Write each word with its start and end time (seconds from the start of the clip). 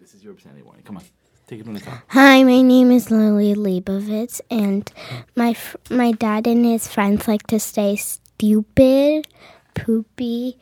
This 0.00 0.14
is 0.14 0.22
your 0.24 0.32
obscenity 0.32 0.62
warning. 0.62 0.82
Come 0.84 0.96
on, 0.96 1.04
take 1.46 1.60
it 1.60 1.64
from 1.64 1.74
the 1.74 1.80
top. 1.80 1.98
Hi, 2.08 2.42
my 2.42 2.62
name 2.62 2.90
is 2.90 3.10
Lily 3.10 3.54
Leibovitz, 3.54 4.40
and 4.50 4.90
my 5.36 5.50
f- 5.50 5.76
my 5.90 6.12
dad 6.12 6.46
and 6.46 6.64
his 6.64 6.88
friends 6.88 7.26
like 7.28 7.46
to 7.48 7.58
say 7.60 7.96
stupid, 7.96 9.26
poopy, 9.74 10.58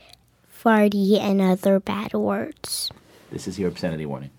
farty, 0.51 1.19
and 1.21 1.41
other 1.41 1.81
bad 1.81 2.13
words. 2.15 2.91
This 3.31 3.47
is 3.49 3.59
your 3.59 3.69
obscenity 3.69 4.07
warning. 4.07 4.31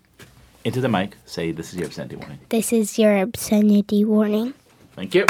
Into 0.63 0.81
the 0.81 0.89
mic, 0.89 1.17
say 1.25 1.51
this 1.51 1.73
is 1.73 1.79
your 1.79 1.87
obscenity 1.87 2.15
warning. 2.17 2.39
This 2.49 2.71
is 2.71 2.99
your 2.99 3.17
obscenity 3.17 4.05
warning. 4.05 4.53
Thank 4.95 5.15
you. 5.15 5.25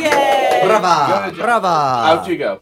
Yay! 0.00 0.62
Brava! 0.64 1.32
Brava! 1.36 1.66
Out 1.66 2.28
you 2.28 2.38
go. 2.38 2.58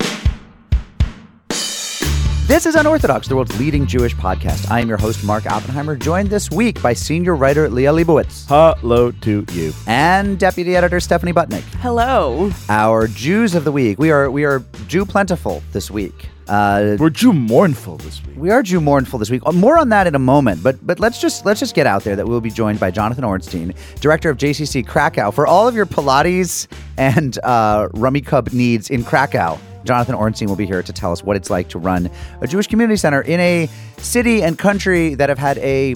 This 2.47 2.65
is 2.65 2.77
Unorthodox, 2.77 3.27
the 3.27 3.35
world's 3.35 3.59
leading 3.59 3.87
Jewish 3.87 4.15
podcast. 4.15 4.71
I 4.71 4.79
am 4.79 4.89
your 4.89 4.99
host, 4.99 5.25
Mark 5.25 5.47
Oppenheimer, 5.47 5.97
joined 5.97 6.29
this 6.31 6.49
week 6.49 6.81
by 6.81 6.93
senior 6.93 7.35
writer 7.35 7.69
Liel 7.69 8.01
Leibovitz 8.05 8.47
Hello 8.47 9.11
to 9.11 9.45
you. 9.51 9.73
and 9.89 10.39
deputy 10.39 10.77
editor 10.77 11.01
Stephanie 11.01 11.33
Butnick. 11.33 11.63
Hello. 11.81 12.53
Our 12.69 13.09
Jews 13.09 13.57
of 13.57 13.65
the 13.65 13.73
week. 13.73 13.99
We 13.99 14.13
are 14.13 14.31
we 14.31 14.45
are 14.45 14.63
Jew 14.87 15.05
plentiful 15.05 15.61
this 15.73 15.91
week. 15.91 16.29
Uh, 16.47 16.97
We're 17.01 17.11
Jew 17.11 17.33
mournful 17.33 17.97
this 17.97 18.25
week. 18.25 18.37
we 18.37 18.51
are 18.51 18.63
Jew 18.63 18.81
mournful 18.81 19.19
this 19.19 19.29
week. 19.31 19.43
Uh, 19.45 19.51
More 19.51 19.77
on 19.77 19.89
that 19.89 20.07
in 20.07 20.15
a 20.15 20.19
moment, 20.21 20.63
but 20.63 20.77
but 20.87 21.01
let's 21.01 21.21
just 21.21 21.45
let's 21.45 21.59
just 21.59 21.75
get 21.75 21.89
out 21.89 22.05
there 22.05 22.15
that 22.15 22.29
we'll 22.29 22.41
be 22.41 22.51
joined 22.51 22.79
by 22.79 22.93
Jonathan 22.93 23.25
Ornstein, 23.25 23.75
director 24.01 24.31
of 24.31 24.39
JCC 24.39 24.87
Krakow, 24.87 25.33
for 25.33 25.49
all 25.49 25.67
of 25.67 25.75
your 25.75 25.87
Pilates 25.87 26.69
and 26.97 27.41
uh, 27.43 27.89
Rummikub 27.89 28.53
needs 28.53 28.89
in 28.91 29.03
Krakow. 29.03 29.59
Jonathan 29.87 30.15
Ornstein 30.15 30.49
will 30.49 30.57
be 30.57 30.67
here 30.67 30.83
to 30.83 30.93
tell 30.93 31.13
us 31.13 31.23
what 31.23 31.37
it's 31.37 31.51
like 31.51 31.69
to 31.71 31.79
run 31.79 32.11
a 32.41 32.47
Jewish 32.47 32.67
community 32.67 32.97
center 32.97 33.21
in 33.23 33.41
a 33.41 33.69
city 33.99 34.43
and 34.43 34.59
country 34.59 35.15
that 35.15 35.29
have 35.29 35.39
had 35.39 35.59
a 35.59 35.95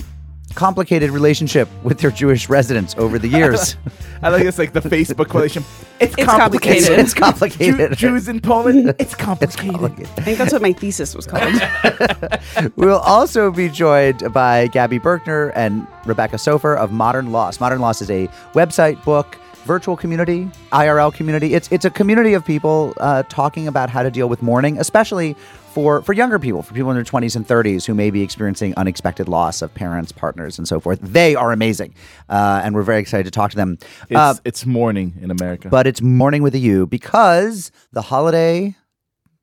complicated 0.54 1.10
relationship 1.10 1.68
with 1.84 1.98
their 2.00 2.10
Jewish 2.10 2.48
residents 2.48 2.94
over 2.98 3.18
the 3.20 3.28
years. 3.38 3.76
I 4.22 4.30
like 4.30 4.44
it's 4.44 4.58
like 4.58 4.72
the 4.72 4.80
Facebook 4.80 5.28
quotation. 5.28 5.64
It's, 6.00 6.14
It's 6.16 6.24
complicated. 6.24 6.98
it's 6.98 7.12
complicated. 7.12 7.90
Jew- 7.94 8.08
Jews 8.12 8.26
in 8.26 8.40
Poland. 8.40 8.94
It's 8.98 9.14
complicated. 9.14 9.76
I 10.16 10.22
think 10.22 10.38
that's 10.38 10.50
what 10.50 10.62
my 10.62 10.72
thesis 10.72 11.14
was 11.14 11.26
called. 11.26 11.52
We'll 12.76 13.00
also 13.00 13.50
be 13.50 13.68
joined 13.68 14.32
by 14.32 14.68
Gabby 14.68 14.98
Birkner 14.98 15.52
and 15.54 15.86
Rebecca 16.06 16.38
Soffer 16.38 16.74
of 16.74 16.90
Modern 16.90 17.32
Loss. 17.32 17.60
Modern 17.60 17.80
Loss 17.80 18.00
is 18.00 18.10
a 18.10 18.28
website, 18.54 19.04
book, 19.04 19.36
virtual 19.64 19.96
community, 19.96 20.48
IRL 20.72 21.12
community. 21.14 21.54
It's 21.54 21.70
it's 21.70 21.84
a 21.84 21.90
community 21.90 22.34
of 22.34 22.44
people 22.44 22.94
uh, 22.98 23.22
talking 23.28 23.68
about 23.68 23.90
how 23.90 24.02
to 24.02 24.10
deal 24.10 24.28
with 24.28 24.42
mourning, 24.42 24.78
especially 24.78 25.34
for 25.72 26.02
for 26.02 26.12
younger 26.12 26.38
people, 26.38 26.62
for 26.62 26.74
people 26.74 26.90
in 26.90 26.96
their 26.96 27.04
20s 27.04 27.36
and 27.36 27.46
30s 27.46 27.86
who 27.86 27.94
may 27.94 28.10
be 28.10 28.22
experiencing 28.22 28.74
unexpected 28.76 29.28
loss 29.28 29.62
of 29.62 29.72
parents, 29.74 30.12
partners, 30.12 30.58
and 30.58 30.66
so 30.66 30.80
forth. 30.80 30.98
They 31.02 31.34
are 31.36 31.52
amazing, 31.52 31.94
uh, 32.28 32.62
and 32.64 32.74
we're 32.74 32.82
very 32.82 33.00
excited 33.00 33.24
to 33.24 33.30
talk 33.30 33.50
to 33.50 33.56
them. 33.56 33.78
It's, 34.08 34.16
Uh, 34.18 34.34
it's 34.44 34.66
morning 34.66 35.14
in 35.20 35.30
America. 35.30 35.68
but 35.68 35.86
it's 35.86 36.02
mourning 36.02 36.42
with 36.42 36.54
a 36.54 36.58
U 36.58 36.86
because 36.86 37.70
the 37.92 38.02
holiday 38.02 38.74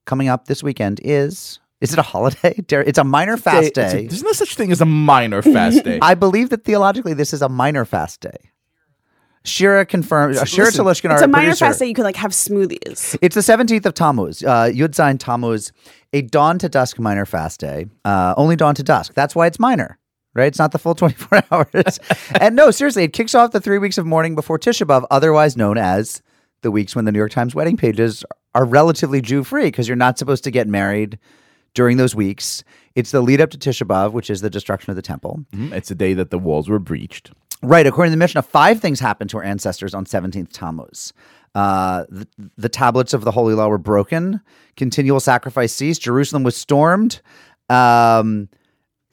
coming 0.06 0.28
up 0.28 0.45
this 0.48 0.64
weekend 0.64 1.00
is. 1.04 1.60
Is 1.80 1.94
it 1.94 2.00
a 2.00 2.02
holiday? 2.02 2.56
It's 2.90 2.98
a 2.98 3.04
minor 3.04 3.38
fast 3.38 3.68
It's 3.68 3.78
a- 3.78 3.82
day. 3.98 4.08
there's 4.08 4.23
no 4.23 4.32
such 4.32 4.56
thing 4.56 4.72
as 4.72 4.82
a 4.82 4.86
minor 4.86 5.44
fast 5.44 5.84
day. 5.84 6.00
I 6.12 6.16
believe 6.16 6.50
that 6.50 6.64
theologically 6.64 7.14
this 7.14 7.34
is 7.34 7.44
a 7.44 7.50
minor 7.50 7.86
fast 7.86 8.20
day. 8.20 8.50
Shira 9.48 9.86
confirmed. 9.86 10.36
Uh, 10.38 10.45
Shira 10.45 10.66
listen, 10.67 10.86
Telushkin, 10.86 11.12
it's 11.14 11.22
our 11.22 11.23
a 11.23 11.28
minor 11.28 11.45
producer. 11.48 11.66
fast 11.66 11.80
that 11.80 11.88
you 11.88 11.94
could 11.94 12.03
like 12.03 12.16
have 12.17 12.31
smoothies. 12.31 13.17
It's 13.22 13.36
the 13.36 13.42
17th 13.42 13.86
of 13.86 13.94
Tammuz, 13.94 14.44
uh, 14.44 14.66
Yud 14.73 14.89
Zayin 14.89 15.17
Tammuz, 15.20 15.72
a 16.14 16.22
dawn 16.22 16.59
to 16.59 16.70
dusk 16.70 17.00
minor 17.00 17.26
fast 17.26 17.59
day. 17.59 17.88
Uh, 18.06 18.34
only 18.38 18.56
dawn 18.56 18.76
to 18.76 18.84
dusk. 18.84 19.14
That's 19.14 19.36
why 19.36 19.48
it's 19.48 19.59
minor, 19.59 19.98
right? 20.34 20.48
It's 20.48 20.59
not 20.59 20.72
the 20.72 20.80
full 20.80 20.95
24 21.04 21.44
hours. 21.52 22.00
and 22.42 22.56
no, 22.56 22.72
seriously, 22.72 23.04
it 23.04 23.14
kicks 23.14 23.34
off 23.36 23.52
the 23.52 23.62
three 23.62 23.78
weeks 23.78 23.98
of 23.98 24.06
mourning 24.06 24.36
before 24.36 24.59
Tisha 24.59 24.86
B'Av, 24.86 25.06
otherwise 25.12 25.56
known 25.58 25.78
as 25.78 26.22
the 26.61 26.72
weeks 26.72 26.95
when 26.95 27.06
the 27.06 27.11
New 27.11 27.20
York 27.20 27.32
Times 27.32 27.56
wedding 27.56 27.78
pages 27.78 28.23
are 28.55 28.66
relatively 28.66 29.21
Jew 29.21 29.44
free 29.44 29.66
because 29.66 29.88
you're 29.88 29.95
not 29.95 30.17
supposed 30.17 30.44
to 30.45 30.52
get 30.52 30.67
married 30.67 31.20
during 31.73 31.98
those 31.98 32.16
weeks. 32.16 32.64
It's 32.95 33.11
the 33.11 33.21
lead 33.21 33.39
up 33.39 33.52
to 33.52 33.58
Tisha 33.58 33.86
B'Av, 33.88 34.11
which 34.11 34.30
is 34.32 34.42
the 34.42 34.50
destruction 34.50 34.89
of 34.89 34.95
the 34.95 35.04
temple. 35.04 35.45
Mhm, 35.55 35.71
it's 35.71 35.89
the 35.89 35.95
day 35.95 36.14
that 36.16 36.32
the 36.32 36.39
walls 36.39 36.67
were 36.67 36.80
breached. 36.80 37.32
Right. 37.62 37.88
According 37.88 38.12
to 38.12 38.16
the 38.16 38.20
Mishnah, 38.20 38.44
five 38.44 38.80
things 38.80 39.00
happened 39.00 39.30
to 39.32 39.38
our 39.38 39.44
ancestors 39.44 39.94
on 39.94 40.06
17th 40.06 40.50
Tammuz. 40.52 41.14
Uh, 41.56 42.06
the, 42.10 42.28
the 42.58 42.70
tablets 42.70 43.14
of 43.14 43.23
the 43.23 43.32
Holy 43.32 43.56
Law 43.56 43.68
were 43.68 43.80
broken. 43.80 44.42
Continual 44.76 45.20
sacrifice 45.20 45.73
ceased. 45.73 46.04
Jerusalem 46.04 46.44
was 46.44 46.56
stormed. 46.56 47.22
Um, 47.70 48.50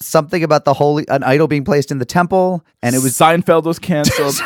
something 0.01 0.43
about 0.43 0.65
the 0.65 0.75
holy 0.75 1.07
an 1.09 1.23
idol 1.23 1.47
being 1.47 1.65
placed 1.65 1.91
in 1.91 1.99
the 1.99 2.05
temple, 2.05 2.65
and 2.83 2.95
it 2.95 3.03
was 3.03 3.13
Seinfeld 3.13 3.65
was 3.65 3.79
canceled. 3.79 4.41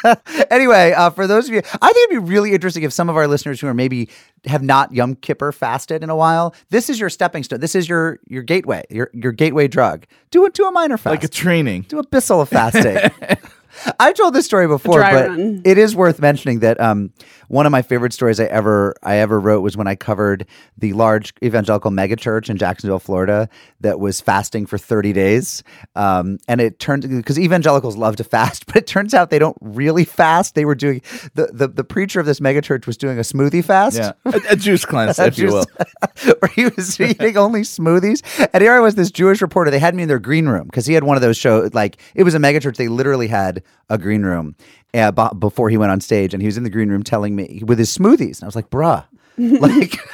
anyway, 0.50 0.92
uh, 0.92 1.10
for 1.10 1.26
those 1.26 1.48
of 1.48 1.54
you, 1.54 1.62
I 1.80 1.92
think 1.92 2.10
it'd 2.10 2.24
be 2.24 2.30
really 2.30 2.52
interesting 2.52 2.82
if 2.82 2.92
some 2.92 3.08
of 3.08 3.16
our 3.16 3.28
listeners 3.28 3.60
who 3.60 3.66
are 3.66 3.74
maybe 3.74 4.08
have 4.46 4.62
not 4.62 4.92
Yom 4.92 5.14
Kippur 5.16 5.52
fasted 5.52 6.02
in 6.02 6.10
a 6.10 6.16
while, 6.16 6.54
this 6.70 6.90
is 6.90 6.98
your 6.98 7.10
stepping 7.10 7.42
stone. 7.42 7.60
This 7.60 7.74
is 7.74 7.88
your 7.88 8.18
your 8.26 8.42
gateway, 8.42 8.84
your 8.90 9.10
your 9.12 9.32
gateway 9.32 9.68
drug. 9.68 10.06
Do 10.30 10.44
it. 10.46 10.54
Do 10.54 10.66
a 10.66 10.72
minor 10.72 10.96
fast. 10.96 11.12
like 11.12 11.24
a 11.24 11.28
training. 11.28 11.82
do 11.82 11.98
a 11.98 12.06
bissel 12.06 12.40
of 12.40 12.48
fasting. 12.48 12.98
I 14.00 14.12
told 14.12 14.34
this 14.34 14.46
story 14.46 14.66
before, 14.66 15.00
but 15.00 15.28
run. 15.28 15.62
it 15.64 15.78
is 15.78 15.94
worth 15.94 16.20
mentioning 16.20 16.60
that 16.60 16.80
um, 16.80 17.12
one 17.48 17.66
of 17.66 17.72
my 17.72 17.82
favorite 17.82 18.12
stories 18.12 18.40
I 18.40 18.44
ever 18.44 18.94
I 19.02 19.16
ever 19.16 19.38
wrote 19.38 19.60
was 19.60 19.76
when 19.76 19.86
I 19.86 19.94
covered 19.94 20.46
the 20.78 20.92
large 20.92 21.34
evangelical 21.42 21.90
megachurch 21.90 22.48
in 22.48 22.56
Jacksonville, 22.56 22.98
Florida, 22.98 23.48
that 23.80 24.00
was 24.00 24.20
fasting 24.20 24.66
for 24.66 24.78
30 24.78 25.12
days. 25.12 25.62
Um, 25.94 26.38
and 26.48 26.60
it 26.60 26.78
turned 26.78 27.08
because 27.08 27.38
evangelicals 27.38 27.96
love 27.96 28.16
to 28.16 28.24
fast, 28.24 28.66
but 28.66 28.76
it 28.76 28.86
turns 28.86 29.14
out 29.14 29.30
they 29.30 29.38
don't 29.38 29.56
really 29.60 30.04
fast. 30.04 30.54
They 30.54 30.64
were 30.64 30.74
doing 30.74 31.02
the 31.34 31.48
the, 31.52 31.68
the 31.68 31.84
preacher 31.84 32.20
of 32.20 32.26
this 32.26 32.40
megachurch 32.40 32.86
was 32.86 32.96
doing 32.96 33.18
a 33.18 33.22
smoothie 33.22 33.64
fast. 33.64 33.96
Yeah, 33.96 34.12
a, 34.24 34.40
a 34.50 34.56
juice 34.56 34.84
cleanse, 34.84 35.18
if 35.18 35.38
you 35.38 35.48
will. 35.48 35.66
where 36.38 36.50
he 36.54 36.66
was 36.66 37.00
eating 37.00 37.36
only 37.36 37.62
smoothies. 37.62 38.22
And 38.52 38.62
here 38.62 38.72
I 38.72 38.80
was, 38.80 38.94
this 38.94 39.10
Jewish 39.10 39.42
reporter. 39.42 39.70
They 39.70 39.78
had 39.78 39.94
me 39.94 40.02
in 40.02 40.08
their 40.08 40.18
green 40.18 40.46
room 40.46 40.66
because 40.66 40.86
he 40.86 40.94
had 40.94 41.04
one 41.04 41.16
of 41.16 41.22
those 41.22 41.36
shows. 41.36 41.74
Like 41.74 41.98
it 42.14 42.22
was 42.22 42.34
a 42.34 42.38
megachurch. 42.38 42.76
They 42.76 42.88
literally 42.88 43.28
had 43.28 43.62
a 43.88 43.98
green 43.98 44.22
room 44.22 44.56
uh, 44.94 45.10
b- 45.12 45.36
before 45.38 45.68
he 45.70 45.76
went 45.76 45.92
on 45.92 46.00
stage, 46.00 46.32
and 46.34 46.42
he 46.42 46.46
was 46.46 46.56
in 46.56 46.62
the 46.64 46.70
green 46.70 46.88
room 46.88 47.02
telling 47.02 47.34
me 47.36 47.62
with 47.66 47.78
his 47.78 47.96
smoothies. 47.96 48.38
And 48.38 48.44
I 48.44 48.46
was 48.46 48.56
like, 48.56 48.70
"Bruh, 48.70 49.04
like." 49.38 49.98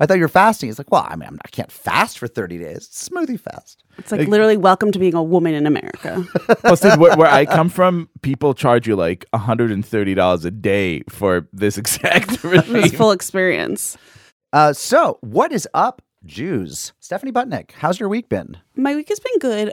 I 0.00 0.06
thought 0.06 0.14
you 0.16 0.22
were 0.22 0.28
fasting. 0.28 0.68
He's 0.68 0.78
like, 0.78 0.90
well, 0.90 1.06
I 1.08 1.14
mean, 1.14 1.22
I'm- 1.24 1.38
I 1.44 1.48
can't 1.50 1.70
fast 1.70 2.18
for 2.18 2.26
30 2.26 2.58
days. 2.58 2.76
It's 2.78 3.08
smoothie 3.08 3.38
fast. 3.38 3.84
It's 3.96 4.10
like 4.10 4.26
literally 4.26 4.56
welcome 4.56 4.90
to 4.90 4.98
being 4.98 5.14
a 5.14 5.22
woman 5.22 5.54
in 5.54 5.66
America. 5.68 6.24
Plus, 6.48 6.80
dude, 6.80 6.98
where, 6.98 7.16
where 7.16 7.28
I 7.30 7.44
come 7.46 7.68
from, 7.68 8.08
people 8.22 8.54
charge 8.54 8.88
you 8.88 8.96
like 8.96 9.24
$130 9.34 10.44
a 10.44 10.50
day 10.50 11.02
for 11.08 11.48
this 11.52 11.78
exact 11.78 12.42
this 12.42 12.92
full 12.92 13.12
experience. 13.12 13.96
Uh, 14.52 14.72
so, 14.72 15.18
what 15.20 15.52
is 15.52 15.68
up, 15.74 16.02
Jews? 16.24 16.92
Stephanie 16.98 17.32
Butnick, 17.32 17.70
how's 17.72 18.00
your 18.00 18.08
week 18.08 18.28
been? 18.28 18.56
My 18.74 18.96
week 18.96 19.08
has 19.10 19.20
been 19.20 19.38
good. 19.38 19.72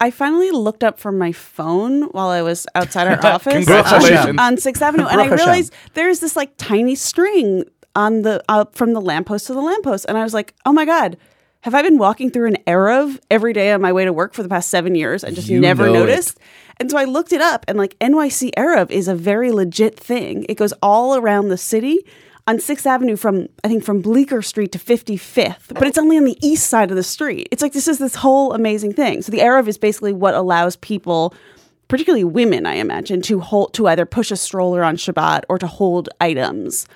I 0.00 0.10
finally 0.10 0.50
looked 0.50 0.82
up 0.84 0.98
from 0.98 1.18
my 1.18 1.32
phone 1.32 2.02
while 2.10 2.28
I 2.28 2.42
was 2.42 2.66
outside 2.74 3.06
our 3.06 3.24
office 3.34 3.66
on, 3.68 4.38
on 4.38 4.56
Sixth 4.58 4.82
Avenue, 4.82 5.06
and 5.06 5.20
I 5.20 5.26
realized 5.36 5.72
there's 5.94 6.20
this 6.20 6.36
like 6.36 6.56
tiny 6.56 6.94
string 6.94 7.64
on 7.94 8.22
the 8.22 8.42
uh, 8.48 8.64
from 8.72 8.92
the 8.92 9.00
lamppost 9.00 9.46
to 9.46 9.54
the 9.54 9.60
lamppost, 9.62 10.04
and 10.08 10.18
I 10.18 10.22
was 10.24 10.34
like, 10.34 10.54
oh 10.66 10.72
my 10.72 10.84
god. 10.84 11.16
Have 11.60 11.74
I 11.74 11.80
been 11.80 11.96
walking 11.96 12.30
through 12.30 12.48
an 12.48 12.58
Eruv 12.66 13.18
every 13.30 13.54
day 13.54 13.72
on 13.72 13.80
my 13.80 13.90
way 13.90 14.04
to 14.04 14.12
work 14.12 14.34
for 14.34 14.42
the 14.42 14.50
past 14.50 14.68
seven 14.68 14.94
years 14.94 15.24
and 15.24 15.34
just 15.34 15.48
You 15.48 15.58
never 15.58 15.86
know 15.86 15.94
it. 15.94 15.98
noticed? 16.08 16.38
And 16.76 16.90
so 16.90 16.98
I 16.98 17.04
looked 17.04 17.32
it 17.32 17.40
up, 17.40 17.64
and 17.66 17.78
like 17.78 17.98
NYC 18.00 18.50
Eruv 18.54 18.90
is 18.90 19.08
a 19.08 19.14
very 19.14 19.50
legit 19.50 19.98
thing. 19.98 20.44
It 20.50 20.56
goes 20.58 20.74
all 20.82 21.16
around 21.16 21.48
the 21.48 21.56
city 21.56 22.04
on 22.46 22.58
Sixth 22.60 22.86
Avenue 22.86 23.16
from 23.16 23.48
I 23.62 23.68
think 23.68 23.84
from 23.84 24.00
Bleecker 24.00 24.42
Street 24.42 24.72
to 24.72 24.78
55th, 24.78 25.74
but 25.74 25.86
it's 25.86 25.98
only 25.98 26.16
on 26.16 26.24
the 26.24 26.38
east 26.46 26.68
side 26.68 26.90
of 26.90 26.96
the 26.96 27.02
street. 27.02 27.48
It's 27.50 27.62
like 27.62 27.72
this 27.72 27.88
is 27.88 27.98
this 27.98 28.16
whole 28.16 28.52
amazing 28.52 28.92
thing. 28.92 29.22
So 29.22 29.32
the 29.32 29.38
Eruv 29.38 29.68
is 29.68 29.78
basically 29.78 30.12
what 30.12 30.34
allows 30.34 30.76
people, 30.76 31.34
particularly 31.88 32.24
women, 32.24 32.66
I 32.66 32.74
imagine, 32.74 33.22
to 33.22 33.40
hold 33.40 33.72
to 33.74 33.88
either 33.88 34.06
push 34.06 34.30
a 34.30 34.36
stroller 34.36 34.84
on 34.84 34.96
Shabbat 34.96 35.44
or 35.48 35.58
to 35.58 35.66
hold 35.66 36.08
items. 36.20 36.86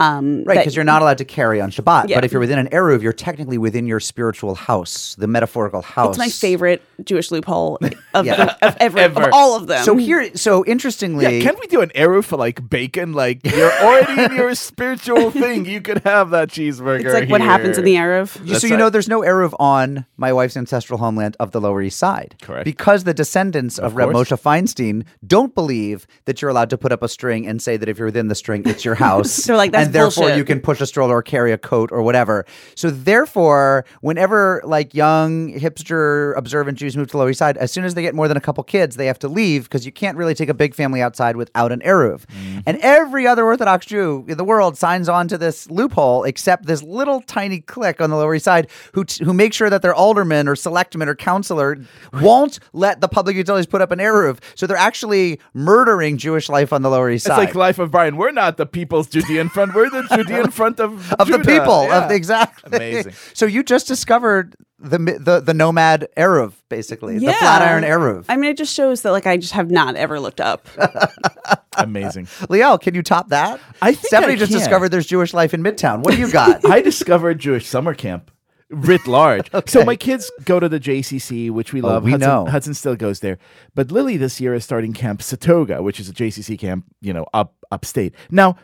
Um, 0.00 0.44
Right, 0.44 0.58
because 0.58 0.76
you're 0.76 0.84
not 0.84 1.02
allowed 1.02 1.18
to 1.18 1.24
carry 1.24 1.60
on 1.60 1.70
Shabbat. 1.70 2.08
Yeah. 2.08 2.16
But 2.16 2.24
if 2.24 2.30
you're 2.32 2.40
within 2.40 2.58
an 2.58 2.68
Eruv, 2.68 3.02
you're 3.02 3.12
technically 3.12 3.58
within 3.58 3.86
your 3.86 3.98
spiritual 4.00 4.54
house, 4.54 5.16
the 5.18 5.26
metaphorical 5.26 5.82
house. 5.82 6.10
It's 6.10 6.18
my 6.18 6.28
favorite 6.28 6.82
Jewish 7.04 7.30
loophole 7.30 7.78
of, 8.14 8.24
Yeah. 8.26 8.36
the, 8.44 8.66
of 8.68 8.76
every 8.78 9.00
Ever. 9.02 9.24
of 9.24 9.30
all 9.32 9.56
of 9.56 9.66
them. 9.66 9.84
So 9.84 9.96
here, 9.96 10.34
so 10.36 10.64
interestingly, 10.64 11.38
Yeah, 11.38 11.42
can 11.44 11.56
we 11.60 11.66
do 11.66 11.80
an 11.80 11.90
eruv 11.96 12.24
for 12.24 12.36
like 12.36 12.68
bacon? 12.70 13.12
Like 13.12 13.40
you're 13.44 13.72
already 13.72 14.22
in 14.22 14.36
your 14.36 14.54
spiritual 14.68 15.30
thing. 15.32 15.64
You 15.66 15.80
could 15.80 15.98
have 16.04 16.30
that 16.30 16.48
cheeseburger. 16.50 17.04
it's 17.04 17.14
like 17.14 17.28
what 17.28 17.40
happens 17.40 17.76
in 17.78 17.84
the 17.84 17.94
Eruv. 17.96 18.28
so 18.58 18.66
you 18.66 18.74
right. 18.74 18.78
know, 18.78 18.90
there's 18.90 19.08
no 19.08 19.22
Eruv 19.22 19.54
on 19.58 20.06
my 20.16 20.32
wife's 20.32 20.56
ancestral 20.56 20.98
homeland 21.00 21.36
of 21.40 21.50
the 21.50 21.60
Lower 21.60 21.82
East 21.82 21.98
Side. 21.98 22.36
Correct. 22.40 22.64
Because 22.64 23.04
the 23.04 23.14
descendants 23.14 23.78
of, 23.78 23.96
Reb. 23.96 24.10
Moshe 24.10 24.40
Feinstein 24.40 25.04
don't 25.26 25.54
believe 25.54 26.06
that 26.26 26.40
you're 26.40 26.50
allowed 26.50 26.70
to 26.70 26.78
put 26.78 26.92
up 26.92 27.02
a 27.02 27.08
string 27.08 27.46
and 27.46 27.60
say 27.60 27.76
that 27.76 27.88
if 27.88 27.98
you're 27.98 28.06
within 28.06 28.28
the 28.28 28.34
string, 28.34 28.62
it's 28.66 28.84
your 28.84 28.94
house. 29.06 29.44
They're 29.44 29.56
like, 29.56 29.72
that's 29.72 29.87
and 29.88 29.94
therefore 29.94 30.24
bullshit. 30.24 30.38
you 30.38 30.44
can 30.44 30.60
push 30.60 30.80
a 30.80 30.86
stroller 30.86 31.16
or 31.16 31.22
carry 31.22 31.52
a 31.52 31.58
coat 31.58 31.90
or 31.92 32.02
whatever. 32.02 32.46
So 32.74 32.90
therefore, 32.90 33.84
whenever 34.00 34.62
like 34.64 34.94
young 34.94 35.52
hipster 35.52 36.36
observant 36.36 36.78
Jews 36.78 36.96
move 36.96 37.08
to 37.08 37.12
the 37.12 37.18
Lower 37.18 37.30
East 37.30 37.38
Side, 37.38 37.56
as 37.56 37.72
soon 37.72 37.84
as 37.84 37.94
they 37.94 38.02
get 38.02 38.14
more 38.14 38.28
than 38.28 38.36
a 38.36 38.40
couple 38.40 38.62
kids, 38.64 38.96
they 38.96 39.06
have 39.06 39.18
to 39.20 39.28
leave 39.28 39.64
because 39.64 39.86
you 39.86 39.92
can't 39.92 40.16
really 40.16 40.34
take 40.34 40.48
a 40.48 40.54
big 40.54 40.74
family 40.74 41.00
outside 41.02 41.36
without 41.36 41.72
an 41.72 41.80
eruv. 41.80 42.26
Mm-hmm. 42.26 42.60
And 42.66 42.78
every 42.78 43.26
other 43.26 43.44
Orthodox 43.44 43.86
Jew 43.86 44.24
in 44.28 44.36
the 44.36 44.44
world 44.44 44.76
signs 44.76 45.08
on 45.08 45.28
to 45.28 45.38
this 45.38 45.70
loophole, 45.70 46.24
except 46.24 46.66
this 46.66 46.82
little 46.82 47.20
tiny 47.22 47.60
clique 47.60 48.00
on 48.00 48.10
the 48.10 48.16
Lower 48.16 48.34
East 48.34 48.44
Side 48.44 48.68
who 48.92 49.04
t- 49.04 49.24
who 49.24 49.32
make 49.32 49.52
sure 49.52 49.70
that 49.70 49.82
their 49.82 49.94
alderman 49.94 50.48
or 50.48 50.56
selectman 50.56 51.08
or 51.08 51.14
counselor 51.14 51.78
won't 52.12 52.58
let 52.72 53.00
the 53.00 53.08
public 53.08 53.36
utilities 53.36 53.66
put 53.66 53.80
up 53.80 53.90
an 53.90 53.98
eruv. 53.98 54.38
So 54.54 54.66
they're 54.66 54.76
actually 54.76 55.40
murdering 55.54 56.18
Jewish 56.18 56.48
life 56.48 56.72
on 56.72 56.82
the 56.82 56.90
Lower 56.90 57.10
East 57.10 57.26
Side. 57.26 57.42
It's 57.42 57.48
like 57.48 57.54
Life 57.54 57.78
of 57.78 57.90
Brian. 57.90 58.16
We're 58.16 58.32
not 58.32 58.56
the 58.56 58.66
People's 58.66 59.08
Judean 59.08 59.48
Front. 59.48 59.74
We're 59.78 59.90
the 59.90 60.16
Judean 60.16 60.50
Front 60.58 60.80
of 60.80 61.12
of 61.14 61.28
the 61.28 61.38
people 61.38 61.84
Yeah. 61.84 62.02
of 62.02 62.08
the 62.08 62.14
exactly 62.14 62.76
Amazing. 62.76 63.12
so 63.34 63.46
you 63.46 63.62
just 63.62 63.86
discovered 63.86 64.56
the 64.78 64.98
mi- 64.98 65.12
the 65.18 65.40
the 65.40 65.54
nomad 65.54 66.06
eruv 66.16 66.52
basically 66.68 67.18
the 67.18 67.32
flatiron 67.32 67.82
eruv 67.84 68.24
I 68.28 68.36
mean, 68.36 68.50
it 68.50 68.56
just 68.56 68.74
shows 68.74 69.02
that 69.02 69.12
like 69.12 69.26
I 69.26 69.36
just 69.36 69.52
have 69.52 69.70
not 69.70 69.96
ever 69.96 70.20
looked 70.20 70.40
up. 70.40 70.66
Amazing. 71.76 72.26
Liel 72.48 72.80
can 72.80 72.94
you 72.94 73.02
top 73.02 73.28
that 73.28 73.60
I 73.82 73.92
think 73.92 74.06
stephanie 74.06 74.32
I 74.34 74.36
just 74.36 74.50
can. 74.52 74.58
discovered 74.58 74.88
there's 74.90 75.06
jewish 75.06 75.32
life 75.34 75.54
in 75.54 75.62
midtown 75.62 76.02
what 76.02 76.14
do 76.14 76.20
you 76.20 76.30
got 76.30 76.64
I 76.70 76.80
discovered 76.80 77.38
Jewish 77.38 77.66
summer 77.66 77.94
camp 77.94 78.30
writ 78.70 79.06
large. 79.06 79.50
So 79.66 79.82
my 79.84 79.96
kids 79.96 80.30
go 80.44 80.60
to 80.60 80.68
the 80.68 80.78
JCC, 80.78 81.50
which 81.50 81.72
we 81.72 81.80
oh, 81.80 81.86
love. 81.86 82.02
Oh, 82.02 82.04
we 82.04 82.10
Hudson, 82.12 82.28
know. 82.28 82.44
Hudson 82.46 82.74
still 82.74 82.96
goes 82.96 83.20
there, 83.20 83.38
but 83.74 83.90
Lily 83.90 84.18
this 84.18 84.40
year 84.42 84.52
is 84.52 84.62
starting 84.62 84.92
Camp 84.92 85.20
Settoga, 85.20 85.82
which 85.82 85.98
is 85.98 86.08
a 86.10 86.12
JCC 86.12 86.58
camp, 86.58 86.84
you 87.00 87.14
know, 87.14 87.24
up 87.32 87.54
upstate. 87.70 88.14
Now, 88.30 88.50
y- 88.52 88.56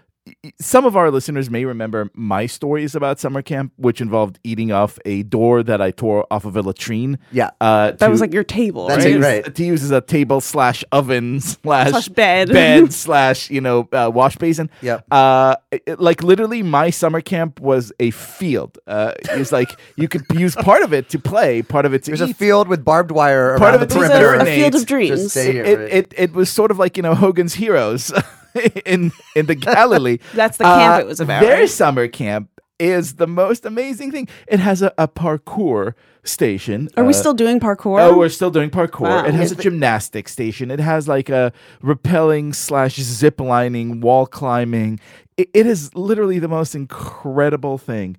some 0.59 0.87
of 0.87 0.97
our 0.97 1.11
listeners 1.11 1.50
may 1.50 1.65
remember 1.65 2.11
my 2.15 2.47
stories 2.47 2.94
about 2.94 3.21
summer 3.21 3.43
camp, 3.43 3.73
which 3.76 4.00
involved 4.00 4.38
eating 4.43 4.73
off 4.73 4.99
a 5.05 5.23
door 5.25 5.62
that 5.62 5.81
I 5.82 5.91
tore 5.91 6.26
off 6.31 6.44
of 6.47 6.56
a 6.56 6.62
latrine. 6.62 7.19
Yeah. 7.31 7.50
uh, 7.61 7.91
That 7.93 7.99
to- 7.99 8.09
was 8.11 8.21
like 8.21 8.32
your 8.32 8.44
table, 8.44 8.87
That's 8.88 9.05
right? 9.05 9.15
it, 9.17 9.21
right. 9.21 9.55
To 9.55 9.65
use 9.65 9.82
as 9.85 9.91
a 9.91 10.00
table 10.00 10.41
slash 10.41 10.82
oven 10.93 11.41
slash, 11.41 11.91
Slash 11.91 12.09
bed. 12.09 12.49
bed 12.49 12.93
slash 13.05 13.50
you 13.50 13.61
know 13.61 13.88
uh, 13.93 14.11
wash 14.12 14.37
basin. 14.37 14.71
Yep. 14.81 15.05
Uh, 15.11 15.56
it- 15.71 15.82
it- 15.87 16.00
like 16.00 16.23
literally, 16.23 16.62
my 16.62 16.91
summer 16.91 17.21
camp 17.21 17.61
was 17.61 17.93
a 18.00 18.11
field. 18.11 18.79
Uh, 18.87 19.12
it's 19.32 19.53
like 19.53 19.71
you 19.97 20.09
could 20.09 20.25
use 20.35 20.55
part 20.56 20.82
of 20.82 20.93
it 20.94 21.09
to 21.11 21.19
play, 21.19 21.61
part 21.62 21.85
of 21.85 21.93
it 21.93 22.03
to 22.05 22.11
there's 22.12 22.21
a 22.23 22.32
field 22.32 22.69
with 22.69 22.85
barbed 22.85 23.11
wire 23.11 23.59
Part 23.59 23.75
around 23.75 23.82
of 23.82 23.88
the 23.88 23.94
it 23.94 23.99
was 23.99 24.06
It's 24.09 24.15
a- 24.15 24.19
perimeter 24.19 24.35
a, 24.44 24.53
a 24.53 24.56
field 24.56 24.67
of 24.69 24.73
Just 24.73 24.87
dreams. 24.88 25.31
stay 25.32 25.53
here. 25.53 25.65
it, 25.65 25.81
it 25.93 26.15
it 26.17 26.32
was 26.32 26.49
sort 26.49 26.71
of 26.71 26.79
like 26.79 26.97
you 26.97 27.03
know 27.03 27.15
Hogan's 27.15 27.55
Heroes 27.55 28.11
in 28.85 29.12
in 29.35 29.47
the 29.47 29.55
Galilee. 29.55 30.19
That's 30.35 30.59
the 30.59 30.65
camp 30.65 31.03
it 31.03 31.06
was 31.06 31.21
about, 31.21 31.43
Their 31.43 31.61
right? 31.61 31.71
summer 31.71 32.09
camp 32.09 32.51
is 32.79 33.15
the 33.15 33.27
most 33.27 33.65
amazing 33.65 34.11
thing. 34.11 34.29
It 34.49 34.61
has 34.61 34.83
a, 34.83 34.93
a 34.99 35.06
parkour 35.09 35.95
station. 36.25 36.89
Are 36.97 37.05
we 37.05 37.11
uh, 37.11 37.12
still 37.12 37.35
doing 37.35 37.61
parkour? 37.61 38.01
Oh, 38.01 38.19
we're 38.19 38.29
still 38.29 38.51
doing 38.51 38.71
parkour. 38.71 39.03
Wow. 39.03 39.25
It 39.25 39.35
has 39.35 39.53
a 39.53 39.56
gymnastic 39.56 40.29
station. 40.29 40.71
It 40.71 40.81
has 40.81 41.06
like 41.06 41.29
a 41.29 41.53
rappelling 41.83 42.55
slash 42.55 42.97
zip 42.97 43.41
lining, 43.41 44.01
wall 44.01 44.27
climbing. 44.27 45.00
It, 45.37 45.50
it 45.55 45.67
is 45.67 45.95
literally 45.95 46.39
the 46.39 46.49
most 46.49 46.75
incredible 46.75 47.79
thing 47.79 48.17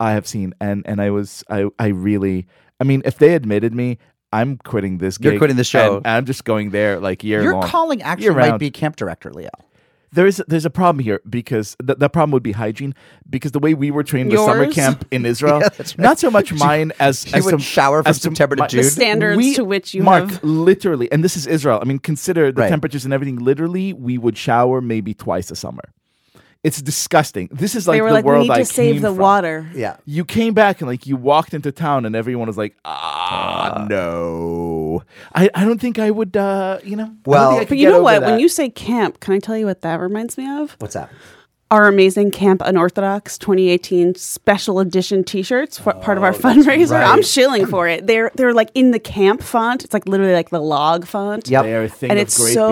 I 0.00 0.12
have 0.12 0.26
seen. 0.26 0.54
And 0.60 0.86
and 0.86 1.00
I 1.00 1.10
was 1.10 1.44
I 1.50 1.66
I 1.78 1.88
really 1.88 2.46
I 2.80 2.84
mean, 2.84 3.02
if 3.04 3.18
they 3.18 3.34
admitted 3.34 3.74
me, 3.74 3.98
I'm 4.32 4.58
quitting 4.58 4.98
this. 4.98 5.18
You're 5.20 5.38
quitting 5.38 5.56
the 5.56 5.64
show. 5.64 5.96
and 5.96 6.06
I'm 6.06 6.24
just 6.24 6.44
going 6.44 6.70
there 6.70 7.00
like 7.00 7.24
year 7.24 7.42
your 7.42 7.54
long. 7.54 7.62
calling 7.62 8.02
actually 8.02 8.24
year 8.24 8.34
might 8.34 8.58
be 8.58 8.70
camp 8.70 8.96
director 8.96 9.30
Liel 9.30 9.48
There's 10.12 10.38
there's 10.48 10.64
a 10.64 10.70
problem 10.70 11.04
here 11.04 11.20
because 11.28 11.76
the, 11.82 11.94
the 11.94 12.08
problem 12.08 12.30
would 12.32 12.42
be 12.42 12.52
hygiene 12.52 12.94
because 13.28 13.52
the 13.52 13.58
way 13.58 13.74
we 13.74 13.90
were 13.90 14.02
trained 14.02 14.30
with 14.30 14.40
summer 14.40 14.70
camp 14.72 15.04
in 15.10 15.26
Israel, 15.32 15.60
Yeah, 15.60 15.68
right. 15.78 15.98
not 15.98 16.18
so 16.18 16.30
much 16.30 16.52
mine 16.66 16.92
as 16.98 17.26
you 17.26 17.32
as 17.34 17.44
would 17.44 17.52
to- 17.52 17.58
shower 17.58 18.02
from 18.02 18.14
September 18.14 18.56
to 18.56 18.62
my- 18.62 18.66
June? 18.68 18.82
The 18.84 18.90
standards 18.90 19.56
to 19.56 19.64
which 19.64 19.92
you 19.94 20.02
Mark 20.02 20.30
have- 20.30 20.42
literally, 20.44 21.10
and 21.12 21.22
this 21.22 21.36
is 21.36 21.46
Israel. 21.46 21.78
I 21.82 21.84
mean, 21.84 21.98
consider 21.98 22.50
the 22.52 22.62
Right. 22.62 22.68
temperatures 22.70 23.04
and 23.04 23.12
everything. 23.12 23.36
Literally, 23.36 23.92
we 23.92 24.16
would 24.16 24.36
shower 24.38 24.80
maybe 24.80 25.12
twice 25.12 25.50
a 25.50 25.56
summer. 25.56 25.82
It's 26.64 26.82
disgusting. 26.82 27.48
This 27.52 27.74
is 27.76 27.86
like 27.86 27.96
they 27.98 28.02
were 28.02 28.08
the 28.08 28.14
like, 28.14 28.24
we 28.24 28.28
world 28.30 28.42
need 28.48 28.50
I 28.50 28.58
to 28.58 28.64
save 28.64 28.94
came 28.94 29.02
the 29.02 29.08
from. 29.10 29.18
water. 29.18 29.66
yeah 29.74 29.98
You 30.06 30.24
came 30.24 30.54
back 30.54 30.80
and 30.80 30.88
like 30.88 31.06
you 31.06 31.16
walked 31.16 31.52
into 31.54 31.70
town 31.70 32.04
and 32.06 32.16
everyone 32.16 32.48
was 32.48 32.58
like, 32.58 32.74
ah, 32.84 33.86
no. 33.88 34.77
I, 35.34 35.48
I 35.54 35.64
don't 35.64 35.80
think 35.80 35.98
I 35.98 36.10
would. 36.10 36.36
uh 36.36 36.78
You 36.84 36.96
know. 36.96 37.10
Well- 37.26 37.50
think 37.50 37.60
I 37.62 37.64
could 37.64 37.68
But 37.70 37.78
you 37.78 37.88
know 37.88 37.94
over 37.96 38.02
what? 38.04 38.22
When 38.22 38.40
you 38.40 38.48
say 38.48 38.68
camp, 38.70 39.20
can 39.20 39.34
I 39.34 39.38
tell 39.38 39.56
you 39.56 39.66
what 39.66 39.82
that 39.82 40.00
reminds 40.00 40.36
me 40.38 40.48
of? 40.60 40.76
what's 40.80 40.94
that 40.94 41.10
Our 41.70 41.86
amazing 41.86 42.30
Camp 42.30 42.62
Unorthodox 42.64 43.36
2018 43.36 44.14
special 44.14 44.80
edition 44.80 45.22
T-shirts, 45.22 45.78
for 45.78 45.92
part 45.92 46.16
of 46.16 46.24
our 46.24 46.30
Oh, 46.32 46.38
fundraiser. 46.38 46.92
right. 46.92 47.06
I'm 47.06 47.22
shilling 47.22 47.66
for 47.66 47.86
it. 47.86 48.06
They're 48.06 48.30
they're 48.36 48.54
like 48.54 48.70
in 48.74 48.90
the 48.92 48.98
camp 48.98 49.42
font. 49.42 49.84
It's 49.84 49.92
like 49.92 50.08
literally 50.08 50.32
like 50.32 50.48
the 50.48 50.60
log 50.62 51.04
font. 51.06 51.46
Yep. 51.48 51.62
they 51.64 51.74
are 51.74 51.82
a 51.84 51.88
thing 51.90 52.10
and 52.10 52.18
of 52.18 52.22
it's 52.22 52.38
great 52.40 52.54
so 52.54 52.68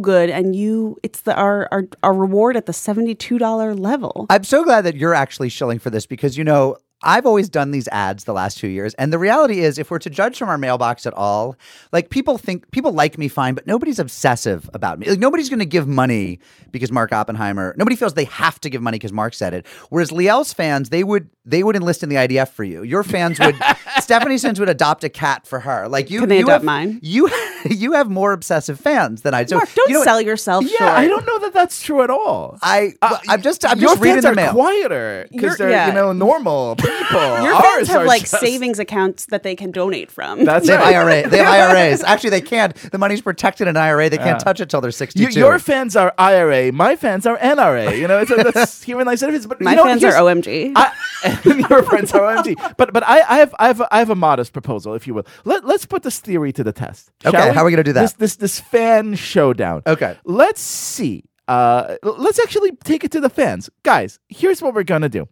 beauty. 0.00 0.04
good. 0.04 0.28
And 0.30 0.54
you, 0.54 0.98
it's 1.02 1.22
the 1.22 1.34
our, 1.34 1.68
our 1.72 1.84
our 2.02 2.12
reward 2.12 2.56
at 2.58 2.66
the 2.66 2.74
seventy 2.74 3.14
two 3.14 3.38
dollar 3.38 3.74
level. 3.74 4.26
I'm 4.28 4.44
so 4.44 4.62
glad 4.62 4.82
that 4.82 4.94
you're 4.96 5.14
actually 5.14 5.48
shilling 5.48 5.78
for 5.78 5.88
this 5.88 6.04
because 6.04 6.36
you 6.36 6.44
know 6.44 6.76
I've 7.02 7.26
always 7.26 7.48
done 7.48 7.70
these 7.70 7.88
ads 7.88 8.24
the 8.24 8.32
last 8.32 8.58
two 8.58 8.68
years, 8.68 8.94
and 8.94 9.12
the 9.12 9.18
reality 9.18 9.60
is, 9.60 9.78
if 9.78 9.90
we're 9.90 9.98
to 9.98 10.10
judge 10.10 10.38
from 10.38 10.48
our 10.48 10.56
mailbox 10.56 11.06
at 11.06 11.12
all, 11.14 11.56
like 11.92 12.10
people 12.10 12.38
think 12.38 12.70
people 12.70 12.92
like 12.92 13.18
me 13.18 13.28
fine, 13.28 13.54
but 13.54 13.66
nobody's 13.66 13.98
obsessive 13.98 14.70
about 14.72 14.98
me. 14.98 15.08
Like 15.08 15.18
nobody's 15.18 15.48
going 15.50 15.58
to 15.58 15.66
give 15.66 15.86
money 15.86 16.38
because 16.70 16.90
Mark 16.90 17.12
Oppenheimer. 17.12 17.74
Nobody 17.76 17.96
feels 17.96 18.14
they 18.14 18.24
have 18.24 18.60
to 18.60 18.70
give 18.70 18.80
money 18.80 18.96
because 18.96 19.12
Mark 19.12 19.34
said 19.34 19.52
it. 19.52 19.66
Whereas 19.90 20.12
Liel's 20.12 20.52
fans, 20.52 20.90
they 20.90 21.04
would 21.04 21.28
they 21.46 21.62
would 21.62 21.76
enlist 21.76 22.02
in 22.02 22.08
the 22.08 22.16
IDF 22.16 22.48
for 22.48 22.64
you. 22.64 22.82
Your 22.82 23.02
fans 23.02 23.38
would. 23.38 23.56
Stephanie 24.00 24.38
Sins 24.38 24.58
would 24.58 24.68
adopt 24.68 25.04
a 25.04 25.08
cat 25.08 25.46
for 25.46 25.60
her. 25.60 25.88
Like 25.88 26.10
you, 26.10 26.20
Can 26.20 26.28
they 26.28 26.38
you 26.38 26.44
adopt 26.44 26.52
have, 26.60 26.64
mine? 26.64 27.00
You 27.02 27.30
you 27.70 27.92
have 27.92 28.10
more 28.10 28.32
obsessive 28.32 28.80
fans 28.80 29.22
than 29.22 29.34
I. 29.34 29.44
So 29.44 29.56
Mark, 29.56 29.72
don't 29.74 29.88
you 29.88 29.94
know 29.94 30.00
what? 30.00 30.04
sell 30.04 30.20
yourself 30.20 30.64
Yeah, 30.64 30.76
short. 30.78 30.90
I 30.92 31.06
don't 31.08 31.26
know 31.26 31.38
that 31.40 31.52
that's 31.52 31.82
true 31.82 32.02
at 32.02 32.10
all. 32.10 32.58
I 32.62 32.94
Uh, 33.02 33.18
I'm 33.28 33.42
just 33.42 33.64
I'm 33.64 33.78
your 33.78 33.90
just 33.90 34.00
reading 34.02 34.22
fans 34.22 34.24
the 34.24 34.30
are 34.30 34.34
mail. 34.34 34.52
quieter 34.52 35.26
because 35.30 35.56
they're 35.58 35.70
yeah. 35.70 35.86
you 35.88 35.92
know 35.92 36.12
normal 36.12 36.76
people. 36.78 37.20
Your 37.20 37.54
Ours 37.54 37.62
fans 37.76 37.88
have 37.88 38.06
like 38.06 38.22
just- 38.22 38.40
savings 38.40 38.78
accounts 38.78 39.26
that 39.26 39.42
they 39.42 39.54
can 39.54 39.70
donate 39.70 40.10
from. 40.10 40.44
That's 40.44 40.66
They 40.66 40.72
have 40.72 40.82
right. 40.82 40.94
IRA. 41.24 41.28
They 41.28 41.38
have 41.38 41.46
IRAs. 41.72 42.02
Actually, 42.02 42.30
they 42.30 42.40
can't. 42.40 42.74
The 42.74 42.98
money's 42.98 43.20
protected 43.22 43.68
in 43.68 43.76
IRA. 43.76 44.08
They 44.10 44.18
can't 44.18 44.40
touch 44.40 44.60
it 44.60 44.68
till 44.70 44.80
they're 44.80 44.88
You, 44.88 44.92
62. 44.92 45.38
your 45.38 45.58
fans 45.58 45.94
are 45.96 46.12
IRA. 46.18 46.72
My 46.72 46.96
fans 46.96 47.26
are 47.26 47.36
NRA. 47.38 47.98
You 47.98 48.08
know, 48.08 48.18
it's 48.20 48.30
a, 48.30 48.36
that's 48.52 48.82
human 48.82 49.06
life 49.06 49.20
benefits. 49.20 49.46
But 49.46 49.60
My 49.60 49.72
you 49.72 49.76
know, 49.76 49.84
fans 49.84 50.04
are 50.04 50.12
OMG. 50.12 50.72
I, 50.74 50.92
your 51.70 51.82
friends 51.82 52.12
are 52.14 52.20
OMG. 52.36 52.76
But 52.76 52.92
but 52.92 53.02
I, 53.06 53.20
I 53.20 53.38
have 53.38 53.54
I 53.58 53.66
have 53.68 53.82
I 53.90 53.98
have 53.98 54.10
a 54.10 54.14
modest 54.14 54.52
proposal, 54.52 54.94
if 54.94 55.06
you 55.06 55.14
will. 55.14 55.26
Let 55.44 55.64
let's 55.64 55.86
put 55.86 56.02
this 56.02 56.18
theory 56.20 56.52
to 56.52 56.64
the 56.64 56.72
test. 56.72 57.10
Okay, 57.24 57.52
how 57.52 57.62
are 57.62 57.64
we 57.64 57.70
gonna 57.70 57.82
do 57.84 57.92
that? 57.94 58.02
This 58.02 58.12
this 58.14 58.36
this 58.36 58.60
fan 58.60 59.14
showdown. 59.14 59.82
Okay. 59.86 60.16
Let's 60.24 60.60
see. 60.60 61.24
Uh, 61.46 61.96
let's 62.02 62.38
actually 62.38 62.72
take 62.84 63.04
it 63.04 63.10
to 63.12 63.20
the 63.20 63.28
fans, 63.30 63.68
guys. 63.82 64.18
Here's 64.28 64.62
what 64.62 64.74
we're 64.74 64.82
gonna 64.84 65.08
do. 65.10 65.28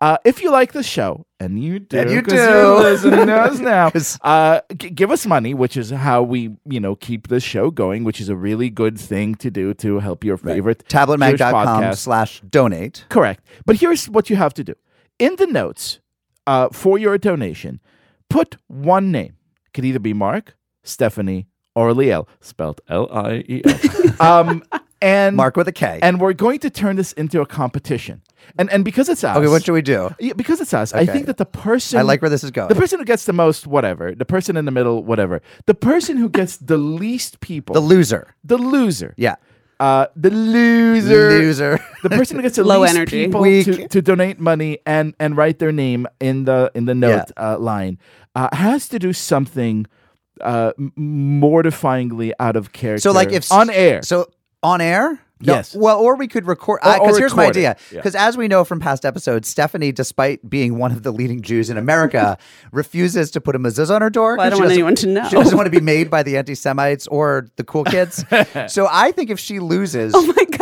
Uh, 0.00 0.16
if 0.24 0.42
you 0.42 0.50
like 0.50 0.72
the 0.72 0.82
show, 0.82 1.24
and 1.38 1.62
you 1.62 1.78
do, 1.78 1.96
And 1.96 2.10
you 2.10 2.22
do. 2.22 2.34
you're 2.34 2.80
listening 2.80 3.26
to 3.28 3.36
us 3.36 3.60
now, 3.60 3.92
uh, 4.28 4.60
g- 4.76 4.90
give 4.90 5.12
us 5.12 5.24
money, 5.26 5.54
which 5.54 5.76
is 5.76 5.90
how 5.90 6.24
we, 6.24 6.56
you 6.68 6.80
know, 6.80 6.96
keep 6.96 7.28
the 7.28 7.38
show 7.38 7.70
going, 7.70 8.02
which 8.02 8.20
is 8.20 8.28
a 8.28 8.34
really 8.34 8.68
good 8.68 8.98
thing 8.98 9.36
to 9.36 9.48
do 9.48 9.72
to 9.74 10.00
help 10.00 10.24
your 10.24 10.36
favorite 10.36 10.82
Jewish 10.88 11.04
tabletmag.com 11.06 11.94
slash 11.94 12.40
donate. 12.40 13.04
Correct. 13.10 13.44
But 13.64 13.76
here's 13.76 14.08
what 14.08 14.28
you 14.28 14.34
have 14.34 14.52
to 14.54 14.64
do. 14.64 14.74
In 15.22 15.36
the 15.36 15.46
notes 15.46 16.00
uh, 16.46 16.68
for 16.72 16.98
your 16.98 17.16
donation, 17.18 17.80
put 18.28 18.56
one 18.66 19.12
name. 19.12 19.34
It 19.66 19.72
Could 19.74 19.84
either 19.84 20.00
be 20.00 20.12
Mark, 20.14 20.56
Stephanie, 20.82 21.46
or 21.74 21.92
Liel, 21.92 22.26
spelled 22.40 22.80
L 22.88 23.06
I 23.12 23.44
E 23.48 23.62
L. 23.64 23.78
Um, 24.20 24.62
and 25.00 25.36
Mark 25.36 25.56
with 25.56 25.66
a 25.68 25.72
K. 25.72 25.98
and 26.02 26.20
we're 26.20 26.32
going 26.32 26.58
to 26.60 26.70
turn 26.70 26.96
this 26.96 27.12
into 27.12 27.40
a 27.40 27.46
competition. 27.46 28.22
And 28.58 28.68
and 28.70 28.84
because 28.84 29.08
it's 29.08 29.24
us. 29.24 29.36
okay, 29.36 29.48
what 29.48 29.64
should 29.64 29.72
we 29.74 29.82
do? 29.82 30.10
Yeah, 30.18 30.34
because 30.34 30.60
it's 30.60 30.74
us, 30.74 30.92
I 30.92 31.06
think 31.06 31.26
that 31.26 31.36
the 31.38 31.46
person 31.46 31.98
I 31.98 32.02
like 32.02 32.20
where 32.22 32.28
this 32.30 32.44
is 32.44 32.50
going. 32.50 32.68
the 32.68 32.74
person 32.82 32.98
who 32.98 33.04
gets 33.04 33.24
the 33.24 33.32
most, 33.32 33.66
whatever, 33.66 34.14
the 34.14 34.24
person 34.24 34.56
in 34.56 34.64
the 34.64 34.70
middle, 34.70 35.02
whatever, 35.04 35.40
the 35.66 35.74
person 35.74 36.16
who 36.16 36.28
gets 36.28 36.56
the 36.56 36.76
least 36.78 37.40
people, 37.40 37.74
The 37.74 37.80
loser. 37.94 38.34
the 38.44 38.58
loser, 38.58 39.14
Yeah. 39.16 39.36
Uh, 39.82 40.06
the 40.14 40.30
loser, 40.30 41.28
Loser. 41.42 41.78
the 42.04 42.10
person 42.10 42.36
who 42.36 42.42
gets 42.42 42.56
the 42.56 42.62
Low 42.72 42.80
least 42.82 42.94
energy. 42.94 43.24
people 43.26 43.40
Weak. 43.42 43.66
to, 43.66 43.88
to 43.88 43.98
donate 44.02 44.38
money 44.38 44.78
and 44.86 45.14
and 45.18 45.36
write 45.36 45.58
their 45.58 45.72
name 45.72 46.06
in 46.20 46.44
the 46.44 46.70
in 46.74 46.84
the 46.86 46.94
note 46.94 47.30
uh, 47.36 47.58
line 47.58 47.98
uh, 48.38 48.48
has 48.54 48.88
to 48.88 48.98
do 48.98 49.12
something 49.12 49.86
uh, 50.40 50.72
mortifyingly 50.96 52.32
out 52.38 52.56
of 52.56 52.72
character. 52.72 53.00
So 53.00 53.12
like 53.12 53.32
if 53.32 53.50
on 53.52 53.70
air, 53.70 54.02
So 54.02 54.26
on 54.62 54.80
air? 54.80 55.18
No, 55.44 55.54
Yes. 55.54 55.74
Well, 55.74 55.98
or 55.98 56.16
we 56.16 56.28
could 56.28 56.46
record. 56.46 56.80
Or- 56.82 56.88
or 56.96 57.00
Because 57.00 57.18
here's 57.18 57.34
my 57.34 57.42
record 57.44 57.56
it. 57.56 57.60
idea. 57.60 57.76
Yeah. 57.90 57.98
Because 57.98 58.14
as 58.14 58.36
we 58.36 58.48
know 58.48 58.64
from 58.64 58.80
past 58.80 59.04
episodes, 59.04 59.48
Stephanie, 59.48 59.92
despite 59.92 60.48
being 60.48 60.78
one 60.78 60.92
of 60.92 61.02
the 61.02 61.12
leading 61.12 61.40
Jews 61.42 61.68
in 61.70 61.76
America, 61.76 62.38
refuses 62.72 63.30
to 63.32 63.40
put 63.40 63.56
a 63.56 63.58
mezuzah 63.58 63.94
on 63.94 64.02
her 64.02 64.10
door. 64.10 64.36
Well, 64.36 64.46
I 64.46 64.50
'cause 64.50 64.58
don't 64.58 64.66
want 64.66 64.72
anyone 64.72 64.94
to 64.96 65.06
know. 65.08 65.28
She 65.28 65.36
doesn't 65.36 65.56
want 65.56 65.66
to 65.66 65.70
be 65.70 65.80
made 65.84 66.10
by 66.10 66.22
the 66.22 66.36
anti-Semites 66.36 67.06
or 67.08 67.46
the 67.56 67.64
cool 67.64 67.84
kids. 67.84 68.24
so 68.68 68.88
I 68.90 69.12
think 69.12 69.30
if 69.30 69.38
she 69.38 69.58
loses, 69.58 70.12
oh 70.16 70.24
my 70.26 70.44
god. 70.56 70.61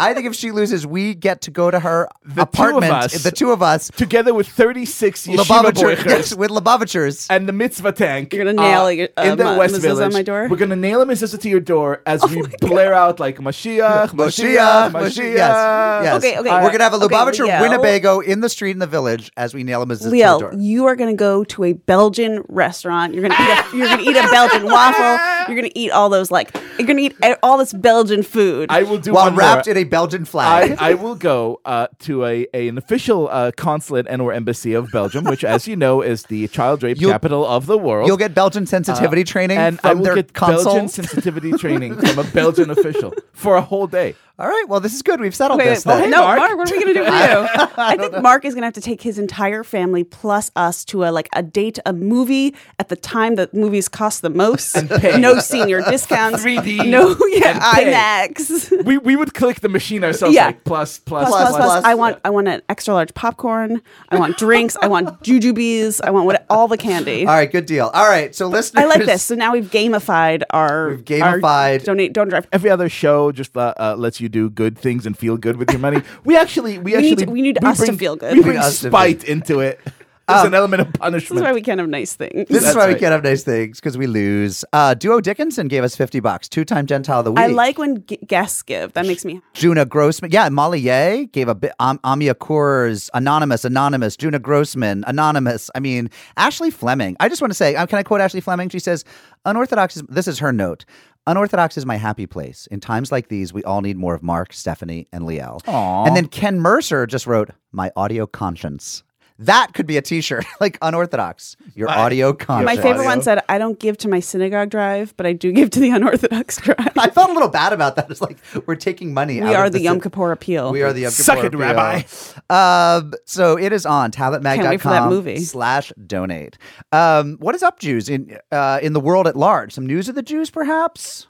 I 0.00 0.12
think 0.14 0.26
if 0.26 0.34
she 0.34 0.50
loses, 0.50 0.86
we 0.86 1.14
get 1.14 1.42
to 1.42 1.50
go 1.50 1.70
to 1.70 1.78
her 1.80 2.08
The 2.24 2.34
two 2.34 2.40
of 2.42 2.48
apartment. 2.48 2.92
us. 2.92 3.22
The 3.22 3.30
two 3.30 3.50
of 3.52 3.62
us, 3.62 3.90
Together 3.96 4.34
with 4.34 4.48
36 4.48 5.26
yeshiva 5.26 5.72
boichers 5.72 6.04
yes, 6.06 6.34
with 6.34 6.50
Lubavitchers. 6.50 7.26
and 7.30 7.48
the 7.48 7.52
mitzvah 7.52 7.92
tank. 7.92 8.32
You're 8.32 8.44
gonna 8.44 8.60
nail 8.60 8.86
it, 8.88 9.12
uh, 9.16 9.22
in 9.22 9.38
the 9.38 9.44
ma- 9.44 9.56
West 9.58 9.76
Village. 9.80 10.04
on 10.04 10.12
my 10.12 10.22
door? 10.22 10.48
We're 10.50 10.56
gonna 10.56 10.76
nail 10.76 11.00
a 11.02 11.06
mezuzah 11.06 11.40
to 11.40 11.48
your 11.48 11.60
door 11.60 12.02
as 12.06 12.22
we 12.28 12.42
blare 12.60 12.94
out 12.94 13.20
like 13.20 13.38
Mashiach, 13.38 14.08
Mashiach, 14.10 14.90
Moshiach, 14.90 14.90
Mashiach. 14.92 15.16
Yes, 15.16 16.04
yes. 16.04 16.16
Okay, 16.16 16.38
okay. 16.38 16.50
We're 16.62 16.70
gonna 16.72 16.84
have 16.84 16.94
a 16.94 16.96
Okay, 16.96 17.14
Lubavitcher 17.14 17.46
Liel. 17.48 17.60
Winnebago 17.60 18.20
in 18.20 18.40
the 18.40 18.48
street 18.48 18.72
in 18.72 18.78
the 18.78 18.86
village 18.86 19.30
as 19.36 19.54
we 19.54 19.62
nail 19.64 19.82
a 19.82 19.86
mezuzah 19.86 20.04
to 20.04 20.10
the 20.10 20.16
Liel, 20.20 20.40
door. 20.40 20.54
you 20.56 20.86
are 20.86 20.96
going 20.96 21.10
to 21.10 21.16
go 21.16 21.44
to 21.44 21.64
a 21.64 21.72
Belgian 21.72 22.42
restaurant. 22.48 23.14
You're 23.14 23.28
going 23.28 23.36
to 23.36 23.42
eat 23.42 23.48
a 23.48 23.76
you're 23.76 23.86
going 23.88 24.04
to 24.04 24.10
eat 24.10 24.16
a 24.16 24.28
Belgian 24.30 24.64
waffle. 24.64 25.18
You're 25.48 25.60
going 25.60 25.70
to 25.70 25.78
eat 25.78 25.90
all 25.90 26.08
those 26.08 26.30
like 26.30 26.56
you're 26.78 26.86
going 26.86 26.96
to 26.96 27.02
eat 27.02 27.16
all 27.42 27.58
this 27.58 27.72
Belgian 27.72 28.22
food. 28.22 28.66
I 28.70 28.82
will 28.82 28.98
do 28.98 29.12
While 29.12 29.26
one 29.26 29.36
wrapped 29.36 29.66
more. 29.66 29.72
in 29.72 29.78
a 29.78 29.84
Belgian 29.84 30.24
flag. 30.24 30.76
I 30.78 30.94
will 30.94 31.14
go 31.14 31.60
uh, 31.64 31.88
to 32.00 32.24
a, 32.24 32.46
a 32.54 32.68
an 32.68 32.78
official 32.78 33.28
uh, 33.30 33.50
consulate 33.56 34.06
and 34.08 34.20
or 34.22 34.32
embassy 34.32 34.72
of 34.74 34.90
Belgium, 34.90 35.24
which, 35.24 35.44
as 35.44 35.66
you 35.68 35.76
know, 35.76 36.02
is 36.02 36.24
the 36.24 36.48
child 36.48 36.82
rape 36.82 37.00
You'll- 37.00 37.12
capital 37.12 37.46
of 37.46 37.66
the 37.66 37.78
world. 37.78 38.06
You'll 38.08 38.16
get 38.16 38.34
Belgian 38.34 38.66
sensitivity 38.66 39.24
training 39.24 39.58
Uh, 39.58 39.60
and 39.62 39.80
from 39.80 39.90
I 39.90 39.94
will 39.94 40.04
their 40.04 40.14
get 40.16 40.32
consul. 40.32 40.64
Belgian 40.72 40.88
sensitivity 40.88 41.52
training 41.52 41.94
from 42.00 42.18
a 42.18 42.24
Belgian 42.24 42.70
official 42.70 43.12
for 43.32 43.56
a 43.56 43.62
whole 43.62 43.86
day. 43.86 44.14
All 44.36 44.48
right, 44.48 44.64
well, 44.66 44.80
this 44.80 44.92
is 44.94 45.02
good. 45.02 45.20
We've 45.20 45.34
settled 45.34 45.60
Wait, 45.60 45.66
this. 45.66 45.86
wait, 45.86 46.00
then. 46.00 46.10
no, 46.10 46.18
Mark. 46.22 46.38
Mark. 46.40 46.56
what 46.56 46.72
are 46.72 46.74
we 46.76 46.80
gonna 46.80 46.94
do 46.94 47.04
for 47.04 47.10
you? 47.12 47.68
I 47.78 47.96
think 47.96 48.20
Mark 48.20 48.44
is 48.44 48.52
gonna 48.54 48.66
have 48.66 48.74
to 48.74 48.80
take 48.80 49.00
his 49.00 49.16
entire 49.16 49.62
family 49.62 50.02
plus 50.02 50.50
us 50.56 50.84
to 50.86 51.04
a 51.04 51.10
like 51.12 51.28
a 51.34 51.42
date, 51.44 51.78
a 51.86 51.92
movie 51.92 52.52
at 52.80 52.88
the 52.88 52.96
time 52.96 53.36
that 53.36 53.54
movies 53.54 53.88
cost 53.88 54.22
the 54.22 54.30
most. 54.30 54.74
pay. 54.98 55.18
No 55.20 55.38
senior 55.38 55.82
discounts. 55.88 56.42
3D 56.42 56.88
No, 56.90 57.10
yeah, 57.28 57.50
and 57.50 57.60
pay. 57.60 57.92
IMAX. 57.92 58.84
We, 58.84 58.98
we 58.98 59.14
would 59.14 59.34
click 59.34 59.60
the 59.60 59.68
machine 59.68 60.02
ourselves 60.02 60.34
Yeah. 60.34 60.46
like 60.46 60.64
plus, 60.64 60.98
plus, 60.98 61.28
Plus, 61.28 61.30
plus, 61.40 61.48
plus, 61.50 61.56
plus, 61.56 61.72
plus. 61.72 61.84
I 61.84 61.94
want, 61.94 62.18
I 62.24 62.30
want 62.30 62.48
an 62.48 62.60
extra 62.68 62.92
large 62.92 63.14
popcorn. 63.14 63.80
I 64.08 64.18
want 64.18 64.36
drinks. 64.36 64.76
I 64.82 64.88
want 64.88 65.22
jujubes. 65.22 66.00
I 66.02 66.10
want 66.10 66.26
what, 66.26 66.44
all 66.50 66.66
the 66.66 66.76
candy. 66.76 67.20
All 67.24 67.34
right, 67.34 67.52
good 67.52 67.66
deal. 67.66 67.88
All 67.94 68.08
right, 68.08 68.34
so 68.34 68.48
listeners, 68.48 68.82
I 68.82 68.86
like 68.88 69.04
this. 69.04 69.22
So 69.22 69.36
now 69.36 69.52
we've 69.52 69.70
gamified 69.70 70.42
our. 70.50 70.88
We've 70.88 71.22
our 71.22 71.38
gamified- 71.38 71.84
donate. 71.84 72.12
Don't 72.12 72.30
drive. 72.30 72.48
Every 72.52 72.70
other 72.70 72.88
show 72.88 73.30
just 73.30 73.56
uh, 73.56 73.74
uh, 73.78 73.94
lets 73.96 74.20
you 74.20 74.23
do 74.28 74.50
good 74.50 74.78
things 74.78 75.06
and 75.06 75.16
feel 75.16 75.36
good 75.36 75.56
with 75.56 75.70
your 75.70 75.80
money. 75.80 76.02
We 76.24 76.36
actually, 76.36 76.78
we, 76.78 76.94
actually, 76.96 77.10
need 77.10 77.18
to- 77.18 77.26
we 77.30 77.42
need 77.42 77.64
us 77.64 77.78
to 77.84 77.92
feel 77.94 78.16
good. 78.16 78.32
We 78.32 78.38
We 78.38 78.42
bring 78.44 78.56
need 78.56 78.62
us 78.64 78.80
to 78.80 78.88
spite 78.88 79.24
into 79.24 79.60
it. 79.60 79.80
There's 80.26 80.44
an 80.44 80.54
element 80.54 80.80
of 80.80 80.90
punishment. 80.94 81.02
This 81.02 81.28
punishment. 81.28 81.38
is 81.38 81.42
why 81.42 81.52
we 81.52 81.60
can't 81.60 81.80
have 81.80 81.88
nice 81.90 82.14
things. 82.14 82.48
This 82.48 82.56
is 82.56 82.64
That's 82.64 82.76
why 82.76 82.86
we 82.90 82.98
can't 82.98 83.12
have 83.12 83.22
nice 83.22 83.42
things 83.42 83.78
because 83.78 83.98
we 83.98 84.06
lose. 84.06 84.64
Uh, 84.72 84.94
Duo 84.94 85.20
Dickinson 85.20 85.68
gave 85.68 85.84
us 85.84 85.94
fifty 85.96 86.18
bucks, 86.18 86.48
two-time 86.48 86.86
Gentile 86.86 87.18
of 87.18 87.26
the 87.26 87.32
week. 87.32 87.40
I 87.40 87.48
like 87.48 87.76
when 87.76 88.06
g- 88.06 88.16
guests 88.26 88.62
give. 88.62 88.94
That 88.94 89.04
makes 89.04 89.26
me. 89.26 89.42
Juna 89.52 89.84
Grossman. 89.84 90.30
Yeah, 90.30 90.48
Molly 90.48 90.80
Ye 90.80 91.26
gave 91.26 91.48
a 91.48 91.54
bit. 91.54 91.72
Um, 91.78 91.98
Amia 92.04 92.32
Coors, 92.32 93.10
anonymous, 93.12 93.66
anonymous. 93.66 94.16
Juna 94.16 94.38
Grossman, 94.38 95.04
anonymous. 95.06 95.70
I 95.74 95.80
mean, 95.80 96.08
Ashley 96.38 96.70
Fleming. 96.70 97.18
I 97.20 97.28
just 97.28 97.42
want 97.42 97.50
to 97.50 97.54
say, 97.54 97.74
uh, 97.76 97.84
can 97.84 97.98
I 97.98 98.02
quote 98.02 98.22
Ashley 98.22 98.40
Fleming? 98.40 98.70
She 98.70 98.78
says, 98.78 99.04
"Unorthodox 99.44 99.96
is 99.98 100.04
this 100.08 100.26
is 100.26 100.38
her 100.38 100.54
note." 100.54 100.86
Unorthodox 101.26 101.78
is 101.78 101.86
my 101.86 101.96
happy 101.96 102.26
place. 102.26 102.66
In 102.70 102.80
times 102.80 103.10
like 103.10 103.28
these, 103.28 103.50
we 103.50 103.64
all 103.64 103.80
need 103.80 103.96
more 103.96 104.14
of 104.14 104.22
Mark, 104.22 104.52
Stephanie, 104.52 105.08
and 105.10 105.24
Liel. 105.24 105.60
And 106.06 106.14
then 106.14 106.26
Ken 106.26 106.60
Mercer 106.60 107.06
just 107.06 107.26
wrote, 107.26 107.50
"My 107.72 107.90
audio 107.96 108.26
conscience." 108.26 109.04
That 109.40 109.74
could 109.74 109.86
be 109.88 109.96
a 109.96 110.02
T-shirt, 110.02 110.44
like 110.60 110.78
unorthodox. 110.80 111.56
Your 111.74 111.90
audio 111.90 112.32
conscience. 112.32 112.76
My 112.76 112.80
favorite 112.80 113.04
one 113.04 113.20
said, 113.20 113.42
"I 113.48 113.58
don't 113.58 113.78
give 113.80 113.98
to 113.98 114.08
my 114.08 114.20
synagogue 114.20 114.70
drive, 114.70 115.12
but 115.16 115.26
I 115.26 115.32
do 115.32 115.50
give 115.50 115.70
to 115.70 115.80
the 115.80 115.90
unorthodox 115.96 116.58
drive." 116.58 116.92
I 116.96 117.10
felt 117.10 117.30
a 117.30 117.32
little 117.32 117.48
bad 117.48 117.72
about 117.72 117.96
that. 117.96 118.08
It's 118.10 118.20
like 118.20 118.38
we're 118.66 118.76
taking 118.76 119.12
money. 119.12 119.40
we 119.40 119.48
out 119.48 119.56
are 119.56 119.64
of 119.66 119.72
the 119.72 119.80
Yom 119.80 120.00
Kippur 120.00 120.30
appeal. 120.30 120.70
We 120.70 120.82
are 120.82 120.92
the 120.92 121.00
Yom 121.00 121.10
Suck 121.10 121.40
Kippur 121.40 121.56
it, 121.56 121.58
Rabbi. 121.58 122.02
Um, 122.48 123.12
so 123.26 123.58
it 123.58 123.72
is 123.72 123.84
on 123.86 124.12
tabletmag.com 124.12 124.56
Can't 124.56 124.68
wait 124.68 124.80
for 124.80 124.90
that 124.90 125.08
movie. 125.08 125.38
slash 125.40 125.92
donate. 126.06 126.56
Um, 126.92 127.36
what 127.40 127.56
is 127.56 127.62
up, 127.64 127.80
Jews, 127.80 128.08
in 128.08 128.38
uh, 128.52 128.78
in 128.82 128.92
the 128.92 129.00
world 129.00 129.26
at 129.26 129.34
large? 129.36 129.72
Some 129.72 129.86
news 129.86 130.08
of 130.08 130.14
the 130.14 130.22
Jews, 130.22 130.50
perhaps? 130.50 131.26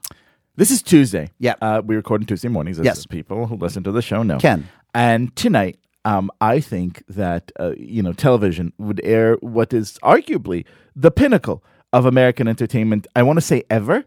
This 0.56 0.70
is 0.70 0.82
Tuesday. 0.82 1.30
Yeah. 1.38 1.54
Uh, 1.62 1.80
we 1.84 1.96
record 1.96 2.20
on 2.20 2.26
Tuesday 2.26 2.48
mornings, 2.48 2.78
as 2.78 2.84
Yes. 2.84 3.06
people 3.06 3.46
who 3.46 3.56
listen 3.56 3.82
to 3.84 3.92
the 3.92 4.02
show 4.02 4.22
know. 4.22 4.38
Ken. 4.38 4.68
And 4.94 5.34
tonight, 5.34 5.78
um, 6.04 6.30
I 6.40 6.60
think 6.60 7.02
that, 7.08 7.50
uh, 7.58 7.72
you 7.76 8.02
know, 8.02 8.12
television 8.12 8.72
would 8.78 9.00
air 9.04 9.36
what 9.40 9.72
is 9.72 9.98
arguably 10.02 10.64
the 10.94 11.10
pinnacle 11.10 11.64
of 11.92 12.06
American 12.06 12.48
entertainment, 12.48 13.06
I 13.16 13.22
want 13.22 13.38
to 13.38 13.40
say 13.40 13.64
ever, 13.70 14.04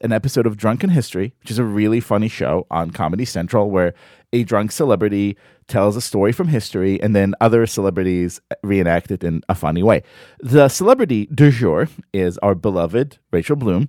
an 0.00 0.12
episode 0.12 0.46
of 0.46 0.56
Drunken 0.56 0.90
History, 0.90 1.34
which 1.40 1.50
is 1.50 1.58
a 1.58 1.64
really 1.64 2.00
funny 2.00 2.28
show 2.28 2.66
on 2.70 2.90
Comedy 2.90 3.24
Central 3.24 3.70
where 3.70 3.94
a 4.32 4.44
drunk 4.44 4.72
celebrity 4.72 5.36
tells 5.66 5.96
a 5.96 6.00
story 6.00 6.32
from 6.32 6.48
history 6.48 7.00
and 7.02 7.14
then 7.14 7.34
other 7.40 7.66
celebrities 7.66 8.40
reenact 8.62 9.10
it 9.10 9.22
in 9.22 9.42
a 9.48 9.54
funny 9.54 9.82
way. 9.82 10.02
The 10.40 10.68
celebrity 10.68 11.26
du 11.26 11.50
jour 11.50 11.88
is 12.12 12.38
our 12.38 12.54
beloved 12.54 13.18
Rachel 13.32 13.56
Bloom, 13.56 13.88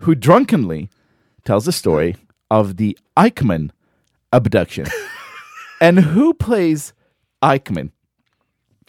who 0.00 0.14
drunkenly 0.14 0.90
tells 1.44 1.64
the 1.64 1.72
story 1.72 2.16
of 2.50 2.76
the 2.76 2.96
Eichmann 3.16 3.70
abduction. 4.32 4.86
and 5.80 5.98
who 5.98 6.34
plays 6.34 6.92
Eichmann? 7.42 7.90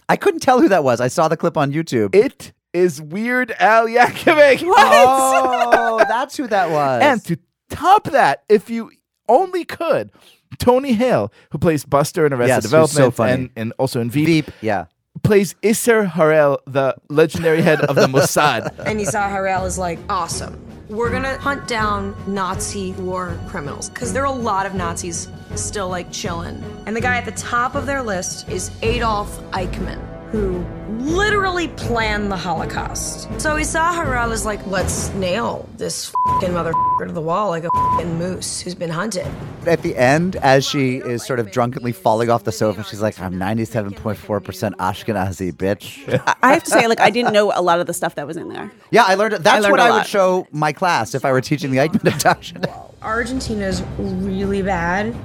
I 0.09 0.15
couldn't 0.15 0.39
tell 0.39 0.61
who 0.61 0.69
that 0.69 0.83
was. 0.83 1.01
I 1.01 1.07
saw 1.09 1.27
the 1.27 1.37
clip 1.37 1.57
on 1.57 1.71
YouTube. 1.73 2.15
It 2.15 2.53
is 2.73 3.01
Weird 3.01 3.51
Al 3.59 3.87
Yankovic. 3.87 4.63
oh, 4.65 6.03
that's 6.07 6.37
who 6.37 6.47
that 6.47 6.69
was. 6.69 7.01
And 7.01 7.23
to 7.25 7.37
top 7.69 8.05
that, 8.05 8.43
if 8.47 8.69
you 8.69 8.91
only 9.27 9.65
could, 9.65 10.11
Tony 10.59 10.93
Hale, 10.93 11.31
who 11.51 11.57
plays 11.57 11.83
Buster 11.83 12.25
in 12.25 12.33
Arrested 12.33 12.47
Yes, 12.55 12.63
Development 12.63 12.95
so 12.95 13.11
funny. 13.11 13.33
and, 13.33 13.49
and 13.55 13.73
also 13.77 13.99
in 13.99 14.09
Veep, 14.09 14.25
Veep, 14.25 14.51
yeah. 14.61 14.85
Plays 15.23 15.55
Isser 15.63 16.07
Harel, 16.07 16.59
the 16.65 16.95
legendary 17.09 17.61
head 17.61 17.81
of 17.81 17.95
the 17.95 18.07
Mossad. 18.07 18.77
And 18.85 18.99
Isser 18.99 19.29
Harel 19.29 19.65
is 19.65 19.77
like, 19.77 19.99
awesome. 20.09 20.63
We're 20.89 21.11
gonna 21.11 21.37
hunt 21.37 21.67
down 21.67 22.15
Nazi 22.27 22.93
war 22.93 23.37
criminals. 23.47 23.89
Because 23.89 24.13
there 24.13 24.23
are 24.23 24.33
a 24.33 24.39
lot 24.39 24.65
of 24.65 24.73
Nazis 24.73 25.27
still 25.55 25.89
like 25.89 26.11
chilling. 26.11 26.63
And 26.85 26.95
the 26.95 27.01
guy 27.01 27.17
at 27.17 27.25
the 27.25 27.31
top 27.33 27.75
of 27.75 27.85
their 27.85 28.01
list 28.01 28.47
is 28.47 28.71
Adolf 28.81 29.37
Eichmann, 29.51 29.99
who 30.31 30.65
literally 30.99 31.69
planned 31.69 32.31
the 32.31 32.35
Holocaust. 32.35 33.23
So 33.39 33.55
Isser 33.55 33.93
Harel 33.95 34.31
is 34.31 34.45
like, 34.45 34.65
let's 34.67 35.09
nail 35.13 35.67
this 35.77 36.11
fucking 36.27 36.49
motherfucker 36.49 37.07
to 37.07 37.13
the 37.13 37.21
wall 37.21 37.49
like 37.49 37.63
a 37.63 37.69
fucking 37.69 38.17
moose 38.17 38.59
who's 38.59 38.75
been 38.75 38.89
hunted. 38.89 39.25
At 39.65 39.83
the 39.83 39.95
end, 39.95 40.35
as 40.37 40.65
she 40.65 40.97
is 40.97 41.25
sort 41.25 41.39
of 41.39 41.51
drunkenly 41.51 41.93
falling 41.93 42.29
off 42.29 42.43
the 42.43 42.51
sofa, 42.51 42.83
she's 42.83 43.01
like, 43.01 43.19
I'm 43.19 43.35
97.4% 43.35 44.75
Ashkenazi, 44.75 45.53
bitch. 45.53 46.21
I 46.43 46.53
have 46.53 46.63
to 46.65 46.71
say, 46.71 46.87
like, 46.87 46.99
I 46.99 47.09
didn't 47.09 47.33
know 47.33 47.51
a 47.55 47.61
lot 47.61 47.79
of 47.79 47.87
the 47.87 47.93
stuff 47.93 48.15
that 48.15 48.27
was 48.27 48.35
in 48.37 48.49
there. 48.49 48.71
yeah, 48.91 49.03
I 49.05 49.15
learned 49.15 49.35
That's 49.35 49.63
learned 49.63 49.71
what 49.71 49.79
I 49.79 49.97
would 49.97 50.07
show 50.07 50.47
my 50.51 50.73
class 50.73 51.15
if 51.15 51.23
I 51.23 51.31
were 51.31 51.41
teaching 51.41 51.71
the 51.71 51.77
Eichmann 51.77 52.13
abduction. 52.13 52.65
Argentina's 53.01 53.81
really 53.97 54.61
bad 54.61 55.15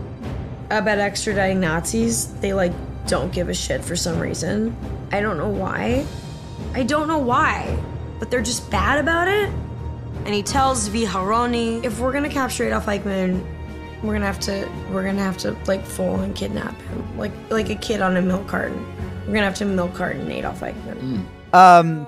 about 0.67 0.99
extraditing 0.99 1.59
Nazis. 1.59 2.33
They 2.41 2.53
like 2.53 2.73
don't 3.07 3.33
give 3.33 3.49
a 3.49 3.55
shit 3.55 3.85
for 3.85 3.97
some 3.97 4.19
reason. 4.19 4.77
I 5.11 5.21
don't 5.21 5.37
know 5.37 5.49
why. 5.49 6.07
I 6.75 6.83
don't 6.83 7.09
know 7.09 7.19
why, 7.19 7.79
but 8.19 8.31
they're 8.31 8.43
just 8.43 8.71
bad 8.71 8.99
about 8.99 9.29
it. 9.29 9.51
And 10.25 10.35
he 10.35 10.43
tells 10.43 10.89
Zvi 10.89 11.05
Aharoni, 11.07 11.85
if 11.85 11.99
we're 11.99 12.13
gonna 12.13 12.29
capture 12.31 12.65
Adolf 12.65 12.87
Eichmann, 12.87 13.45
we're 14.03 14.13
gonna 14.15 14.27
have 14.27 14.41
to 14.41 14.69
we're 14.93 15.05
gonna 15.05 15.23
have 15.23 15.37
to 15.39 15.57
like 15.67 15.85
full 15.85 16.21
and 16.21 16.35
kidnap 16.35 16.81
him, 16.83 17.19
like 17.19 17.33
like 17.51 17.71
a 17.71 17.75
kid 17.75 18.01
on 18.01 18.17
a 18.17 18.23
milk 18.23 18.47
carton. 18.49 18.85
We're 19.27 19.35
gonna 19.35 19.47
have 19.47 19.57
to 19.57 19.65
milk 19.65 19.95
carton 19.95 20.31
Adolf 20.31 20.61
Eichmann. 20.61 21.25
Um, 21.53 22.07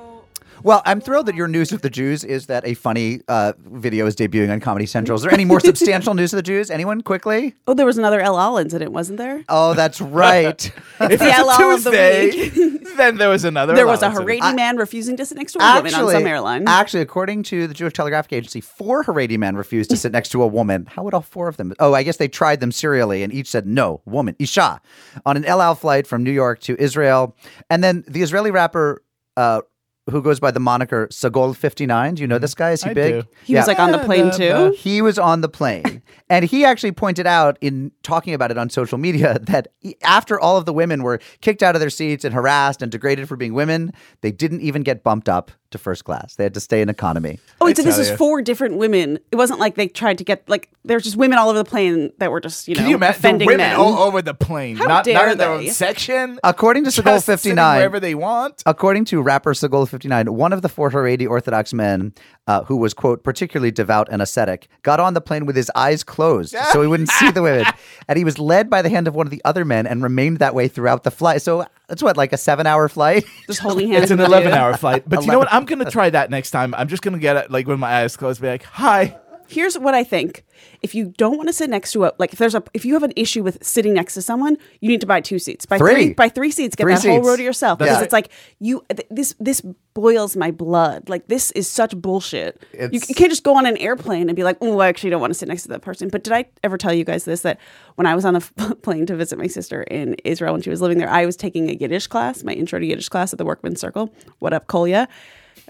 well, 0.64 0.80
I'm 0.86 1.00
thrilled 1.00 1.26
that 1.26 1.34
your 1.34 1.46
news 1.46 1.72
of 1.72 1.82
the 1.82 1.90
Jews 1.90 2.24
is 2.24 2.46
that 2.46 2.66
a 2.66 2.72
funny 2.72 3.20
uh, 3.28 3.52
video 3.58 4.06
is 4.06 4.16
debuting 4.16 4.50
on 4.50 4.60
Comedy 4.60 4.86
Central. 4.86 5.14
Is 5.14 5.22
there 5.22 5.32
any 5.32 5.44
more 5.44 5.60
substantial 5.60 6.14
news 6.14 6.32
of 6.32 6.38
the 6.38 6.42
Jews? 6.42 6.70
Anyone 6.70 7.02
quickly? 7.02 7.54
Oh, 7.66 7.74
there 7.74 7.84
was 7.84 7.98
another 7.98 8.18
El 8.20 8.38
Al 8.38 8.56
incident, 8.56 8.90
wasn't 8.90 9.18
there? 9.18 9.44
Oh, 9.50 9.74
that's 9.74 10.00
right. 10.00 10.64
if 10.74 10.74
the 10.98 11.08
it's 11.10 11.22
a 11.22 11.42
LL 11.42 11.74
of 11.74 11.84
the 11.84 11.90
Tuesday, 12.32 12.94
then 12.96 13.18
there 13.18 13.28
was 13.28 13.44
another. 13.44 13.74
There 13.74 13.86
was 13.86 14.02
a. 14.02 14.14
Haredi 14.14 14.54
man 14.54 14.76
refusing 14.76 15.16
to 15.16 15.26
sit 15.26 15.36
next 15.36 15.52
to 15.52 15.58
a 15.58 15.74
woman 15.76 15.92
on 15.92 16.10
some 16.10 16.26
airline. 16.26 16.64
Actually, 16.66 17.02
according 17.02 17.42
to 17.42 17.66
the 17.66 17.74
Jewish 17.74 17.92
Telegraphic 17.92 18.32
Agency, 18.32 18.60
four 18.60 19.04
Haredi 19.04 19.36
men 19.36 19.56
refused 19.56 19.90
to 19.90 19.96
sit 19.96 20.12
next 20.12 20.30
to 20.30 20.42
a 20.42 20.46
woman. 20.46 20.86
How 20.86 21.02
would 21.02 21.12
all 21.12 21.20
four 21.20 21.48
of 21.48 21.56
them? 21.58 21.74
Oh, 21.78 21.92
I 21.94 22.04
guess 22.04 22.16
they 22.16 22.28
tried 22.28 22.60
them 22.60 22.72
serially, 22.72 23.22
and 23.22 23.32
each 23.34 23.48
said 23.48 23.66
no, 23.66 24.00
woman, 24.06 24.34
Isha, 24.38 24.80
on 25.26 25.36
an 25.36 25.44
El 25.44 25.60
Al 25.60 25.74
flight 25.74 26.06
from 26.06 26.22
New 26.22 26.30
York 26.30 26.60
to 26.60 26.80
Israel. 26.80 27.36
And 27.68 27.84
then 27.84 28.04
the 28.06 28.22
Israeli 28.22 28.50
rapper, 28.50 29.02
uh, 29.36 29.62
who 30.10 30.20
goes 30.22 30.38
by 30.38 30.50
the 30.50 30.60
moniker 30.60 31.08
Sagol 31.08 31.56
Fifty 31.56 31.86
Nine. 31.86 32.14
Do 32.14 32.22
you 32.22 32.26
know 32.26 32.36
mm-hmm. 32.36 32.42
this 32.42 32.54
guy? 32.54 32.72
Is 32.72 32.82
he 32.82 32.90
I 32.90 32.94
big? 32.94 33.22
do. 33.22 33.28
he 33.44 33.54
was 33.54 33.66
like 33.66 33.78
on 33.78 33.92
the 33.92 33.98
plane 33.98 34.30
too. 34.30 34.74
He 34.76 35.00
was 35.02 35.18
on 35.18 35.40
the 35.40 35.48
plane. 35.48 36.02
and 36.30 36.44
he 36.44 36.64
actually 36.64 36.92
pointed 36.92 37.26
out 37.26 37.58
in 37.60 37.92
talking 38.02 38.34
about 38.34 38.50
it 38.50 38.58
on 38.58 38.70
social 38.70 38.98
media 38.98 39.38
that 39.42 39.68
after 40.02 40.38
all 40.38 40.56
of 40.56 40.66
the 40.66 40.72
women 40.72 41.02
were 41.02 41.20
kicked 41.40 41.62
out 41.62 41.74
of 41.74 41.80
their 41.80 41.90
seats 41.90 42.24
and 42.24 42.34
harassed 42.34 42.82
and 42.82 42.92
degraded 42.92 43.28
for 43.28 43.36
being 43.36 43.54
women, 43.54 43.92
they 44.20 44.32
didn't 44.32 44.60
even 44.60 44.82
get 44.82 45.02
bumped 45.02 45.28
up 45.28 45.50
to 45.74 45.78
first 45.78 46.04
class. 46.04 46.36
They 46.36 46.44
had 46.44 46.54
to 46.54 46.60
stay 46.60 46.80
in 46.80 46.88
economy. 46.88 47.38
Oh, 47.60 47.66
wait, 47.66 47.76
so 47.76 47.82
this 47.82 47.96
tell 47.96 48.04
is 48.04 48.18
four 48.18 48.40
different 48.42 48.76
women. 48.78 49.18
It 49.30 49.36
wasn't 49.36 49.60
like 49.60 49.74
they 49.74 49.88
tried 49.88 50.18
to 50.18 50.24
get 50.24 50.48
like 50.48 50.70
there's 50.84 51.02
just 51.02 51.16
women 51.16 51.36
all 51.38 51.48
over 51.50 51.58
the 51.58 51.64
plane 51.64 52.12
that 52.18 52.30
were 52.30 52.40
just 52.40 52.68
you 52.68 52.74
know 52.74 52.80
Can 52.82 52.90
you 52.90 52.96
imagine 52.96 53.12
the 53.12 53.18
offending 53.18 53.46
women 53.46 53.66
men. 53.66 53.76
all 53.76 53.98
over 53.98 54.22
the 54.22 54.34
plane? 54.34 54.76
How 54.76 54.86
not, 54.86 55.06
not 55.06 55.28
in 55.28 55.38
their 55.38 55.58
they? 55.58 55.68
own 55.68 55.72
section. 55.72 56.38
According 56.44 56.84
to 56.84 56.90
just 56.90 57.06
Segol 57.06 57.24
59, 57.24 57.76
wherever 57.76 58.00
they 58.00 58.14
want. 58.14 58.62
According 58.66 59.04
to 59.06 59.20
rapper 59.20 59.52
Segol 59.52 59.88
59, 59.88 60.32
one 60.34 60.52
of 60.52 60.62
the 60.62 60.68
four 60.68 60.90
Haredi 60.90 61.28
Orthodox 61.28 61.72
men, 61.74 62.14
uh, 62.46 62.64
who 62.64 62.76
was, 62.76 62.94
quote, 62.94 63.24
particularly 63.24 63.70
devout 63.70 64.08
and 64.10 64.22
ascetic, 64.22 64.68
got 64.82 65.00
on 65.00 65.14
the 65.14 65.20
plane 65.20 65.46
with 65.46 65.56
his 65.56 65.70
eyes 65.74 66.04
closed 66.04 66.54
so 66.72 66.82
he 66.82 66.88
wouldn't 66.88 67.08
see 67.10 67.30
the 67.30 67.42
women. 67.42 67.66
And 68.06 68.18
he 68.18 68.24
was 68.24 68.38
led 68.38 68.68
by 68.68 68.82
the 68.82 68.90
hand 68.90 69.08
of 69.08 69.14
one 69.14 69.26
of 69.26 69.30
the 69.30 69.40
other 69.46 69.64
men 69.64 69.86
and 69.86 70.02
remained 70.02 70.38
that 70.38 70.54
way 70.54 70.68
throughout 70.68 71.04
the 71.04 71.10
flight. 71.10 71.40
So 71.40 71.64
it's 71.88 72.02
what, 72.02 72.16
like 72.16 72.32
a 72.32 72.36
seven 72.36 72.66
hour 72.66 72.88
flight? 72.88 73.24
just 73.46 73.60
holding 73.60 73.88
hands. 73.92 74.04
It's 74.04 74.12
an 74.12 74.20
11 74.20 74.52
hour 74.52 74.76
flight. 74.76 75.04
But 75.06 75.22
you 75.22 75.32
know 75.32 75.38
what? 75.38 75.52
I'm 75.52 75.64
going 75.64 75.84
to 75.84 75.90
try 75.90 76.10
that 76.10 76.30
next 76.30 76.50
time. 76.50 76.74
I'm 76.74 76.88
just 76.88 77.02
going 77.02 77.14
to 77.14 77.20
get 77.20 77.36
it 77.36 77.50
like 77.50 77.66
with 77.66 77.78
my 77.78 78.02
eyes 78.02 78.16
closed, 78.16 78.40
be 78.40 78.48
like, 78.48 78.62
hi. 78.62 79.18
Here's 79.48 79.78
what 79.78 79.94
I 79.94 80.04
think: 80.04 80.44
if 80.82 80.94
you 80.94 81.12
don't 81.16 81.36
want 81.36 81.48
to 81.48 81.52
sit 81.52 81.70
next 81.70 81.92
to 81.92 82.04
a 82.04 82.12
like 82.18 82.32
if 82.32 82.38
there's 82.38 82.54
a 82.54 82.62
if 82.72 82.84
you 82.84 82.94
have 82.94 83.02
an 83.02 83.12
issue 83.16 83.42
with 83.42 83.62
sitting 83.64 83.94
next 83.94 84.14
to 84.14 84.22
someone, 84.22 84.56
you 84.80 84.88
need 84.88 85.00
to 85.00 85.06
buy 85.06 85.20
two 85.20 85.38
seats. 85.38 85.66
By 85.66 85.78
Three. 85.78 86.14
by 86.14 86.28
three 86.28 86.50
seats, 86.50 86.76
get 86.76 86.84
Three 86.84 86.94
that 86.94 87.02
whole 87.04 87.18
seats. 87.18 87.26
row 87.26 87.36
to 87.36 87.42
yourself 87.42 87.78
because 87.78 87.96
right. 87.96 88.04
it's 88.04 88.12
like 88.12 88.30
you 88.58 88.84
th- 88.90 89.06
this 89.10 89.34
this 89.38 89.62
boils 89.94 90.36
my 90.36 90.50
blood. 90.50 91.08
Like 91.08 91.28
this 91.28 91.50
is 91.52 91.68
such 91.68 91.96
bullshit. 91.96 92.62
You, 92.72 92.88
you 92.92 93.14
can't 93.14 93.30
just 93.30 93.44
go 93.44 93.56
on 93.56 93.66
an 93.66 93.76
airplane 93.76 94.28
and 94.28 94.36
be 94.36 94.44
like, 94.44 94.56
oh, 94.60 94.80
I 94.80 94.88
actually 94.88 95.10
don't 95.10 95.20
want 95.20 95.32
to 95.32 95.38
sit 95.38 95.48
next 95.48 95.62
to 95.64 95.68
that 95.68 95.82
person. 95.82 96.08
But 96.08 96.24
did 96.24 96.32
I 96.32 96.46
ever 96.62 96.76
tell 96.76 96.92
you 96.92 97.04
guys 97.04 97.24
this 97.24 97.42
that 97.42 97.60
when 97.94 98.06
I 98.06 98.14
was 98.14 98.24
on 98.24 98.34
the 98.34 98.76
plane 98.82 99.06
to 99.06 99.16
visit 99.16 99.38
my 99.38 99.46
sister 99.46 99.82
in 99.82 100.14
Israel 100.24 100.52
when 100.52 100.62
she 100.62 100.70
was 100.70 100.80
living 100.80 100.98
there, 100.98 101.10
I 101.10 101.26
was 101.26 101.36
taking 101.36 101.70
a 101.70 101.74
Yiddish 101.74 102.06
class, 102.06 102.42
my 102.42 102.52
intro 102.52 102.78
to 102.78 102.86
Yiddish 102.86 103.08
class 103.08 103.32
at 103.32 103.38
the 103.38 103.44
Workmen's 103.44 103.80
Circle. 103.80 104.12
What 104.40 104.52
up, 104.52 104.66
Kolya? 104.66 105.08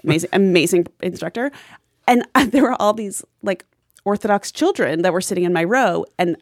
Amazing, 0.03 0.29
amazing 0.33 0.87
instructor. 1.01 1.51
And 2.07 2.25
there 2.51 2.63
were 2.63 2.79
all 2.81 2.93
these 2.93 3.23
like 3.41 3.65
Orthodox 4.03 4.51
children 4.51 5.01
that 5.01 5.13
were 5.13 5.21
sitting 5.21 5.43
in 5.43 5.53
my 5.53 5.63
row, 5.63 6.05
and 6.19 6.37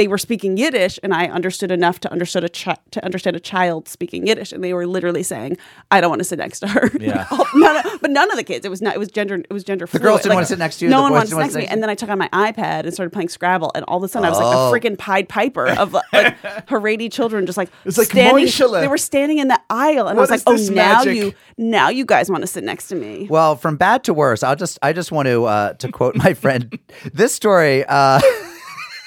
they 0.00 0.08
were 0.08 0.16
speaking 0.16 0.56
Yiddish, 0.56 0.98
and 1.02 1.12
I 1.12 1.26
understood 1.26 1.70
enough 1.70 2.00
to 2.00 2.10
understood 2.10 2.42
a 2.42 2.48
chi- 2.48 2.78
to 2.92 3.04
understand 3.04 3.36
a 3.36 3.40
child 3.40 3.86
speaking 3.86 4.26
Yiddish, 4.26 4.50
and 4.50 4.64
they 4.64 4.72
were 4.72 4.86
literally 4.86 5.22
saying, 5.22 5.58
"I 5.90 6.00
don't 6.00 6.08
want 6.08 6.20
to 6.20 6.24
sit 6.24 6.38
next 6.38 6.60
to 6.60 6.68
her." 6.68 6.90
Yeah. 6.98 7.26
All- 7.30 7.44
none 7.54 7.76
of- 7.84 8.00
but 8.00 8.10
none 8.10 8.30
of 8.30 8.38
the 8.38 8.44
kids. 8.44 8.64
It 8.64 8.70
was 8.70 8.80
not. 8.80 8.94
It 8.94 8.98
was 8.98 9.10
gender. 9.10 9.34
It 9.34 9.52
was 9.52 9.62
gender. 9.62 9.84
The 9.84 9.98
girls 9.98 10.22
didn't 10.22 10.36
wanna 10.36 10.46
sit 10.46 10.58
next 10.58 10.78
to 10.78 10.86
you, 10.86 10.90
No 10.90 10.96
the 10.96 11.02
one 11.02 11.10
boys 11.12 11.16
wanted 11.16 11.24
to 11.26 11.30
sit 11.34 11.38
next 11.40 11.52
to 11.52 11.58
me. 11.60 11.66
And 11.66 11.82
then 11.82 11.90
I 11.90 11.94
took 11.94 12.08
out 12.08 12.16
my 12.16 12.30
iPad 12.32 12.84
and 12.84 12.94
started 12.94 13.10
playing 13.12 13.28
Scrabble, 13.28 13.72
and 13.74 13.84
all 13.84 13.98
of 13.98 14.04
a 14.04 14.08
sudden 14.08 14.24
I 14.24 14.30
was 14.30 14.38
like 14.38 14.56
Oh. 14.56 14.72
a 14.72 14.72
freaking 14.72 14.96
Pied 14.96 15.28
Piper 15.28 15.66
of 15.68 15.92
like 15.92 16.06
Haredi 16.68 17.12
children, 17.12 17.44
just 17.44 17.58
like 17.58 17.68
It's 17.84 17.98
like 17.98 18.06
standing. 18.08 18.46
Moishala. 18.46 18.80
They 18.80 18.88
were 18.88 18.96
standing 18.96 19.36
in 19.36 19.48
the 19.48 19.60
aisle, 19.68 20.08
and 20.08 20.16
What 20.16 20.30
I 20.30 20.32
was 20.32 20.46
like, 20.46 20.60
"Oh, 20.60 20.72
now 20.72 21.04
magic? 21.04 21.16
you, 21.16 21.34
now 21.58 21.90
you 21.90 22.06
guys 22.06 22.30
want 22.30 22.42
to 22.42 22.46
sit 22.46 22.64
next 22.64 22.88
to 22.88 22.94
me." 22.94 23.26
Well, 23.28 23.54
from 23.56 23.76
bad 23.76 24.04
to 24.04 24.14
worse, 24.14 24.42
I'll 24.42 24.56
just 24.56 24.78
I 24.80 24.94
just 24.94 25.12
want 25.12 25.26
to 25.28 25.44
uh, 25.44 25.72
to 25.74 25.92
quote 25.92 26.16
my 26.16 26.32
friend. 26.32 26.78
This 27.12 27.34
story, 27.34 27.84
uh, 27.86 28.20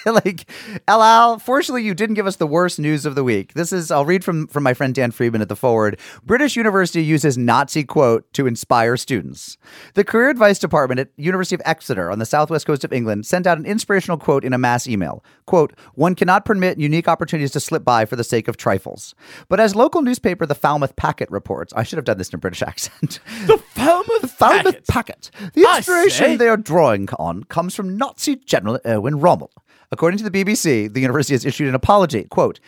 like 0.11 0.49
El 0.87 1.01
Al, 1.01 1.39
fortunately, 1.39 1.83
you 1.83 1.93
didn't 1.93 2.15
give 2.15 2.27
us 2.27 2.35
the 2.35 2.47
worst 2.47 2.79
news 2.79 3.05
of 3.05 3.15
the 3.15 3.23
week. 3.23 3.53
This 3.53 3.71
is 3.71 3.91
I'll 3.91 4.05
read 4.05 4.23
from 4.23 4.47
from 4.47 4.63
my 4.63 4.73
friend 4.73 4.93
Dan 4.93 5.11
Friedman 5.11 5.41
at 5.41 5.49
the 5.49 5.55
forward. 5.55 5.99
British 6.23 6.55
University 6.55 7.03
uses 7.03 7.37
Nazi 7.37 7.83
quote 7.83 8.31
to 8.33 8.45
inspire 8.47 8.97
students. 8.97 9.57
The 9.93 10.03
Career 10.03 10.29
Advice 10.29 10.59
Department 10.59 10.99
at 10.99 11.09
University 11.15 11.55
of 11.55 11.61
Exeter 11.65 12.11
on 12.11 12.19
the 12.19 12.25
southwest 12.25 12.65
coast 12.65 12.83
of 12.83 12.91
England 12.91 13.25
sent 13.25 13.47
out 13.47 13.57
an 13.57 13.65
inspirational 13.65 14.17
quote 14.17 14.43
in 14.43 14.53
a 14.53 14.57
mass 14.57 14.87
email. 14.87 15.23
Quote: 15.45 15.73
One 15.93 16.15
cannot 16.15 16.45
permit 16.45 16.79
unique 16.79 17.07
opportunities 17.07 17.51
to 17.51 17.59
slip 17.59 17.83
by 17.83 18.05
for 18.05 18.15
the 18.15 18.23
sake 18.23 18.47
of 18.47 18.57
trifles. 18.57 19.15
But 19.47 19.59
as 19.59 19.75
local 19.75 20.01
newspaper 20.01 20.45
The 20.45 20.55
Falmouth 20.55 20.95
Packet 20.95 21.31
reports, 21.31 21.73
I 21.73 21.83
should 21.83 21.97
have 21.97 22.05
done 22.05 22.17
this 22.17 22.29
in 22.29 22.35
a 22.35 22.39
British 22.39 22.61
accent. 22.67 23.19
The 23.45 23.57
Falmouth 23.83 24.37
Packet. 24.37 24.87
Packet. 24.87 25.31
The 25.53 25.61
inspiration 25.75 26.37
they 26.37 26.47
are 26.47 26.57
drawing 26.57 27.09
on 27.19 27.43
comes 27.45 27.75
from 27.75 27.97
Nazi 27.97 28.35
General 28.35 28.79
Erwin 28.85 29.19
Rommel. 29.19 29.51
According 29.91 30.17
to 30.19 30.29
the 30.29 30.43
BBC, 30.43 30.91
the 30.91 31.01
university 31.01 31.35
has 31.35 31.45
issued 31.45 31.67
an 31.67 31.75
apology. 31.75 32.23
Quote, 32.23 32.59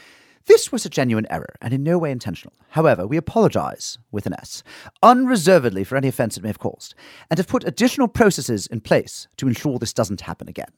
this 0.48 0.72
was 0.72 0.86
a 0.86 0.90
genuine 0.90 1.26
error 1.32 1.56
and 1.60 1.74
in 1.74 1.82
no 1.82 1.98
way 1.98 2.12
intentional. 2.12 2.54
However, 2.70 3.08
we 3.08 3.18
apologize, 3.18 3.98
with 4.12 4.28
an 4.28 4.34
S, 4.34 4.62
unreservedly 5.02 5.84
for 5.84 5.96
any 5.96 6.08
offense 6.08 6.38
it 6.38 6.44
may 6.44 6.50
have 6.50 6.60
caused, 6.60 6.94
and 7.32 7.40
have 7.40 7.48
put 7.48 7.64
additional 7.64 8.08
processes 8.08 8.68
in 8.68 8.82
place 8.82 9.28
to 9.38 9.48
ensure 9.48 9.80
this 9.80 9.94
doesn't 9.94 10.22
happen 10.22 10.48
again. 10.48 10.70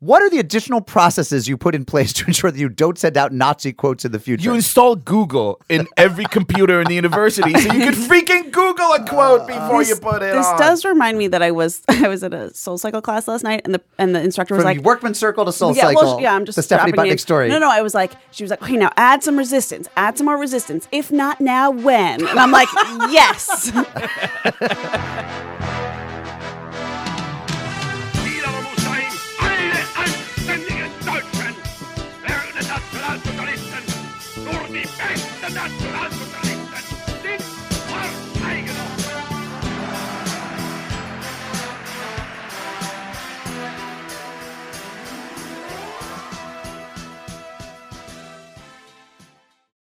What 0.00 0.22
are 0.22 0.30
the 0.30 0.38
additional 0.38 0.80
processes 0.80 1.48
you 1.48 1.56
put 1.56 1.74
in 1.74 1.84
place 1.84 2.12
to 2.14 2.26
ensure 2.26 2.50
that 2.50 2.58
you 2.58 2.68
don't 2.68 2.96
send 2.96 3.16
out 3.16 3.32
Nazi 3.32 3.72
quotes 3.72 4.04
in 4.04 4.12
the 4.12 4.20
future? 4.20 4.44
You 4.44 4.54
install 4.54 4.94
Google 4.94 5.60
in 5.68 5.88
every 5.96 6.24
computer 6.24 6.80
in 6.80 6.86
the 6.86 6.94
university 6.94 7.52
so 7.54 7.72
you 7.72 7.80
can 7.80 7.94
freaking 8.08 8.52
Google 8.52 8.92
a 8.92 9.04
quote 9.04 9.42
uh, 9.42 9.46
before 9.46 9.82
you 9.82 9.96
put 9.96 10.22
it 10.22 10.34
this 10.34 10.46
on. 10.46 10.58
does 10.58 10.84
remind 10.84 11.18
me 11.18 11.26
that 11.28 11.42
I 11.42 11.50
was 11.50 11.82
I 11.88 12.06
was 12.06 12.22
at 12.22 12.32
a 12.32 12.54
Soul 12.54 12.78
Cycle 12.78 13.02
class 13.02 13.26
last 13.26 13.42
night, 13.42 13.62
and 13.64 13.74
the 13.74 13.82
and 13.98 14.14
the 14.14 14.22
instructor 14.22 14.54
was 14.54 14.62
From 14.62 14.76
like, 14.76 14.84
Workman 14.84 15.14
Circle 15.14 15.44
to 15.46 15.52
Soul 15.52 15.74
yeah, 15.74 15.82
Cycle. 15.82 16.02
Well, 16.02 16.20
yeah, 16.20 16.34
I'm 16.34 16.44
just 16.44 16.56
the 16.56 16.62
Stephanie 16.62 16.92
dropping 16.92 17.08
Butnick 17.08 17.14
names. 17.14 17.22
story. 17.22 17.48
No, 17.48 17.58
no, 17.58 17.70
I 17.70 17.82
was 17.82 17.94
like, 17.94 18.12
she 18.30 18.44
was 18.44 18.50
like, 18.50 18.62
okay, 18.62 18.76
now 18.76 18.92
add 18.96 19.24
some 19.24 19.36
resistance, 19.36 19.88
add 19.96 20.16
some 20.16 20.26
more 20.26 20.38
resistance. 20.38 20.86
If 20.92 21.10
not 21.10 21.40
now, 21.40 21.70
when? 21.70 22.26
And 22.26 22.38
I'm 22.38 22.52
like, 22.52 22.68
yes. 23.10 23.72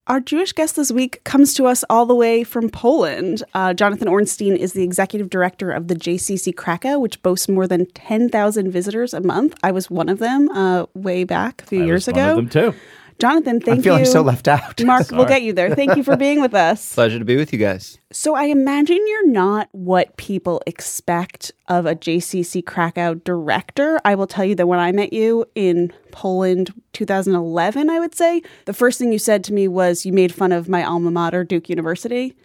Our 0.09 0.19
Jewish 0.19 0.53
guest 0.53 0.75
this 0.75 0.91
week 0.91 1.23
comes 1.23 1.53
to 1.53 1.67
us 1.67 1.83
all 1.87 2.07
the 2.07 2.15
way 2.15 2.43
from 2.43 2.71
Poland. 2.71 3.43
Uh, 3.53 3.75
Jonathan 3.75 4.07
Ornstein 4.07 4.55
is 4.55 4.73
the 4.73 4.81
executive 4.81 5.29
director 5.29 5.69
of 5.69 5.87
the 5.87 5.93
JCC 5.93 6.55
Krakow, 6.55 6.97
which 6.97 7.21
boasts 7.21 7.47
more 7.47 7.67
than 7.67 7.85
10,000 7.85 8.71
visitors 8.71 9.13
a 9.13 9.21
month. 9.21 9.55
I 9.61 9.71
was 9.71 9.91
one 9.91 10.09
of 10.09 10.17
them 10.17 10.49
uh, 10.49 10.87
way 10.95 11.25
back 11.25 11.61
a 11.61 11.65
few 11.67 11.83
I 11.83 11.85
years 11.85 12.07
was 12.07 12.15
ago. 12.15 12.35
One 12.35 12.45
of 12.45 12.49
them 12.51 12.71
too. 12.73 12.79
Jonathan, 13.19 13.59
thank 13.59 13.67
you. 13.67 13.73
I'm 13.73 13.81
feeling 13.81 13.99
you. 14.05 14.11
so 14.11 14.21
left 14.21 14.47
out. 14.47 14.81
Mark, 14.85 15.11
we'll 15.11 15.25
get 15.25 15.41
you 15.41 15.51
there. 15.51 15.75
Thank 15.75 15.97
you 15.97 16.03
for 16.03 16.15
being 16.15 16.39
with 16.39 16.53
us. 16.53 16.93
Pleasure 16.95 17.19
to 17.19 17.25
be 17.25 17.35
with 17.35 17.51
you 17.51 17.59
guys. 17.59 17.97
So 18.11 18.33
I 18.33 18.45
imagine 18.45 18.97
you're 19.07 19.27
not 19.27 19.67
what 19.73 20.15
people 20.15 20.61
expect 20.65 21.51
of 21.67 21.85
a 21.85 21.95
JCC 21.95 22.65
Krakow 22.65 23.15
director. 23.15 23.99
I 24.05 24.15
will 24.15 24.27
tell 24.27 24.45
you 24.45 24.55
that 24.55 24.67
when 24.67 24.79
I 24.79 24.93
met 24.93 25.11
you 25.11 25.45
in 25.53 25.91
Poland 26.11 26.73
2011, 26.93 27.89
I 27.89 27.99
would 27.99 28.15
say, 28.15 28.41
the 28.65 28.73
first 28.73 28.97
thing 28.97 29.11
you 29.11 29.19
said 29.19 29.43
to 29.45 29.53
me 29.53 29.67
was 29.67 30.05
you 30.05 30.13
made 30.13 30.33
fun 30.33 30.53
of 30.53 30.69
my 30.69 30.83
alma 30.83 31.11
mater, 31.11 31.43
Duke 31.43 31.69
University. 31.69 32.37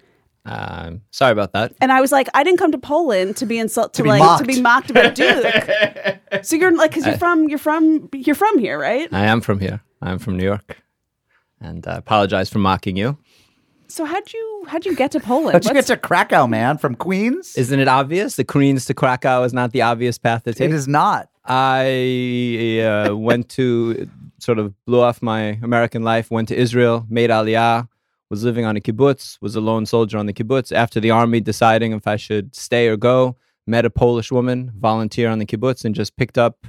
Um, 0.46 1.02
sorry 1.10 1.32
about 1.32 1.52
that. 1.52 1.72
And 1.80 1.90
I 1.90 2.00
was 2.00 2.12
like, 2.12 2.28
I 2.34 2.42
didn't 2.42 2.58
come 2.58 2.72
to 2.72 2.78
Poland 2.78 3.36
to 3.38 3.46
be 3.46 3.58
insulted, 3.58 3.94
to, 3.94 4.02
be 4.02 4.08
like 4.10 4.18
mocked. 4.18 4.40
to 4.40 4.46
be 4.46 4.60
mocked 4.60 4.90
about 4.90 5.14
Duke. 5.14 5.46
so 6.42 6.56
you're 6.56 6.76
like, 6.76 6.90
because 6.90 7.06
you're 7.06 7.16
from 7.16 7.48
you're 7.48 7.58
from 7.58 8.10
you're 8.12 8.34
from 8.34 8.58
here, 8.58 8.78
right? 8.78 9.08
I 9.12 9.24
am 9.24 9.40
from 9.40 9.60
here. 9.60 9.80
I'm 10.04 10.18
from 10.18 10.36
New 10.36 10.44
York, 10.44 10.82
and 11.60 11.86
I 11.86 11.96
apologize 11.96 12.50
for 12.50 12.58
mocking 12.58 12.94
you. 12.94 13.16
So 13.88 14.04
how'd 14.04 14.32
you 14.32 14.64
how'd 14.68 14.84
you 14.84 14.94
get 14.94 15.12
to 15.12 15.20
Poland? 15.20 15.54
How'd 15.54 15.64
you 15.64 15.72
get 15.72 15.86
to 15.86 15.96
Krakow, 15.96 16.46
man? 16.46 16.76
From 16.76 16.94
Queens? 16.94 17.56
Isn't 17.56 17.80
it 17.80 17.88
obvious? 17.88 18.36
The 18.36 18.44
Queens 18.44 18.84
to 18.86 18.94
Krakow 18.94 19.44
is 19.44 19.54
not 19.54 19.72
the 19.72 19.80
obvious 19.80 20.18
path 20.18 20.44
to 20.44 20.52
take. 20.52 20.70
it 20.70 20.74
is 20.74 20.86
not. 20.86 21.30
I 21.46 22.80
uh, 22.80 23.16
went 23.16 23.48
to 23.50 24.08
sort 24.40 24.58
of 24.58 24.74
blew 24.84 25.00
off 25.00 25.22
my 25.22 25.58
American 25.62 26.02
life, 26.02 26.30
went 26.30 26.48
to 26.48 26.56
Israel, 26.56 27.06
made 27.08 27.30
Aliyah, 27.30 27.88
was 28.28 28.44
living 28.44 28.66
on 28.66 28.76
a 28.76 28.80
kibbutz, 28.80 29.38
was 29.40 29.56
a 29.56 29.60
lone 29.60 29.86
soldier 29.86 30.18
on 30.18 30.26
the 30.26 30.34
kibbutz. 30.34 30.70
After 30.70 31.00
the 31.00 31.10
army, 31.10 31.40
deciding 31.40 31.92
if 31.92 32.06
I 32.06 32.16
should 32.16 32.54
stay 32.54 32.88
or 32.88 32.98
go, 32.98 33.36
met 33.66 33.86
a 33.86 33.90
Polish 33.90 34.30
woman, 34.30 34.70
volunteer 34.78 35.30
on 35.30 35.38
the 35.38 35.46
kibbutz, 35.46 35.84
and 35.84 35.94
just 35.94 36.16
picked 36.16 36.36
up 36.36 36.66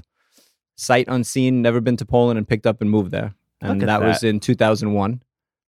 sight 0.76 1.06
unseen, 1.08 1.62
never 1.62 1.82
been 1.82 1.98
to 1.98 2.06
Poland, 2.06 2.38
and 2.38 2.48
picked 2.48 2.66
up 2.68 2.82
and 2.82 2.90
moved 2.90 3.12
there. 3.12 3.34
And 3.62 3.80
Look 3.80 3.90
at 3.90 4.00
that 4.00 4.06
was 4.06 4.24
in 4.24 4.40
2001. 4.40 5.22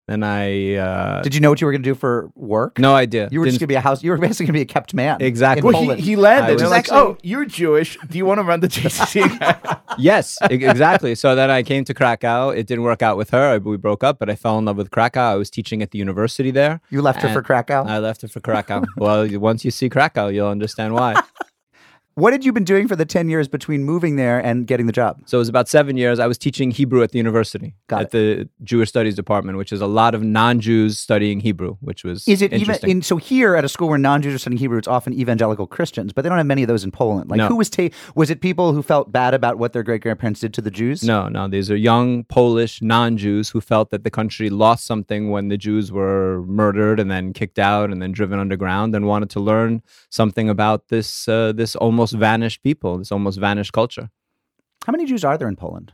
Then 0.08 0.24
I 0.24 0.76
uh, 0.76 1.22
Did 1.22 1.36
you 1.36 1.42
know 1.42 1.50
what 1.50 1.60
you 1.60 1.68
were 1.68 1.74
going 1.74 1.84
to 1.84 1.90
do 1.90 1.94
for 1.94 2.30
work? 2.34 2.80
no 2.80 2.96
idea. 2.96 3.28
You 3.30 3.42
were 3.42 3.46
just 3.46 3.56
Didn't- 3.56 3.60
going 3.60 3.68
to 3.68 3.72
be 3.74 3.76
a 3.76 3.82
house. 3.82 4.02
You 4.04 4.12
were 4.12 4.18
basically 4.18 4.46
going 4.46 4.54
to 4.54 4.58
be 4.60 4.62
a 4.62 4.66
kept 4.66 4.94
man. 4.94 5.18
Exactly. 5.22 5.60
in 5.60 5.66
Well, 5.66 5.82
he, 5.82 5.86
Poland. 5.86 6.00
he 6.02 6.16
landed. 6.16 6.46
I 6.46 6.50
and 6.52 6.60
They're 6.60 6.66
was 6.66 6.72
like, 6.72 6.92
oh, 6.94 7.18
you're 7.24 7.44
Jewish. 7.44 7.98
Do 8.10 8.18
you 8.18 8.26
want 8.26 8.38
to 8.38 8.44
run 8.44 8.62
the 8.62 8.70
JCC? 8.70 9.82
yes, 9.98 10.38
exactly. 10.50 11.14
So 11.16 11.36
then 11.36 11.50
I 11.52 11.62
came 11.62 11.84
to 11.84 11.94
Krakow. 11.94 12.50
It 12.52 12.68
didn't 12.68 12.86
work 12.86 13.02
out 13.02 13.18
with 13.18 13.32
her. 13.32 13.60
We 13.60 13.76
broke 13.76 14.02
up, 14.02 14.18
but 14.18 14.30
I 14.30 14.36
fell 14.36 14.58
in 14.60 14.64
love 14.64 14.78
with 14.78 14.92
Krakow. 14.92 15.20
I 15.20 15.36
was 15.36 15.50
teaching 15.50 15.82
at 15.82 15.92
the 15.92 15.98
university 16.00 16.52
there. 16.52 16.80
You 16.90 17.02
left 17.02 17.22
her 17.24 17.34
for 17.34 17.42
Krakow. 17.42 17.84
I 17.86 18.00
left 18.00 18.22
her 18.22 18.30
for 18.30 18.40
Krakow. 18.40 18.86
well, 18.98 19.28
once 19.40 19.66
you 19.66 19.72
see 19.72 19.90
Krakow, 19.90 20.28
you'll 20.28 20.48
understand 20.48 20.94
why. 20.94 21.22
What 22.18 22.34
had 22.34 22.44
you 22.44 22.52
been 22.52 22.64
doing 22.64 22.88
for 22.88 22.96
the 22.96 23.06
10 23.06 23.30
years 23.30 23.48
between 23.48 23.84
moving 23.84 24.16
there 24.16 24.40
and 24.44 24.66
getting 24.66 24.88
the 24.88 24.92
job? 24.92 25.22
So 25.28 25.38
it 25.38 25.42
was 25.46 25.50
about 25.50 25.70
seven 25.70 25.98
years. 25.98 26.18
I 26.18 26.26
was 26.26 26.40
teaching 26.40 26.72
Hebrew 26.72 27.04
at 27.04 27.12
the 27.12 27.20
university, 27.20 27.76
Got 27.86 28.02
at 28.02 28.06
it. 28.08 28.12
the 28.12 28.50
Jewish 28.64 28.90
Studies 28.90 29.14
department, 29.14 29.60
which 29.60 29.72
is 29.72 29.82
a 29.82 29.86
lot 29.86 30.16
of 30.16 30.24
non-Jews 30.24 30.98
studying 30.98 31.42
Hebrew, 31.42 31.78
which 31.80 32.04
was 32.04 32.28
Is 32.28 32.42
it 32.42 32.54
even 32.54 32.76
in 32.90 33.04
so 33.04 33.18
here 33.18 33.56
at 33.56 33.64
a 33.64 33.70
school 33.70 33.88
where 33.88 34.00
non-Jews 34.00 34.34
are 34.34 34.40
studying 34.40 34.58
Hebrew? 34.58 34.80
It's 34.80 34.88
often 34.88 35.14
evangelical 35.14 35.68
Christians, 35.68 36.12
but 36.12 36.24
they 36.24 36.30
don't 36.30 36.40
have 36.40 36.48
many 36.48 36.64
of 36.64 36.68
those 36.68 36.84
in 36.84 36.90
Poland. 36.90 37.30
Like 37.30 37.38
No. 37.38 37.50
who 37.50 37.56
was 37.56 37.70
ta- 37.70 37.90
was 38.16 38.32
it 38.32 38.42
people 38.42 38.74
who 38.74 38.82
felt 38.82 39.12
bad 39.12 39.36
about 39.36 39.60
what 39.60 39.74
their 39.74 39.84
great 39.84 40.02
grandparents 40.02 40.40
did 40.40 40.56
to 40.56 40.62
the 40.62 40.72
Jews? 40.72 41.04
No, 41.04 41.30
no. 41.30 41.48
These 41.48 41.70
are 41.70 41.76
young 41.76 42.24
Polish 42.24 42.82
non-Jews 42.82 43.50
who 43.50 43.62
felt 43.62 43.92
that 43.92 44.04
the 44.04 44.10
country 44.10 44.50
lost 44.50 44.88
something 44.88 45.30
when 45.30 45.50
the 45.50 45.58
Jews 45.58 45.92
were 45.92 46.44
murdered 46.48 47.00
and 47.00 47.12
then 47.12 47.32
kicked 47.32 47.60
out 47.60 47.92
and 47.92 48.02
then 48.02 48.12
driven 48.12 48.40
underground, 48.40 48.96
and 48.96 49.06
wanted 49.06 49.30
to 49.30 49.40
learn 49.40 49.84
something 50.10 50.50
about 50.50 50.88
this 50.88 51.28
uh, 51.28 51.54
this 51.56 51.76
almost 51.76 52.07
vanished 52.14 52.64
people, 52.64 52.98
this 52.98 53.12
almost 53.12 53.40
vanished 53.40 53.74
culture. 53.74 54.10
How 54.86 54.92
many 54.92 55.06
Jews 55.06 55.24
are 55.24 55.38
there 55.38 55.48
in 55.48 55.56
Poland? 55.56 55.94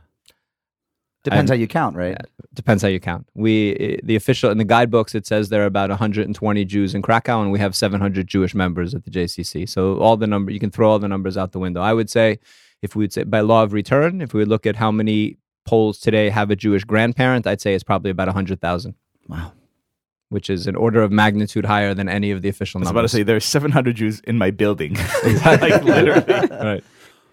Depends 1.24 1.50
how 1.50 1.56
you 1.56 1.66
count, 1.66 1.96
right? 1.96 2.18
Depends 2.52 2.82
how 2.82 2.88
you 2.88 3.00
count. 3.00 3.26
We 3.34 3.74
eh, 3.80 3.96
the 4.02 4.14
official 4.14 4.50
in 4.50 4.58
the 4.58 4.64
guidebooks 4.64 5.14
it 5.14 5.26
says 5.26 5.48
there 5.48 5.62
are 5.62 5.66
about 5.66 5.88
120 5.88 6.64
Jews 6.66 6.94
in 6.94 7.00
Krakow, 7.00 7.40
and 7.40 7.50
we 7.50 7.58
have 7.58 7.74
700 7.74 8.26
Jewish 8.26 8.54
members 8.54 8.94
at 8.94 9.04
the 9.04 9.10
JCC. 9.10 9.66
So 9.66 9.96
all 9.98 10.18
the 10.18 10.26
number 10.26 10.52
you 10.52 10.60
can 10.60 10.70
throw 10.70 10.90
all 10.90 10.98
the 10.98 11.08
numbers 11.08 11.38
out 11.38 11.52
the 11.52 11.58
window. 11.58 11.80
I 11.80 11.94
would 11.94 12.10
say, 12.10 12.38
if 12.82 12.94
we 12.94 13.04
would 13.04 13.12
say 13.14 13.24
by 13.24 13.40
law 13.40 13.62
of 13.62 13.72
return, 13.72 14.20
if 14.20 14.34
we 14.34 14.40
would 14.40 14.48
look 14.48 14.66
at 14.66 14.76
how 14.76 14.90
many 14.90 15.38
Poles 15.64 15.98
today 15.98 16.28
have 16.28 16.50
a 16.50 16.56
Jewish 16.56 16.84
grandparent, 16.84 17.46
I'd 17.46 17.60
say 17.60 17.74
it's 17.74 17.82
probably 17.82 18.10
about 18.10 18.28
100,000. 18.28 18.94
Wow. 19.28 19.52
Which 20.34 20.50
is 20.50 20.66
an 20.66 20.74
order 20.74 21.00
of 21.00 21.12
magnitude 21.12 21.64
higher 21.64 21.94
than 21.94 22.08
any 22.08 22.32
of 22.32 22.42
the 22.42 22.48
official 22.48 22.80
numbers. 22.80 22.88
I 22.88 23.02
was 23.02 23.12
numbers. 23.14 23.14
about 23.14 23.16
to 23.16 23.20
say 23.20 23.22
there's 23.22 23.44
700 23.44 23.94
Jews 23.94 24.20
in 24.20 24.36
my 24.36 24.50
building. 24.50 24.94
like 25.24 25.84
literally. 25.84 26.48
right. 26.50 26.84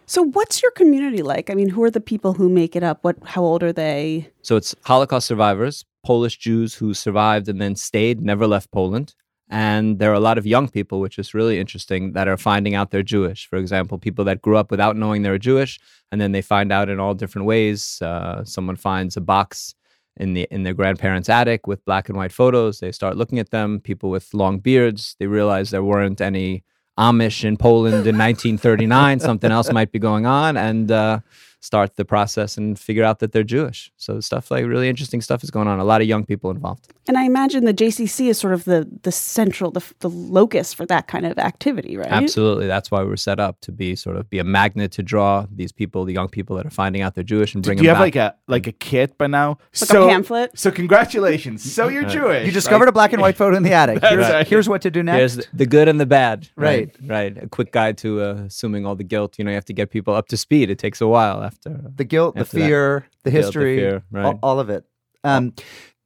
So, 0.05 0.23
what's 0.23 0.61
your 0.61 0.71
community 0.71 1.23
like? 1.23 1.49
I 1.49 1.55
mean, 1.55 1.69
who 1.69 1.81
are 1.83 1.89
the 1.89 1.99
people 1.99 2.33
who 2.33 2.47
make 2.47 2.75
it 2.75 2.83
up? 2.83 2.99
What? 3.01 3.17
How 3.25 3.41
old 3.41 3.63
are 3.63 3.73
they? 3.73 4.29
So 4.43 4.55
it's 4.55 4.75
Holocaust 4.83 5.25
survivors, 5.25 5.83
Polish 6.03 6.37
Jews 6.37 6.75
who 6.75 6.93
survived 6.93 7.49
and 7.49 7.59
then 7.59 7.75
stayed, 7.75 8.21
never 8.21 8.45
left 8.45 8.71
Poland. 8.71 9.15
And 9.49 9.97
there 9.97 10.11
are 10.11 10.21
a 10.21 10.27
lot 10.29 10.37
of 10.37 10.45
young 10.45 10.69
people, 10.69 10.99
which 10.99 11.17
is 11.17 11.33
really 11.33 11.59
interesting, 11.59 12.13
that 12.13 12.27
are 12.27 12.37
finding 12.37 12.75
out 12.75 12.91
they're 12.91 13.03
Jewish. 13.03 13.47
For 13.47 13.57
example, 13.57 13.97
people 13.97 14.23
that 14.25 14.41
grew 14.41 14.57
up 14.57 14.69
without 14.69 14.95
knowing 14.95 15.23
they're 15.23 15.37
Jewish, 15.37 15.79
and 16.11 16.21
then 16.21 16.31
they 16.33 16.41
find 16.41 16.71
out 16.71 16.87
in 16.87 16.99
all 16.99 17.15
different 17.15 17.47
ways. 17.47 18.01
Uh, 18.01 18.45
someone 18.45 18.75
finds 18.75 19.17
a 19.17 19.21
box 19.21 19.75
in 20.17 20.33
the 20.33 20.47
in 20.51 20.63
their 20.63 20.73
grandparents' 20.73 21.29
attic 21.29 21.67
with 21.67 21.83
black 21.85 22.09
and 22.09 22.17
white 22.17 22.31
photos. 22.31 22.79
They 22.79 22.91
start 22.91 23.17
looking 23.17 23.39
at 23.39 23.51
them. 23.51 23.79
People 23.79 24.09
with 24.09 24.33
long 24.33 24.59
beards. 24.59 25.15
They 25.19 25.27
realize 25.27 25.71
there 25.71 25.83
weren't 25.83 26.21
any 26.21 26.63
Amish 26.99 27.43
in 27.43 27.57
Poland 27.57 28.07
in 28.07 28.17
1939. 28.17 29.19
Something 29.19 29.51
else 29.51 29.71
might 29.71 29.91
be 29.91 29.99
going 29.99 30.25
on, 30.25 30.57
and 30.57 30.91
uh, 30.91 31.19
start 31.61 31.95
the 31.95 32.03
process 32.03 32.57
and 32.57 32.77
figure 32.77 33.03
out 33.03 33.19
that 33.19 33.31
they're 33.31 33.43
Jewish. 33.43 33.91
So 33.95 34.19
stuff 34.19 34.51
like 34.51 34.65
really 34.65 34.89
interesting 34.89 35.21
stuff 35.21 35.43
is 35.43 35.51
going 35.51 35.67
on. 35.67 35.79
A 35.79 35.83
lot 35.83 36.01
of 36.01 36.07
young 36.07 36.25
people 36.25 36.49
involved. 36.49 36.91
And 37.07 37.17
I 37.17 37.23
imagine 37.23 37.65
the 37.65 37.73
JCC 37.73 38.27
is 38.27 38.37
sort 38.37 38.53
of 38.53 38.65
the 38.65 38.87
the 39.03 39.11
central, 39.11 39.71
the, 39.71 39.83
the 39.99 40.09
locus 40.09 40.73
for 40.73 40.85
that 40.87 41.07
kind 41.07 41.25
of 41.25 41.37
activity, 41.37 41.97
right? 41.97 42.07
Absolutely, 42.07 42.67
that's 42.67 42.89
why 42.89 43.01
we 43.01 43.09
were 43.09 43.17
set 43.17 43.39
up 43.39 43.61
to 43.61 43.71
be 43.71 43.95
sort 43.95 44.17
of 44.17 44.29
be 44.29 44.39
a 44.39 44.43
magnet 44.43 44.91
to 44.93 45.03
draw 45.03 45.45
these 45.51 45.71
people, 45.71 46.03
the 46.03 46.13
young 46.13 46.29
people 46.29 46.55
that 46.57 46.65
are 46.65 46.71
finding 46.71 47.01
out 47.01 47.15
they're 47.15 47.23
Jewish, 47.23 47.53
and 47.53 47.63
bring 47.63 47.77
Do 47.77 47.83
you 47.83 47.89
have 47.89 47.97
back. 47.97 48.01
like 48.01 48.15
a 48.15 48.35
like 48.47 48.67
a 48.67 48.71
kit 48.71 49.17
by 49.17 49.27
now? 49.27 49.59
Like 49.79 49.89
a 49.91 50.07
pamphlet? 50.07 50.57
So 50.57 50.71
congratulations. 50.71 51.71
So 51.71 51.87
you're 51.87 52.03
Jewish. 52.17 52.45
You 52.45 52.51
discovered 52.51 52.87
a 52.87 52.91
black 52.91 53.13
and 53.13 53.21
white 53.21 53.37
photo 53.37 53.55
in 53.55 53.63
the 53.63 53.73
attic. 53.73 54.03
Here's, 54.11 54.27
right. 54.27 54.47
here's 54.47 54.67
what 54.67 54.81
to 54.81 54.91
do 54.91 55.03
next. 55.03 55.17
Here's 55.17 55.35
the, 55.35 55.57
the 55.57 55.65
good 55.65 55.87
and 55.87 55.99
the 55.99 56.05
bad. 56.05 56.49
Right. 56.55 56.95
right. 57.05 57.37
A 57.37 57.47
quick 57.47 57.71
guide 57.71 57.97
to 57.99 58.21
uh, 58.21 58.33
assuming 58.47 58.85
all 58.85 58.95
the 58.95 59.03
guilt. 59.03 59.37
You 59.37 59.45
know, 59.45 59.51
you 59.51 59.55
have 59.55 59.65
to 59.65 59.73
get 59.73 59.91
people 59.91 60.13
up 60.15 60.27
to 60.29 60.37
speed. 60.37 60.69
It 60.69 60.79
takes 60.79 61.01
a 61.01 61.07
while 61.07 61.50
after. 61.51 61.91
the 61.95 62.03
guilt, 62.03 62.35
the 62.35 62.41
After 62.41 62.59
that. 62.59 62.65
fear, 62.65 63.05
the 63.23 63.31
Guilt, 63.31 63.43
the 63.43 63.45
history, 63.45 63.75
fear, 63.77 64.03
right. 64.11 64.25
all, 64.25 64.39
all 64.43 64.59
of 64.59 64.69
it. 64.69 64.85
Um, 65.23 65.53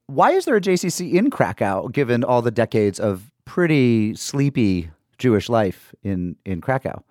why 0.08 0.32
is 0.32 0.46
there 0.46 0.56
a 0.56 0.62
JCC 0.62 1.14
in 1.14 1.30
Krakow, 1.30 1.88
given 1.88 2.24
all 2.24 2.42
the 2.42 2.52
decades 2.52 3.00
of 3.00 3.32
pretty 3.46 4.16
sleepy 4.16 4.90
Jewish 5.18 5.50
life 5.50 5.94
in 6.04 6.36
in 6.46 6.62
Krakow? 6.62 7.04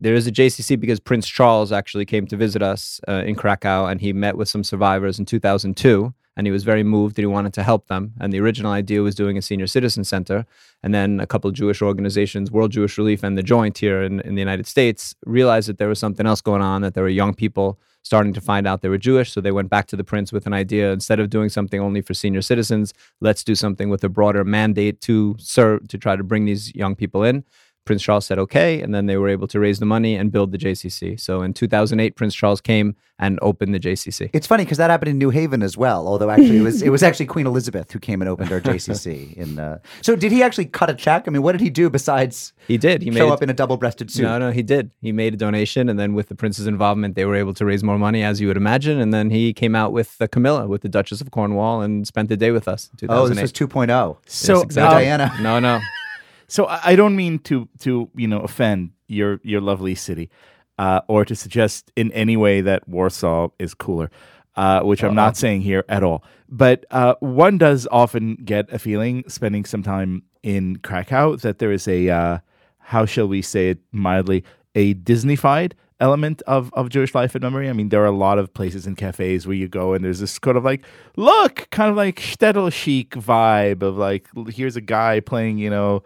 There 0.00 0.14
is 0.14 0.26
a 0.26 0.32
JCC 0.32 0.80
because 0.80 0.98
Prince 0.98 1.28
Charles 1.28 1.70
actually 1.70 2.04
came 2.04 2.26
to 2.26 2.36
visit 2.36 2.60
us 2.60 3.00
uh, 3.06 3.22
in 3.24 3.36
Krakow 3.36 3.86
and 3.86 4.00
he 4.00 4.12
met 4.12 4.36
with 4.36 4.48
some 4.48 4.64
survivors 4.64 5.20
in 5.20 5.26
2002 5.26 6.12
and 6.36 6.46
he 6.46 6.50
was 6.50 6.64
very 6.64 6.82
moved 6.82 7.16
that 7.16 7.22
he 7.22 7.26
wanted 7.26 7.52
to 7.54 7.62
help 7.62 7.88
them. 7.88 8.12
And 8.20 8.32
the 8.32 8.40
original 8.40 8.72
idea 8.72 9.02
was 9.02 9.14
doing 9.14 9.36
a 9.36 9.42
senior 9.42 9.66
citizen 9.66 10.04
center. 10.04 10.46
And 10.82 10.94
then 10.94 11.20
a 11.20 11.26
couple 11.26 11.50
Jewish 11.50 11.82
organizations, 11.82 12.50
World 12.50 12.72
Jewish 12.72 12.96
Relief 12.98 13.22
and 13.22 13.36
The 13.36 13.42
Joint 13.42 13.78
here 13.78 14.02
in, 14.02 14.20
in 14.20 14.34
the 14.34 14.40
United 14.40 14.66
States, 14.66 15.14
realized 15.26 15.68
that 15.68 15.78
there 15.78 15.88
was 15.88 15.98
something 15.98 16.26
else 16.26 16.40
going 16.40 16.62
on, 16.62 16.82
that 16.82 16.94
there 16.94 17.02
were 17.02 17.10
young 17.10 17.34
people 17.34 17.78
starting 18.02 18.32
to 18.32 18.40
find 18.40 18.66
out 18.66 18.82
they 18.82 18.88
were 18.88 18.98
Jewish. 18.98 19.32
So 19.32 19.40
they 19.40 19.52
went 19.52 19.70
back 19.70 19.86
to 19.88 19.96
the 19.96 20.04
Prince 20.04 20.32
with 20.32 20.46
an 20.46 20.52
idea 20.52 20.92
instead 20.92 21.20
of 21.20 21.30
doing 21.30 21.48
something 21.48 21.80
only 21.80 22.00
for 22.00 22.14
senior 22.14 22.42
citizens, 22.42 22.92
let's 23.20 23.44
do 23.44 23.54
something 23.54 23.90
with 23.90 24.02
a 24.02 24.08
broader 24.08 24.44
mandate 24.44 25.00
to 25.02 25.36
serve, 25.38 25.86
to 25.88 25.98
try 25.98 26.16
to 26.16 26.24
bring 26.24 26.44
these 26.44 26.74
young 26.74 26.96
people 26.96 27.22
in. 27.22 27.44
Prince 27.84 28.02
Charles 28.02 28.24
said 28.26 28.38
okay, 28.38 28.80
and 28.80 28.94
then 28.94 29.06
they 29.06 29.16
were 29.16 29.28
able 29.28 29.48
to 29.48 29.58
raise 29.58 29.78
the 29.80 29.86
money 29.86 30.14
and 30.14 30.30
build 30.30 30.52
the 30.52 30.58
JCC. 30.58 31.18
So 31.18 31.42
in 31.42 31.52
2008, 31.52 32.14
Prince 32.16 32.34
Charles 32.34 32.60
came 32.60 32.94
and 33.18 33.38
opened 33.42 33.74
the 33.74 33.80
JCC. 33.80 34.30
It's 34.32 34.46
funny 34.46 34.64
because 34.64 34.78
that 34.78 34.90
happened 34.90 35.10
in 35.10 35.18
New 35.18 35.30
Haven 35.30 35.62
as 35.62 35.76
well. 35.76 36.06
Although 36.08 36.30
actually, 36.30 36.58
it 36.58 36.62
was 36.62 36.82
it 36.82 36.90
was 36.90 37.02
actually 37.02 37.26
Queen 37.26 37.46
Elizabeth 37.46 37.90
who 37.92 37.98
came 37.98 38.20
and 38.22 38.28
opened 38.28 38.52
our 38.52 38.60
JCC. 38.60 39.32
In 39.36 39.58
uh, 39.58 39.78
so, 40.00 40.14
did 40.16 40.32
he 40.32 40.42
actually 40.42 40.66
cut 40.66 40.90
a 40.90 40.94
check? 40.94 41.24
I 41.26 41.30
mean, 41.30 41.42
what 41.42 41.52
did 41.52 41.60
he 41.60 41.70
do 41.70 41.90
besides 41.90 42.52
He 42.68 42.78
did. 42.78 43.02
He 43.02 43.10
show 43.12 43.26
made 43.26 43.32
up 43.32 43.42
in 43.42 43.50
a 43.50 43.54
double-breasted 43.54 44.10
suit? 44.10 44.22
no, 44.24 44.38
no, 44.38 44.50
he 44.50 44.62
did. 44.62 44.90
He 45.00 45.12
made 45.12 45.34
a 45.34 45.36
donation, 45.36 45.88
and 45.88 45.98
then 45.98 46.14
with 46.14 46.28
the 46.28 46.34
prince's 46.34 46.66
involvement, 46.66 47.14
they 47.16 47.24
were 47.24 47.36
able 47.36 47.54
to 47.54 47.64
raise 47.64 47.82
more 47.84 47.98
money, 47.98 48.22
as 48.22 48.40
you 48.40 48.46
would 48.48 48.56
imagine. 48.56 48.98
And 49.00 49.12
then 49.12 49.30
he 49.30 49.52
came 49.52 49.74
out 49.74 49.92
with 49.92 50.16
uh, 50.20 50.26
Camilla, 50.28 50.66
with 50.68 50.82
the 50.82 50.88
Duchess 50.88 51.20
of 51.20 51.30
Cornwall, 51.30 51.80
and 51.80 52.06
spent 52.06 52.28
the 52.28 52.36
day 52.36 52.50
with 52.52 52.66
us. 52.68 52.90
In 53.02 53.08
Oh, 53.10 53.28
2008. 53.28 53.34
this 53.34 53.60
was 53.60 53.68
2.0. 53.68 54.16
So 54.26 54.54
Yes, 54.54 54.62
exactly. 54.64 55.08
um, 55.10 55.18
Diana. 55.18 55.32
No, 55.42 55.58
no. 55.60 55.80
So 56.52 56.66
I 56.68 56.96
don't 56.96 57.16
mean 57.16 57.38
to 57.48 57.66
to 57.78 58.10
you 58.14 58.28
know 58.28 58.40
offend 58.40 58.90
your 59.08 59.40
your 59.42 59.62
lovely 59.62 59.94
city, 59.94 60.28
uh, 60.76 61.00
or 61.08 61.24
to 61.24 61.34
suggest 61.34 61.90
in 61.96 62.12
any 62.12 62.36
way 62.36 62.60
that 62.60 62.86
Warsaw 62.86 63.48
is 63.58 63.72
cooler, 63.72 64.10
uh, 64.54 64.82
which 64.82 65.02
I'm 65.02 65.14
not 65.14 65.38
saying 65.38 65.62
here 65.62 65.82
at 65.88 66.02
all. 66.04 66.22
But 66.50 66.84
uh, 66.90 67.14
one 67.20 67.56
does 67.56 67.88
often 67.90 68.34
get 68.44 68.70
a 68.70 68.78
feeling 68.78 69.24
spending 69.28 69.64
some 69.64 69.82
time 69.82 70.24
in 70.42 70.76
Krakow 70.76 71.36
that 71.36 71.58
there 71.58 71.72
is 71.72 71.88
a 71.88 72.10
uh, 72.10 72.38
how 72.80 73.06
shall 73.06 73.28
we 73.28 73.40
say 73.40 73.70
it 73.70 73.78
mildly 73.90 74.44
a 74.74 74.92
Disneyfied 74.92 75.72
element 76.00 76.42
of, 76.46 76.70
of 76.74 76.90
Jewish 76.90 77.14
life 77.14 77.34
and 77.34 77.42
memory. 77.42 77.70
I 77.70 77.72
mean, 77.72 77.88
there 77.88 78.02
are 78.02 78.06
a 78.06 78.10
lot 78.26 78.38
of 78.38 78.52
places 78.52 78.86
and 78.86 78.94
cafes 78.94 79.46
where 79.46 79.56
you 79.56 79.68
go 79.68 79.94
and 79.94 80.04
there's 80.04 80.18
this 80.18 80.38
kind 80.38 80.58
of 80.58 80.64
like, 80.64 80.82
look, 81.16 81.68
kind 81.70 81.88
of 81.88 81.96
like 81.96 82.16
shtetl 82.16 82.70
chic 82.72 83.10
vibe 83.10 83.82
of 83.82 83.96
like, 83.96 84.26
here's 84.48 84.76
a 84.76 84.80
guy 84.80 85.20
playing, 85.20 85.58
you 85.58 85.70
know, 85.70 86.02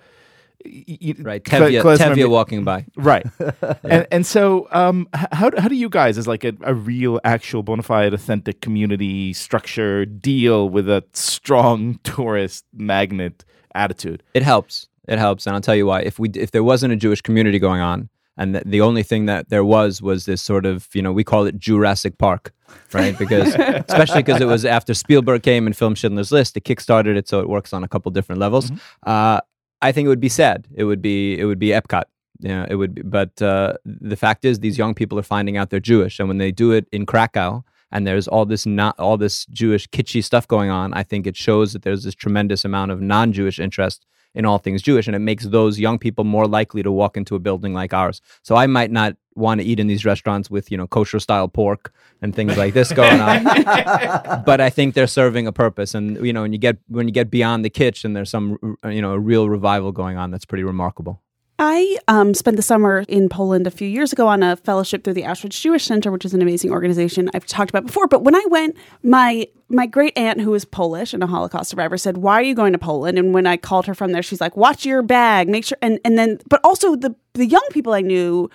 y- 0.71 0.99
y- 1.03 1.15
Right. 1.21 1.43
Tevye, 1.43 1.83
Tevye 1.99 2.29
walking 2.29 2.65
by. 2.65 2.85
Right. 2.97 3.27
and, 3.85 4.07
and 4.11 4.27
so, 4.27 4.69
um, 4.73 5.09
how, 5.15 5.51
how 5.59 5.69
do 5.69 5.75
you 5.75 5.89
guys, 5.89 6.19
as 6.19 6.27
like 6.27 6.45
a, 6.45 6.53
a 6.63 6.75
real, 6.75 7.21
actual, 7.25 7.63
bona 7.63 7.83
fide, 7.83 8.13
authentic 8.15 8.61
community 8.61 9.33
structure, 9.33 10.05
deal 10.05 10.69
with 10.69 10.89
a 10.89 11.03
strong 11.13 11.99
tourist 12.05 12.65
magnet 12.75 13.45
attitude? 13.75 14.23
It 14.35 14.43
helps. 14.43 14.89
It 15.09 15.19
helps, 15.19 15.47
and 15.47 15.55
I'll 15.55 15.63
tell 15.63 15.77
you 15.77 15.87
why. 15.87 16.01
If 16.01 16.19
we 16.19 16.31
if 16.31 16.51
there 16.51 16.65
wasn't 16.65 16.93
a 16.93 16.97
Jewish 16.97 17.21
community 17.23 17.61
going 17.61 17.81
on, 17.81 18.09
and 18.37 18.57
the, 18.57 18.63
the 18.67 18.81
only 18.81 19.05
thing 19.05 19.27
that 19.27 19.51
there 19.51 19.65
was 19.65 20.03
was 20.03 20.25
this 20.27 20.43
sort 20.43 20.67
of 20.67 20.89
you 20.95 21.01
know 21.01 21.13
we 21.13 21.23
call 21.23 21.47
it 21.47 21.59
Jurassic 21.61 22.19
Park, 22.19 22.53
right? 22.93 23.17
Because 23.17 23.55
especially 23.89 24.25
because 24.25 24.41
it 24.41 24.47
was 24.47 24.65
after 24.65 24.95
Spielberg 24.95 25.45
came 25.45 25.65
and 25.67 25.77
filmed 25.77 25.97
Schindler's 25.97 26.33
List, 26.33 26.57
it 26.57 26.65
kickstarted 26.65 27.17
it, 27.17 27.29
so 27.29 27.39
it 27.39 27.49
works 27.49 27.73
on 27.73 27.85
a 27.85 27.89
couple 27.89 28.11
different 28.11 28.41
levels. 28.41 28.73
Uh, 29.07 29.41
I 29.83 29.93
think 29.93 30.07
it 30.07 30.09
would 30.09 30.21
be 30.21 30.29
sad. 30.29 30.67
It 30.75 30.85
would 30.85 31.03
be 31.03 31.39
it 31.39 31.45
would 31.45 31.59
be 31.59 31.69
Epcot. 31.69 32.05
Yeah, 32.41 32.67
it 32.69 32.77
would 32.77 32.95
be. 32.95 33.03
But 33.03 33.41
uh, 33.41 33.75
the 33.85 34.17
fact 34.17 34.45
is, 34.45 34.61
these 34.61 34.79
young 34.79 34.95
people 34.95 35.19
are 35.19 35.23
finding 35.23 35.57
out 35.57 35.71
they're 35.71 35.81
Jewish, 35.81 36.19
and 36.19 36.29
when 36.29 36.39
they 36.39 36.53
do 36.53 36.73
it 36.73 36.87
in 36.93 37.07
Krakow, 37.07 37.65
and 37.91 38.07
there's 38.07 38.29
all 38.29 38.45
this 38.45 38.67
not 38.67 38.99
all 38.99 39.17
this 39.17 39.47
Jewish 39.47 39.89
kitschy 39.89 40.23
stuff 40.23 40.47
going 40.47 40.71
on, 40.71 40.93
I 40.95 41.03
think 41.03 41.27
it 41.27 41.37
shows 41.37 41.73
that 41.73 41.83
there's 41.83 42.05
this 42.05 42.15
tremendous 42.15 42.65
amount 42.65 42.91
of 42.91 43.01
non-Jewish 43.01 43.59
interest 43.59 44.07
in 44.35 44.45
all 44.45 44.59
things 44.59 44.83
Jewish, 44.83 45.07
and 45.07 45.17
it 45.17 45.21
makes 45.21 45.47
those 45.47 45.79
young 45.79 45.99
people 45.99 46.25
more 46.25 46.47
likely 46.47 46.83
to 46.83 46.93
walk 46.93 47.17
into 47.17 47.35
a 47.35 47.39
building 47.39 47.73
like 47.73 47.95
ours. 47.95 48.21
So 48.43 48.55
I 48.55 48.67
might 48.67 48.91
not 48.91 49.17
want 49.37 49.61
to 49.61 49.67
eat 49.67 49.79
in 49.79 49.87
these 49.87 50.05
restaurants 50.05 50.51
with 50.51 50.71
you 50.71 50.77
know 50.77 50.87
kosher 50.87 51.21
style 51.21 51.49
pork 51.49 51.93
and 52.23 52.35
things 52.35 52.57
like 52.57 52.75
this 52.75 52.93
going 52.93 53.21
on, 53.21 53.45
but 54.45 54.61
I 54.61 54.71
think 54.71 54.95
they're 54.95 55.07
serving 55.07 55.47
a 55.47 55.53
purpose. 55.53 55.95
And 55.95 56.25
you 56.25 56.33
know, 56.33 56.43
when 56.43 56.53
you 56.53 56.59
get 56.59 56.79
when 56.89 57.07
you 57.07 57.13
get 57.13 57.31
beyond 57.31 57.65
the 57.65 57.71
kitchen, 57.71 58.15
there's 58.15 58.31
some 58.31 58.77
you 58.85 59.03
know 59.03 59.13
a 59.13 59.19
real 59.19 59.49
revival 59.49 59.93
going 59.93 60.17
on 60.17 60.31
that's 60.31 60.45
pretty 60.45 60.65
remarkable. 60.65 61.23
I 61.59 61.97
um, 62.07 62.35
spent 62.35 62.57
the 62.57 62.63
summer 62.63 63.05
in 63.09 63.31
Poland 63.31 63.67
a 63.67 63.71
few 63.71 63.89
years 63.89 64.13
ago 64.13 64.29
on 64.29 64.43
a 64.43 64.57
fellowship 64.57 65.05
through 65.05 65.15
the 65.15 65.23
Auschwitz 65.23 65.59
Jewish 65.59 65.85
Center, 65.85 66.11
which 66.11 66.27
is 66.27 66.35
an 66.35 66.43
amazing 66.43 66.71
organization 66.71 67.31
I've 67.33 67.47
talked 67.47 67.71
about 67.71 67.87
before. 67.87 68.07
But 68.07 68.23
when 68.23 68.35
I 68.35 68.45
went, 68.51 68.77
my 69.03 69.49
my 69.69 69.87
great 69.87 70.17
aunt, 70.19 70.41
who 70.41 70.53
is 70.53 70.65
Polish 70.67 71.15
and 71.15 71.23
a 71.23 71.27
Holocaust 71.27 71.71
survivor, 71.71 71.97
said, 71.97 72.19
"Why 72.19 72.35
are 72.35 72.43
you 72.43 72.55
going 72.55 72.73
to 72.73 72.79
Poland?" 72.79 73.19
And 73.19 73.33
when 73.33 73.47
I 73.47 73.57
called 73.57 73.87
her 73.87 73.95
from 73.95 74.13
there, 74.13 74.23
she's 74.23 74.41
like, 74.41 74.57
"Watch 74.57 74.85
your 74.85 75.03
bag, 75.03 75.49
make 75.49 75.65
sure." 75.65 75.79
And 75.81 75.99
and 76.05 76.19
then, 76.19 76.41
but 76.47 76.61
also 76.63 76.95
the 76.95 77.15
the 77.33 77.47
young 77.47 77.67
people 77.71 77.95
I 77.95 78.03
knew. 78.03 78.51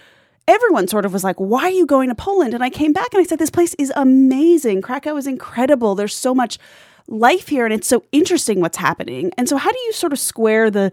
Everyone 0.51 0.87
sort 0.87 1.05
of 1.05 1.13
was 1.13 1.23
like, 1.23 1.37
"Why 1.37 1.63
are 1.63 1.71
you 1.71 1.85
going 1.85 2.09
to 2.09 2.15
Poland?" 2.15 2.53
And 2.53 2.63
I 2.63 2.69
came 2.69 2.93
back 2.93 3.13
and 3.13 3.21
I 3.21 3.23
said, 3.23 3.39
"This 3.39 3.49
place 3.49 3.73
is 3.75 3.91
amazing. 3.95 4.81
Krakow 4.81 5.15
is 5.17 5.27
incredible. 5.27 5.95
There's 5.95 6.15
so 6.15 6.35
much 6.35 6.59
life 7.07 7.47
here, 7.47 7.65
and 7.65 7.73
it's 7.73 7.87
so 7.87 8.03
interesting 8.11 8.59
what's 8.59 8.77
happening." 8.77 9.31
And 9.37 9.49
so, 9.49 9.57
how 9.57 9.71
do 9.71 9.79
you 9.79 9.93
sort 9.93 10.13
of 10.13 10.19
square 10.19 10.69
the 10.69 10.91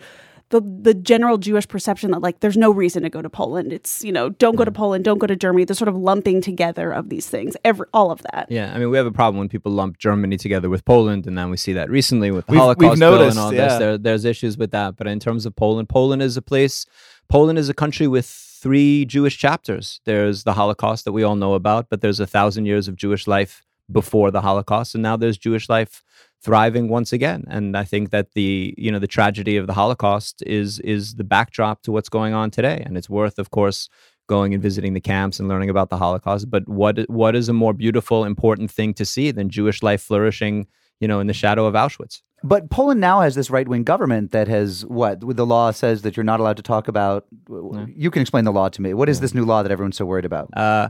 the 0.50 0.60
the 0.60 0.94
general 0.94 1.38
Jewish 1.38 1.68
perception 1.68 2.10
that 2.12 2.20
like 2.20 2.40
there's 2.40 2.56
no 2.56 2.70
reason 2.70 3.02
to 3.02 3.10
go 3.10 3.20
to 3.20 3.28
Poland. 3.28 3.72
It's 3.72 4.02
you 4.02 4.12
know 4.12 4.30
don't 4.30 4.56
go 4.56 4.64
to 4.64 4.70
mm-hmm. 4.70 4.76
Poland, 4.76 5.04
don't 5.04 5.18
go 5.18 5.26
to 5.26 5.36
Germany. 5.36 5.64
The 5.64 5.74
sort 5.74 5.88
of 5.88 5.96
lumping 5.96 6.40
together 6.40 6.90
of 6.90 7.10
these 7.10 7.28
things, 7.28 7.56
every 7.64 7.86
all 7.92 8.10
of 8.10 8.22
that. 8.32 8.46
Yeah, 8.50 8.72
I 8.74 8.78
mean, 8.78 8.90
we 8.90 8.96
have 8.96 9.06
a 9.06 9.12
problem 9.12 9.38
when 9.38 9.48
people 9.48 9.72
lump 9.72 9.98
Germany 9.98 10.36
together 10.36 10.68
with 10.68 10.84
Poland, 10.84 11.26
and 11.26 11.36
then 11.36 11.50
we 11.50 11.56
see 11.56 11.72
that 11.74 11.90
recently 11.90 12.30
with 12.30 12.46
the 12.46 12.52
We've- 12.52 12.58
we've 12.58 12.62
Holocaust 12.62 13.00
bill 13.00 13.10
noticed, 13.12 13.36
and 13.36 13.44
all 13.44 13.52
yeah. 13.52 13.68
this. 13.68 13.78
There, 13.78 13.98
there's 13.98 14.24
issues 14.24 14.56
with 14.56 14.70
that. 14.70 14.96
But 14.96 15.06
in 15.06 15.20
terms 15.20 15.44
of 15.46 15.54
Poland, 15.54 15.88
Poland 15.88 16.22
is 16.22 16.36
a 16.36 16.42
place. 16.42 16.86
Poland 17.28 17.58
is 17.58 17.68
a 17.68 17.74
country 17.74 18.08
with 18.08 18.26
three 18.60 19.04
Jewish 19.04 19.38
chapters. 19.38 20.00
There's 20.04 20.44
the 20.44 20.54
Holocaust 20.54 21.04
that 21.04 21.12
we 21.12 21.22
all 21.22 21.36
know 21.36 21.54
about, 21.54 21.88
but 21.88 22.00
there's 22.00 22.20
a 22.20 22.26
thousand 22.26 22.66
years 22.66 22.88
of 22.88 22.96
Jewish 22.96 23.26
life 23.26 23.64
before 23.90 24.30
the 24.30 24.42
Holocaust, 24.42 24.94
and 24.94 25.02
now 25.02 25.16
there's 25.16 25.38
Jewish 25.38 25.68
life 25.68 26.02
thriving 26.42 26.88
once 26.88 27.12
again. 27.12 27.44
And 27.48 27.76
I 27.76 27.84
think 27.84 28.10
that 28.10 28.32
the 28.32 28.74
you 28.76 28.90
know 28.92 28.98
the 28.98 29.06
tragedy 29.06 29.56
of 29.56 29.66
the 29.66 29.74
Holocaust 29.74 30.42
is 30.46 30.78
is 30.80 31.14
the 31.14 31.24
backdrop 31.24 31.82
to 31.82 31.92
what's 31.92 32.08
going 32.08 32.34
on 32.34 32.50
today, 32.50 32.82
and 32.84 32.96
it's 32.98 33.08
worth, 33.08 33.38
of 33.38 33.50
course, 33.50 33.88
going 34.28 34.52
and 34.54 34.62
visiting 34.62 34.94
the 34.94 35.00
camps 35.00 35.40
and 35.40 35.48
learning 35.48 35.70
about 35.70 35.88
the 35.88 35.96
Holocaust. 35.96 36.50
But 36.50 36.68
what 36.68 37.08
what 37.08 37.34
is 37.34 37.48
a 37.48 37.52
more 37.54 37.72
beautiful, 37.72 38.24
important 38.24 38.70
thing 38.70 38.92
to 38.94 39.04
see 39.04 39.30
than 39.30 39.48
Jewish 39.48 39.82
life 39.82 40.02
flourishing, 40.02 40.66
you 41.00 41.08
know, 41.08 41.20
in 41.20 41.26
the 41.26 41.32
shadow 41.32 41.66
of 41.66 41.74
Auschwitz? 41.74 42.22
But 42.42 42.70
Poland 42.70 43.00
now 43.00 43.20
has 43.20 43.34
this 43.34 43.50
right 43.50 43.66
wing 43.66 43.82
government 43.82 44.30
that 44.32 44.48
has 44.48 44.86
what? 44.86 45.20
The 45.20 45.46
law 45.46 45.70
says 45.70 46.02
that 46.02 46.16
you're 46.16 46.24
not 46.24 46.40
allowed 46.40 46.56
to 46.58 46.62
talk 46.62 46.88
about. 46.88 47.26
You 47.48 48.10
can 48.10 48.22
explain 48.22 48.44
the 48.44 48.52
law 48.52 48.68
to 48.68 48.82
me. 48.82 48.94
What 48.94 49.08
is 49.08 49.20
this 49.20 49.34
new 49.34 49.44
law 49.44 49.62
that 49.62 49.72
everyone's 49.72 49.96
so 49.96 50.06
worried 50.06 50.24
about? 50.24 50.48
Uh, 50.56 50.88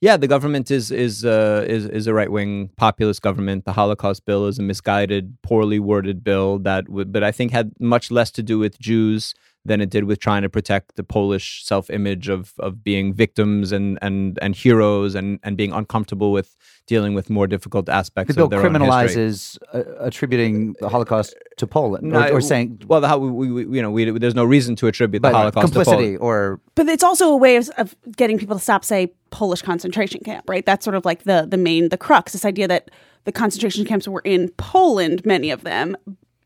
yeah, 0.00 0.16
the 0.16 0.28
government 0.28 0.70
is 0.70 0.90
is 0.90 1.24
uh, 1.24 1.64
is 1.66 1.86
is 1.86 2.06
a 2.06 2.14
right 2.14 2.30
wing 2.30 2.70
populist 2.76 3.22
government. 3.22 3.64
The 3.64 3.72
Holocaust 3.72 4.24
bill 4.24 4.46
is 4.46 4.58
a 4.58 4.62
misguided, 4.62 5.36
poorly 5.42 5.78
worded 5.78 6.24
bill 6.24 6.58
that 6.60 6.88
would, 6.88 7.12
but 7.12 7.22
I 7.22 7.32
think 7.32 7.52
had 7.52 7.72
much 7.78 8.10
less 8.10 8.30
to 8.32 8.42
do 8.42 8.58
with 8.58 8.78
Jews 8.78 9.34
than 9.64 9.80
it 9.80 9.90
did 9.90 10.04
with 10.04 10.18
trying 10.18 10.42
to 10.42 10.48
protect 10.48 10.96
the 10.96 11.04
Polish 11.04 11.64
self 11.64 11.90
image 11.90 12.28
of 12.28 12.52
of 12.58 12.82
being 12.82 13.12
victims 13.12 13.72
and 13.72 13.98
and 14.02 14.38
and 14.40 14.54
heroes 14.54 15.14
and 15.14 15.38
and 15.42 15.56
being 15.56 15.72
uncomfortable 15.72 16.32
with 16.32 16.56
dealing 16.86 17.14
with 17.14 17.30
more 17.30 17.46
difficult 17.46 17.88
aspects 17.88 18.34
The 18.34 18.38
bill 18.38 18.44
of 18.46 18.50
their 18.50 18.60
own 18.66 18.72
criminalizes 18.72 19.58
uh, 19.72 19.82
attributing 20.00 20.74
the 20.80 20.88
Holocaust 20.88 21.34
to 21.58 21.66
Poland, 21.66 22.04
or, 22.12 22.20
No, 22.20 22.28
or 22.30 22.40
saying 22.40 22.82
well, 22.88 23.00
the, 23.00 23.06
how 23.08 23.18
we, 23.18 23.30
we, 23.30 23.64
we- 23.64 23.76
you 23.76 23.82
know, 23.82 23.90
we, 23.90 24.10
there's 24.18 24.34
no 24.34 24.44
reason 24.44 24.74
to 24.76 24.86
attribute 24.88 25.22
the 25.22 25.28
but 25.28 25.34
Holocaust 25.34 25.68
to 25.68 25.72
complicity 25.72 26.16
Poland. 26.16 26.18
or 26.20 26.60
But 26.74 26.88
it's 26.88 27.04
also 27.04 27.30
a 27.30 27.36
way 27.36 27.56
of, 27.56 27.68
of 27.76 27.94
getting 28.16 28.38
people 28.38 28.56
to 28.56 28.62
stop, 28.62 28.84
say, 28.84 29.12
Polish 29.30 29.62
concentration 29.62 30.20
camp, 30.24 30.48
right? 30.48 30.64
That's 30.66 30.84
sort 30.84 30.96
of 30.96 31.04
like 31.04 31.22
the 31.24 31.46
the 31.48 31.56
main 31.58 31.90
the 31.90 31.98
crux. 31.98 32.32
This 32.32 32.44
idea 32.44 32.66
that 32.66 32.90
the 33.24 33.32
concentration 33.32 33.84
camps 33.84 34.08
were 34.08 34.22
in 34.24 34.48
Poland, 34.56 35.24
many 35.24 35.50
of 35.52 35.62
them, 35.62 35.96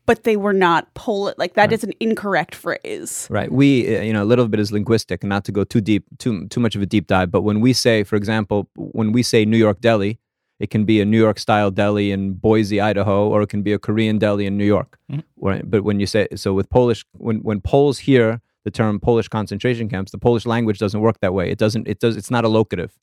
but 0.05 0.23
they 0.23 0.37
were 0.37 0.53
not 0.53 0.93
Polish. 0.93 1.35
Like 1.37 1.53
that 1.55 1.71
is 1.71 1.83
an 1.83 1.93
incorrect 1.99 2.55
phrase. 2.55 3.27
Right. 3.29 3.51
We, 3.51 3.97
uh, 3.97 4.01
you 4.01 4.13
know, 4.13 4.23
a 4.23 4.25
little 4.25 4.47
bit 4.47 4.59
is 4.59 4.71
linguistic, 4.71 5.23
and 5.23 5.29
not 5.29 5.45
to 5.45 5.51
go 5.51 5.63
too 5.63 5.81
deep, 5.81 6.05
too 6.17 6.47
too 6.47 6.59
much 6.59 6.75
of 6.75 6.81
a 6.81 6.85
deep 6.85 7.07
dive. 7.07 7.31
But 7.31 7.41
when 7.41 7.61
we 7.61 7.73
say, 7.73 8.03
for 8.03 8.15
example, 8.15 8.69
when 8.75 9.11
we 9.11 9.23
say 9.23 9.45
New 9.45 9.57
York 9.57 9.81
deli, 9.81 10.19
it 10.59 10.69
can 10.69 10.85
be 10.85 11.01
a 11.01 11.05
New 11.05 11.17
York 11.19 11.39
style 11.39 11.71
deli 11.71 12.11
in 12.11 12.33
Boise, 12.33 12.79
Idaho, 12.79 13.27
or 13.27 13.41
it 13.41 13.49
can 13.49 13.61
be 13.61 13.73
a 13.73 13.79
Korean 13.79 14.17
deli 14.19 14.45
in 14.45 14.57
New 14.57 14.65
York. 14.65 14.97
Right. 15.37 15.69
But 15.69 15.83
when 15.83 15.99
you 15.99 16.05
say 16.05 16.27
so, 16.35 16.53
with 16.53 16.69
Polish, 16.69 17.05
when 17.13 17.37
when 17.39 17.61
Poles 17.61 17.99
hear 17.99 18.41
the 18.63 18.71
term 18.71 18.99
Polish 18.99 19.27
concentration 19.27 19.89
camps, 19.89 20.11
the 20.11 20.17
Polish 20.17 20.45
language 20.45 20.79
doesn't 20.79 21.01
work 21.01 21.19
that 21.21 21.33
way. 21.33 21.49
It 21.49 21.57
doesn't. 21.57 21.87
It 21.87 21.99
does. 21.99 22.15
It's 22.17 22.31
not 22.31 22.45
a 22.45 22.47
locative, 22.47 22.93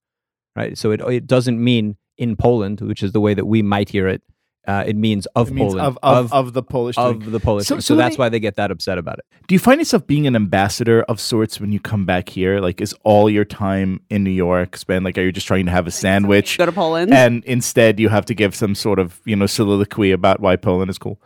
right? 0.57 0.79
So 0.79 0.91
it 0.93 1.01
it 1.03 1.27
doesn't 1.27 1.63
mean 1.63 1.97
in 2.17 2.37
Poland, 2.37 2.81
which 2.81 3.03
is 3.03 3.13
the 3.13 3.21
way 3.21 3.35
that 3.35 3.47
we 3.47 3.63
might 3.63 3.89
hear 3.89 4.07
it. 4.09 4.23
Uh, 4.67 4.85
it 4.87 4.95
means 4.97 5.27
of 5.35 5.49
It 5.49 5.55
means 5.55 5.73
Poland, 5.73 5.87
of, 5.87 5.99
of, 6.03 6.33
of, 6.33 6.53
the 6.53 6.63
Polish 6.63 6.95
thing. 6.95 7.05
of 7.05 7.31
the 7.33 7.41
Polish. 7.41 7.67
So- 7.67 7.77
so 7.77 7.81
so 7.81 7.97
that's 7.97 8.17
me- 8.17 8.23
why 8.23 8.29
they 8.29 8.39
get 8.39 8.55
that 8.57 8.71
upset 8.71 8.97
about 8.97 9.19
it. 9.19 9.25
Do 9.49 9.55
you 9.57 9.59
find 9.59 9.81
yourself 9.81 10.07
being 10.07 10.27
an 10.29 10.37
ambassador 10.37 11.03
of 11.05 11.19
sorts 11.21 11.59
when 11.61 11.73
you 11.73 11.81
come 11.81 12.07
back 12.07 12.29
here? 12.29 12.61
Like, 12.61 12.81
is 12.81 12.95
all 13.03 13.29
your 13.29 13.45
time 13.45 14.01
in 14.09 14.23
New 14.23 14.31
York 14.31 14.77
spent? 14.77 15.05
Like, 15.05 15.19
are 15.19 15.23
you 15.23 15.33
just 15.33 15.49
trying 15.49 15.67
to 15.67 15.73
have 15.73 15.89
a 15.89 15.91
sandwich? 15.91 16.59
Go 16.59 16.67
to 16.67 16.73
Poland. 16.73 17.13
and 17.13 17.43
instead 17.45 17.99
you 17.99 18.09
have 18.09 18.25
to 18.27 18.35
give 18.35 18.55
some 18.55 18.75
sort 18.77 18.99
of 19.01 19.21
you 19.25 19.35
know 19.35 19.47
soliloquy 19.47 20.13
about 20.13 20.39
why 20.41 20.55
Poland 20.57 20.91
is 20.91 20.99
cool. 20.99 21.21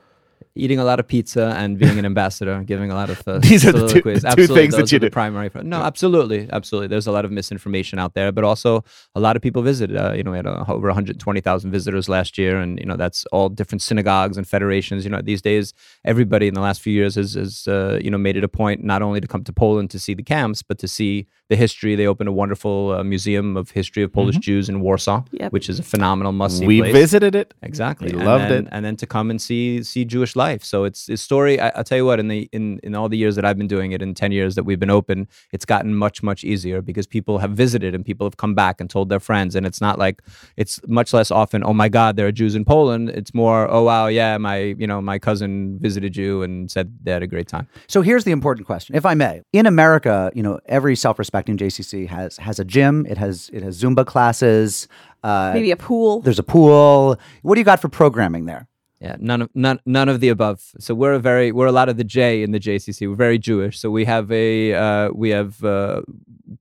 Eating 0.54 0.78
a 0.78 0.84
lot 0.84 0.98
of 1.00 1.06
pizza 1.06 1.54
and 1.56 1.78
being 1.78 1.98
an 1.98 2.04
ambassador, 2.06 2.62
giving 2.66 2.90
a 2.90 2.94
lot 2.94 3.10
of 3.10 3.22
uh, 3.28 3.38
These 3.38 3.66
are 3.66 3.72
the 3.72 3.88
two- 3.88 4.00
the 4.02 4.20
two 4.20 4.26
absolutely, 4.26 4.56
things 4.56 4.76
that 4.76 4.90
you 4.92 4.98
the 4.98 5.06
do. 5.06 5.10
primary. 5.10 5.50
No, 5.62 5.78
absolutely, 5.82 6.48
absolutely. 6.52 6.88
There's 6.88 7.06
a 7.06 7.12
lot 7.12 7.24
of 7.24 7.30
misinformation 7.30 7.98
out 7.98 8.14
there, 8.14 8.32
but 8.32 8.44
also 8.44 8.84
a 9.14 9.20
lot 9.20 9.36
of 9.36 9.42
people 9.42 9.62
visit. 9.62 9.94
Uh, 9.94 10.12
you 10.14 10.22
know, 10.22 10.30
we 10.30 10.38
had 10.38 10.46
uh, 10.46 10.64
over 10.68 10.88
120,000 10.88 11.70
visitors 11.70 12.08
last 12.08 12.38
year, 12.38 12.58
and 12.60 12.78
you 12.80 12.86
know 12.86 12.96
that's 12.96 13.24
all 13.32 13.48
different 13.48 13.82
synagogues 13.82 14.36
and 14.36 14.48
federations. 14.48 15.04
You 15.04 15.10
know, 15.10 15.20
these 15.22 15.42
days 15.42 15.72
everybody 16.04 16.46
in 16.48 16.54
the 16.54 16.60
last 16.60 16.80
few 16.80 16.92
years 16.92 17.14
has, 17.16 17.34
has 17.34 17.68
uh, 17.68 17.98
you 18.02 18.10
know 18.10 18.18
made 18.18 18.36
it 18.36 18.44
a 18.44 18.48
point 18.48 18.82
not 18.82 19.02
only 19.02 19.20
to 19.20 19.26
come 19.28 19.44
to 19.44 19.52
Poland 19.52 19.90
to 19.90 19.98
see 19.98 20.14
the 20.14 20.22
camps, 20.22 20.62
but 20.62 20.78
to 20.78 20.88
see 20.88 21.26
the 21.48 21.56
history. 21.56 21.94
They 21.94 22.06
opened 22.06 22.28
a 22.28 22.32
wonderful 22.32 22.92
uh, 22.92 23.04
museum 23.04 23.56
of 23.56 23.70
history 23.70 24.02
of 24.02 24.12
Polish 24.12 24.36
Jews 24.38 24.68
in 24.68 24.80
Warsaw, 24.80 25.22
Yep. 25.32 25.52
which 25.52 25.68
is 25.68 25.78
a 25.78 25.82
phenomenal 25.82 26.32
must 26.32 26.58
see. 26.58 26.66
Mm-hmm. 26.66 26.82
We 26.86 26.92
visited 26.92 27.34
it. 27.34 27.54
Exactly. 27.62 28.08
We 28.12 28.18
and 28.18 28.26
loved 28.26 28.44
then, 28.50 28.66
it. 28.66 28.68
And 28.72 28.84
then 28.84 28.96
to 28.96 29.06
come 29.06 29.30
and 29.30 29.40
see 29.40 29.82
see 29.82 30.04
Jewish 30.04 30.25
life. 30.34 30.64
So 30.64 30.84
it's 30.84 31.08
it's 31.08 31.22
story. 31.22 31.60
I, 31.60 31.68
I'll 31.76 31.84
tell 31.84 31.98
you 31.98 32.06
what. 32.06 32.18
In 32.18 32.28
the 32.28 32.48
in 32.52 32.80
in 32.82 32.94
all 32.94 33.08
the 33.08 33.18
years 33.18 33.36
that 33.36 33.44
I've 33.44 33.58
been 33.58 33.68
doing 33.68 33.92
it, 33.92 34.02
in 34.02 34.14
ten 34.14 34.32
years 34.32 34.54
that 34.54 34.64
we've 34.64 34.80
been 34.80 34.90
open, 34.90 35.28
it's 35.52 35.64
gotten 35.66 35.94
much 35.94 36.22
much 36.22 36.42
easier 36.42 36.80
because 36.82 37.06
people 37.06 37.38
have 37.38 37.52
visited 37.52 37.94
and 37.94 38.04
people 38.04 38.26
have 38.26 38.38
come 38.38 38.54
back 38.54 38.80
and 38.80 38.88
told 38.90 39.10
their 39.10 39.20
friends. 39.20 39.54
And 39.54 39.66
it's 39.66 39.80
not 39.80 39.98
like 39.98 40.22
it's 40.56 40.80
much 40.88 41.12
less 41.12 41.30
often. 41.30 41.62
Oh 41.62 41.74
my 41.74 41.88
God, 41.88 42.16
there 42.16 42.26
are 42.26 42.32
Jews 42.32 42.54
in 42.54 42.64
Poland. 42.64 43.10
It's 43.10 43.34
more. 43.34 43.70
Oh 43.70 43.82
wow, 43.82 44.06
yeah, 44.06 44.38
my 44.38 44.58
you 44.78 44.86
know 44.86 45.00
my 45.02 45.18
cousin 45.18 45.78
visited 45.78 46.16
you 46.16 46.42
and 46.42 46.70
said 46.70 46.96
they 47.02 47.12
had 47.12 47.22
a 47.22 47.26
great 47.26 47.46
time. 47.48 47.68
So 47.86 48.00
here's 48.00 48.24
the 48.24 48.32
important 48.32 48.66
question, 48.66 48.96
if 48.96 49.04
I 49.04 49.14
may. 49.14 49.42
In 49.52 49.66
America, 49.66 50.32
you 50.34 50.42
know, 50.42 50.58
every 50.66 50.96
self-respecting 50.96 51.58
JCC 51.58 52.08
has 52.08 52.38
has 52.38 52.58
a 52.58 52.64
gym. 52.64 53.04
It 53.06 53.18
has 53.18 53.50
it 53.52 53.62
has 53.62 53.80
Zumba 53.82 54.06
classes. 54.06 54.88
Uh, 55.22 55.50
Maybe 55.52 55.72
a 55.72 55.76
pool. 55.76 56.20
there's 56.20 56.38
a 56.38 56.44
pool. 56.44 57.18
What 57.42 57.54
do 57.56 57.60
you 57.60 57.64
got 57.64 57.80
for 57.80 57.88
programming 57.88 58.46
there? 58.46 58.68
Yeah, 58.98 59.16
none 59.18 59.42
of 59.42 59.50
none 59.54 59.78
none 59.84 60.08
of 60.08 60.20
the 60.20 60.30
above. 60.30 60.72
So 60.78 60.94
we're 60.94 61.12
a 61.12 61.18
very 61.18 61.52
we're 61.52 61.66
a 61.66 61.72
lot 61.72 61.90
of 61.90 61.98
the 61.98 62.04
J 62.04 62.42
in 62.42 62.52
the 62.52 62.58
JCC. 62.58 63.06
We're 63.06 63.14
very 63.14 63.38
Jewish. 63.38 63.78
So 63.78 63.90
we 63.90 64.06
have 64.06 64.32
a 64.32 64.72
uh, 64.72 65.10
we 65.12 65.28
have 65.30 65.62
uh, 65.62 66.00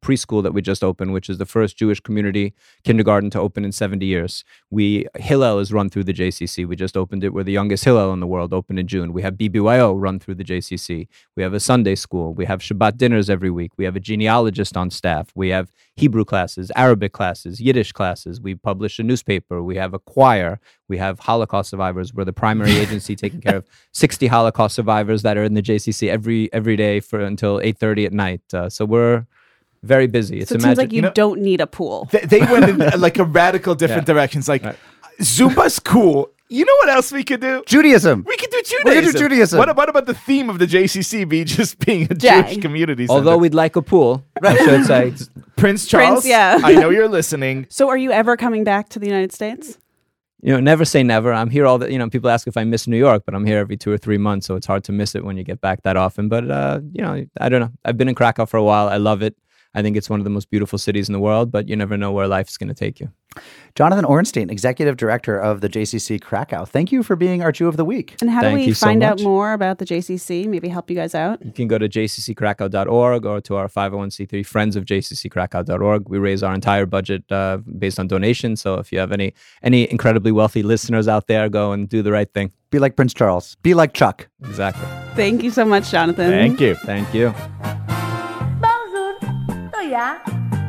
preschool 0.02 0.44
that 0.44 0.54
we 0.54 0.62
just 0.62 0.84
opened, 0.84 1.14
which 1.14 1.30
is 1.30 1.38
the 1.38 1.46
first 1.46 1.78
Jewish 1.78 2.02
community 2.02 2.54
kindergarten 2.84 3.30
to 3.32 3.40
open 3.40 3.64
in 3.64 3.72
70 3.72 4.06
years. 4.06 4.44
We 4.70 5.08
Hillel 5.16 5.60
is 5.60 5.72
run 5.72 5.90
through 5.90 6.04
the 6.04 6.14
JCC. 6.14 6.68
We 6.68 6.76
just 6.76 6.98
opened 6.98 7.24
it. 7.24 7.34
We're 7.34 7.44
the 7.44 7.54
youngest 7.54 7.86
Hillel 7.86 8.12
in 8.12 8.20
the 8.20 8.28
world. 8.28 8.52
Opened 8.54 8.80
in 8.80 8.88
June. 8.88 9.14
We 9.14 9.22
have 9.22 9.36
BBYO 9.36 9.96
run 9.98 10.20
through 10.20 10.36
the 10.36 10.44
JCC. 10.44 11.08
We 11.38 11.44
have 11.44 11.54
a 11.54 11.62
Sunday 11.62 11.96
school. 11.96 12.34
We 12.34 12.44
have 12.46 12.60
Shabbat 12.60 12.98
dinners 12.98 13.30
every 13.30 13.50
week. 13.50 13.72
We 13.78 13.86
have 13.86 13.96
a 13.96 14.02
genealogist 14.02 14.76
on 14.76 14.90
staff. 14.90 15.30
We 15.36 15.50
have 15.50 15.72
Hebrew 15.98 16.26
classes, 16.26 16.72
Arabic 16.76 17.14
classes, 17.14 17.62
Yiddish 17.62 17.94
classes. 17.94 18.42
We 18.42 18.56
publish 18.56 19.00
a 19.00 19.04
newspaper. 19.04 19.64
We 19.64 19.78
have 19.78 19.94
a 19.94 20.00
choir. 20.00 20.60
We 20.90 20.98
have 20.98 21.20
Holocaust 21.20 21.70
survivors. 21.70 22.14
We're 22.14 22.26
the 22.26 22.34
primary 22.34 22.72
agency 22.84 23.16
taking 23.16 23.40
care 23.40 23.56
of 23.58 23.66
60 23.94 24.28
Holocaust 24.28 24.76
survivors 24.76 25.22
that 25.22 25.38
are 25.38 25.44
in 25.44 25.54
the 25.54 25.62
JCC 25.62 26.10
every 26.10 26.52
every 26.52 26.76
day 26.76 27.00
for 27.00 27.20
until 27.22 27.60
8:30 27.60 28.06
at 28.08 28.14
night. 28.14 28.42
Uh, 28.54 28.70
so 28.70 28.84
we're 28.84 29.26
very 29.84 30.08
busy. 30.08 30.40
It's 30.40 30.50
so 30.50 30.56
it 30.56 30.60
imagine- 30.62 30.76
seems 30.76 30.78
like 30.78 30.94
you, 30.94 31.02
know- 31.04 31.14
don't 31.14 31.40
need 31.42 31.62
a 31.62 31.68
pool. 31.68 32.10
They, 32.12 32.20
they 32.26 32.40
went 32.40 32.70
in 32.70 32.78
like 33.00 33.18
a 33.18 33.24
radical 33.24 33.74
different 33.74 34.06
directions. 34.06 34.50
Like 34.50 34.64
Zumba's 35.22 35.80
cool. 35.80 36.30
You 36.48 36.64
know 36.64 36.74
what 36.80 36.90
else 36.90 37.12
we 37.12 37.24
could 37.24 37.42
do? 37.42 37.64
Judaism. 37.66 38.24
We 38.28 38.38
could 38.38 38.52
do 38.52 38.62
Judaism. 38.62 38.82
We're 38.86 38.94
gonna 39.02 39.14
do 39.14 39.18
Judaism. 39.18 39.58
What, 39.58 39.76
what 39.76 39.90
about 39.90 40.06
the 40.06 40.14
theme 40.14 40.50
of 40.50 40.60
the 40.60 40.68
JCC 40.68 41.28
be 41.28 41.44
just 41.58 41.80
being 41.80 42.04
a 42.04 42.14
Jay. 42.14 42.42
Jewish 42.44 42.58
community? 42.58 43.08
center? 43.08 43.18
Although 43.18 43.38
we'd 43.38 43.56
like 43.56 43.76
a 43.76 43.82
pool, 43.82 44.24
I 44.44 44.56
should 44.58 44.86
say. 44.86 45.14
Prince 45.56 45.88
Charles, 45.88 46.24
Prince, 46.24 46.28
yeah. 46.28 46.60
I 46.64 46.74
know 46.74 46.90
you're 46.90 47.08
listening. 47.08 47.66
So 47.76 47.90
are 47.90 47.98
you 47.98 48.12
ever 48.12 48.38
coming 48.38 48.64
back 48.64 48.90
to 48.90 49.00
the 49.00 49.08
United 49.08 49.32
States? 49.32 49.78
You 50.42 50.54
know, 50.54 50.60
never 50.60 50.86
say 50.86 51.02
never. 51.04 51.34
I'm 51.34 51.50
here 51.50 51.66
all 51.66 51.78
the. 51.78 51.92
You 51.92 51.98
know, 51.98 52.10
people 52.10 52.30
ask 52.30 52.48
if 52.48 52.58
I 52.58 52.64
miss 52.64 52.88
New 52.88 52.98
York, 52.98 53.24
but 53.26 53.34
I'm 53.34 53.46
here 53.46 53.58
every 53.58 53.76
two 53.76 53.92
or 53.92 53.98
three 53.98 54.18
months, 54.18 54.46
so 54.46 54.56
it's 54.56 54.68
hard 54.68 54.84
to 54.86 54.92
miss 54.92 55.16
it 55.16 55.26
when 55.26 55.36
you 55.38 55.44
get 55.44 55.60
back 55.62 55.82
that 55.82 55.98
often. 55.98 56.30
But 56.30 56.50
uh, 56.50 56.82
you 56.94 57.02
know, 57.02 57.26
I 57.42 57.50
don't 57.50 57.62
know. 57.62 57.72
I've 57.84 57.98
been 57.98 58.08
in 58.08 58.16
Krakow 58.16 58.46
for 58.46 58.58
a 58.58 58.64
while. 58.64 58.88
I 58.88 58.98
love 58.98 59.24
it. 59.24 59.36
I 59.74 59.82
think 59.82 59.98
it's 59.98 60.10
one 60.10 60.20
of 60.20 60.24
the 60.24 60.30
most 60.30 60.50
beautiful 60.50 60.80
cities 60.80 61.10
in 61.10 61.14
the 61.14 61.20
world, 61.20 61.52
but 61.52 61.68
you 61.68 61.76
never 61.76 61.98
know 61.98 62.12
where 62.12 62.28
life's 62.28 62.58
going 62.58 62.70
to 62.70 62.74
take 62.76 63.00
you. 63.00 63.12
Jonathan 63.76 64.06
Ornstein, 64.06 64.50
Executive 64.50 64.96
Director 64.96 65.38
of 65.38 65.60
the 65.60 65.68
JCC 65.68 66.22
Krakow. 66.22 66.66
Thank 66.66 66.92
you 66.92 67.04
for 67.04 67.16
being 67.16 67.42
our 67.42 67.52
Jew 67.52 67.68
of 67.68 67.76
the 67.76 67.84
Week. 67.84 68.16
And 68.22 68.30
how 68.30 68.42
Thank 68.42 68.60
do 68.60 68.62
we 68.62 68.68
you 68.68 68.74
so 68.74 68.86
find 68.86 69.04
out 69.04 69.22
more 69.22 69.52
about 69.52 69.80
the 69.80 69.86
JCC? 69.86 70.48
Maybe 70.48 70.70
help 70.70 70.90
you 70.90 70.96
guys 70.96 71.14
out. 71.14 71.44
You 71.44 71.52
can 71.52 71.68
go 71.68 71.78
to 71.78 71.90
jcckrakow.org 71.90 73.26
or 73.26 73.42
to 73.42 73.56
our 73.56 73.68
501c3 73.68 74.46
friends 74.46 74.76
of 74.76 74.86
jcckrakow.org. 74.86 76.08
We 76.08 76.18
raise 76.18 76.42
our 76.42 76.54
entire 76.54 76.86
budget 76.86 77.30
uh, 77.32 77.58
based 77.78 78.00
on 78.00 78.08
donations. 78.08 78.62
So 78.62 78.76
if 78.76 78.92
you 78.92 79.00
have 79.00 79.12
any 79.12 79.34
any 79.62 79.90
incredibly 79.92 80.32
wealthy 80.32 80.64
listeners 80.64 81.08
out 81.08 81.28
there, 81.28 81.50
go 81.50 81.74
and 81.74 81.90
do 81.90 82.02
the 82.02 82.12
right 82.12 82.32
thing. 82.34 82.52
Be 82.72 82.80
like 82.80 82.96
Prince 82.96 83.14
Charles. 83.14 83.56
Be 83.62 83.74
like 83.74 83.94
Chuck. 83.94 84.28
Exactly. 84.44 84.86
Thank 85.16 85.44
you 85.44 85.52
so 85.52 85.66
much, 85.66 85.92
Jonathan. 85.92 86.30
Thank 86.30 86.60
you. 86.62 86.76
Thank 86.76 87.14
you. 87.14 87.34
Bonjour, 88.62 89.20
tôi 89.72 89.90
dạ. 89.90 90.20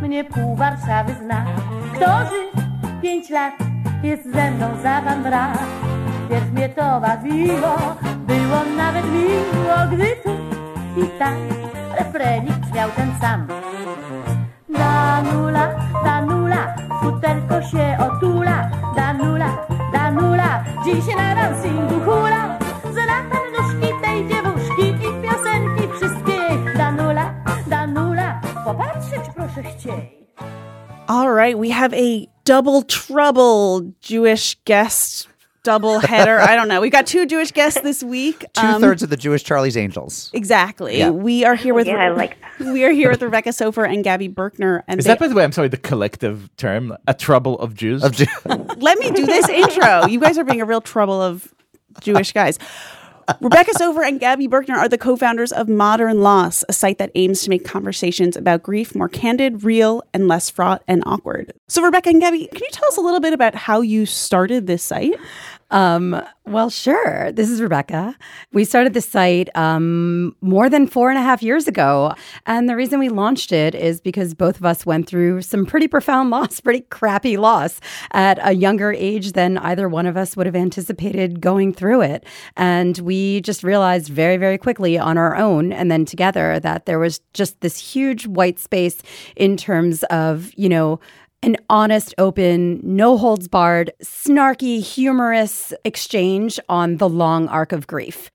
mnie 0.02 0.24
pół 0.24 0.56
Warszawy 0.56 1.14
zna. 1.14 1.46
Kto 1.96 2.18
żyć 2.30 2.64
pięć 3.02 3.30
lat 3.30 3.54
jest 4.02 4.32
ze 4.32 4.50
mną 4.50 4.66
za 4.82 5.02
pan 5.02 5.22
brat. 5.22 5.58
Pierw 6.30 6.52
mnie 6.52 6.68
to 6.68 7.00
bawiło, 7.00 7.76
było 8.26 8.58
nawet 8.76 9.04
miło, 9.12 9.76
gdy 9.92 10.06
tu 10.24 10.30
i 11.00 11.18
tam 11.18 11.34
refrenik 11.98 12.56
brzmiał 12.56 12.90
ten 12.96 13.10
sam. 13.20 13.46
Danula, 14.68 15.68
Danula, 16.04 16.76
futerko 17.02 17.62
się 17.62 17.98
otula. 18.00 18.70
Danula, 18.96 19.66
Danula, 19.92 20.64
dziś 20.84 21.16
na 21.16 21.34
dancingu 21.34 22.00
hula. 22.00 22.58
Zlatam 22.92 23.44
nóżki 23.58 23.92
tej 24.02 24.28
dziewuszki 24.28 24.88
i 24.88 25.22
piosenki 25.22 25.88
wszystkie. 25.96 26.72
Danula, 26.78 27.34
Danula, 27.66 28.40
popatrzeć 28.64 29.30
proszę 29.34 29.62
chciej. 29.62 30.16
All 31.08 31.30
right, 31.30 31.56
we 31.58 31.70
have 31.70 31.92
a 31.94 32.28
double 32.44 32.82
trouble 32.82 33.92
Jewish 34.00 34.56
guest 34.64 35.28
double 35.62 35.98
header. 35.98 36.38
I 36.38 36.54
don't 36.54 36.68
know. 36.68 36.80
We've 36.80 36.92
got 36.92 37.06
two 37.08 37.26
Jewish 37.26 37.50
guests 37.50 37.80
this 37.80 38.00
week. 38.00 38.44
Two 38.54 38.64
Um, 38.64 38.80
thirds 38.80 39.02
of 39.02 39.10
the 39.10 39.16
Jewish 39.16 39.42
Charlie's 39.42 39.76
Angels. 39.76 40.30
Exactly. 40.32 40.96
Yeah. 40.98 41.10
We 41.10 41.44
are 41.44 41.56
here 41.56 41.74
with 41.74 41.88
yeah, 41.88 41.96
I 41.96 42.08
like 42.10 42.36
we 42.60 42.84
are 42.84 42.92
here 42.92 43.10
with 43.10 43.20
Rebecca 43.20 43.52
Soffer 43.52 43.84
and 43.84 44.04
Gabby 44.04 44.28
Birkner. 44.28 44.82
And 44.86 45.00
Is 45.00 45.04
they- 45.06 45.10
that, 45.10 45.18
by 45.18 45.26
the 45.26 45.34
way, 45.34 45.42
I'm 45.42 45.50
sorry, 45.50 45.66
the 45.66 45.76
collective 45.76 46.48
term, 46.56 46.96
a 47.08 47.14
trouble 47.14 47.58
of 47.58 47.74
Jews? 47.74 48.04
Of 48.04 48.12
Jew- 48.12 48.26
let 48.76 48.98
me 49.00 49.10
do 49.10 49.26
this 49.26 49.48
intro. 49.48 50.06
You 50.06 50.20
guys 50.20 50.38
are 50.38 50.44
being 50.44 50.60
a 50.60 50.64
real 50.64 50.80
trouble 50.80 51.20
of 51.20 51.52
Jewish 52.00 52.32
guys. 52.32 52.60
Rebecca 53.40 53.72
Soffer 53.74 54.04
and 54.04 54.20
Gabby 54.20 54.46
Birkner 54.46 54.76
are 54.76 54.88
the 54.88 54.98
co-founders 54.98 55.50
of 55.50 55.68
Modern 55.68 56.20
Loss, 56.20 56.64
a 56.68 56.72
site 56.72 56.98
that 56.98 57.10
aims 57.14 57.42
to 57.42 57.50
make 57.50 57.64
conversations 57.64 58.36
about 58.36 58.62
grief 58.62 58.94
more 58.94 59.08
candid, 59.08 59.64
real, 59.64 60.02
and 60.14 60.28
less 60.28 60.48
fraught 60.48 60.82
and 60.86 61.02
awkward. 61.06 61.52
So, 61.68 61.82
Rebecca 61.82 62.10
and 62.10 62.20
Gabby, 62.20 62.46
can 62.46 62.62
you 62.62 62.70
tell 62.70 62.86
us 62.88 62.96
a 62.96 63.00
little 63.00 63.20
bit 63.20 63.32
about 63.32 63.54
how 63.54 63.80
you 63.80 64.06
started 64.06 64.66
this 64.66 64.82
site? 64.82 65.14
Um, 65.70 66.22
well, 66.44 66.70
sure. 66.70 67.32
This 67.32 67.50
is 67.50 67.60
Rebecca. 67.60 68.16
We 68.52 68.64
started 68.64 68.94
the 68.94 69.00
site 69.00 69.48
um, 69.56 70.36
more 70.40 70.70
than 70.70 70.86
four 70.86 71.10
and 71.10 71.18
a 71.18 71.22
half 71.22 71.42
years 71.42 71.66
ago. 71.66 72.14
And 72.46 72.68
the 72.68 72.76
reason 72.76 73.00
we 73.00 73.08
launched 73.08 73.50
it 73.50 73.74
is 73.74 74.00
because 74.00 74.32
both 74.32 74.56
of 74.56 74.64
us 74.64 74.86
went 74.86 75.08
through 75.08 75.42
some 75.42 75.66
pretty 75.66 75.88
profound 75.88 76.30
loss, 76.36 76.60
pretty 76.60 76.82
crappy 76.82 77.36
loss 77.36 77.80
at 78.12 78.38
a 78.42 78.52
younger 78.52 78.92
age 78.92 79.32
than 79.32 79.58
either 79.58 79.88
one 79.88 80.06
of 80.06 80.16
us 80.16 80.36
would 80.36 80.46
have 80.46 80.54
anticipated 80.54 81.40
going 81.40 81.72
through 81.72 82.02
it. 82.02 82.24
And 82.56 82.96
we 82.98 83.40
just 83.40 83.64
realized 83.64 84.08
very, 84.08 84.36
very 84.36 84.58
quickly 84.58 84.96
on 84.96 85.18
our 85.18 85.34
own 85.34 85.72
and 85.72 85.90
then 85.90 86.04
together 86.04 86.60
that 86.60 86.86
there 86.86 87.00
was 87.00 87.20
just 87.34 87.60
this 87.60 87.76
huge 87.76 88.26
white 88.28 88.60
space 88.60 89.02
in 89.34 89.56
terms 89.56 90.04
of, 90.04 90.52
you 90.56 90.68
know, 90.68 91.00
an 91.46 91.56
honest, 91.70 92.14
open, 92.18 92.80
no 92.82 93.16
holds 93.16 93.48
barred, 93.48 93.92
snarky, 94.02 94.82
humorous 94.82 95.72
exchange 95.84 96.60
on 96.68 96.96
the 96.98 97.08
long 97.08 97.48
arc 97.48 97.72
of 97.72 97.86
grief. 97.86 98.30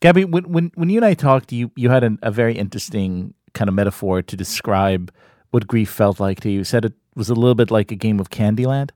Gabby, 0.00 0.24
when, 0.24 0.44
when, 0.44 0.72
when 0.74 0.88
you 0.88 0.98
and 0.98 1.04
I 1.04 1.14
talked, 1.14 1.52
you, 1.52 1.70
you 1.76 1.90
had 1.90 2.02
an, 2.02 2.18
a 2.22 2.30
very 2.30 2.54
interesting 2.54 3.34
kind 3.52 3.68
of 3.68 3.74
metaphor 3.74 4.22
to 4.22 4.36
describe 4.36 5.12
what 5.50 5.66
grief 5.66 5.90
felt 5.90 6.18
like 6.18 6.40
to 6.40 6.50
you. 6.50 6.58
You 6.58 6.64
said 6.64 6.84
it 6.84 6.94
was 7.14 7.28
a 7.28 7.34
little 7.34 7.54
bit 7.54 7.70
like 7.70 7.92
a 7.92 7.96
game 7.96 8.18
of 8.18 8.30
Candyland. 8.30 8.90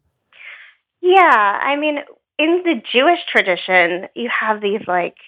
Yeah, 1.01 1.61
I 1.63 1.77
mean, 1.77 1.99
in 2.39 2.63
the 2.65 2.81
Jewish 2.93 3.21
tradition, 3.31 4.09
you 4.15 4.31
have 4.41 4.61
these 4.61 4.81
like 4.89 5.17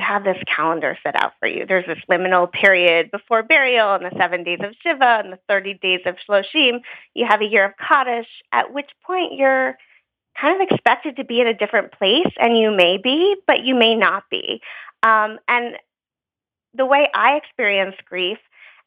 have 0.00 0.24
this 0.24 0.36
calendar 0.46 0.96
set 1.02 1.16
out 1.16 1.32
for 1.40 1.48
you. 1.48 1.66
There's 1.66 1.86
this 1.86 1.98
liminal 2.10 2.50
period 2.50 3.10
before 3.10 3.42
burial 3.42 3.94
and 3.94 4.04
the 4.04 4.16
seven 4.16 4.44
days 4.44 4.60
of 4.62 4.74
Shiva 4.82 5.22
and 5.24 5.32
the 5.32 5.38
30 5.48 5.74
days 5.74 6.00
of 6.06 6.16
Shloshim. 6.28 6.80
You 7.14 7.26
have 7.26 7.40
a 7.40 7.46
year 7.46 7.64
of 7.64 7.72
Kaddish, 7.76 8.28
at 8.52 8.72
which 8.72 8.90
point 9.06 9.34
you're 9.34 9.76
kind 10.40 10.60
of 10.60 10.68
expected 10.70 11.16
to 11.16 11.24
be 11.24 11.40
in 11.40 11.46
a 11.46 11.54
different 11.54 11.92
place, 11.92 12.32
and 12.38 12.56
you 12.56 12.70
may 12.70 12.96
be, 12.96 13.36
but 13.46 13.64
you 13.64 13.74
may 13.74 13.94
not 13.94 14.24
be. 14.30 14.60
Um, 15.02 15.38
and 15.48 15.76
the 16.74 16.86
way 16.86 17.08
I 17.14 17.36
experience 17.36 17.96
grief 18.04 18.38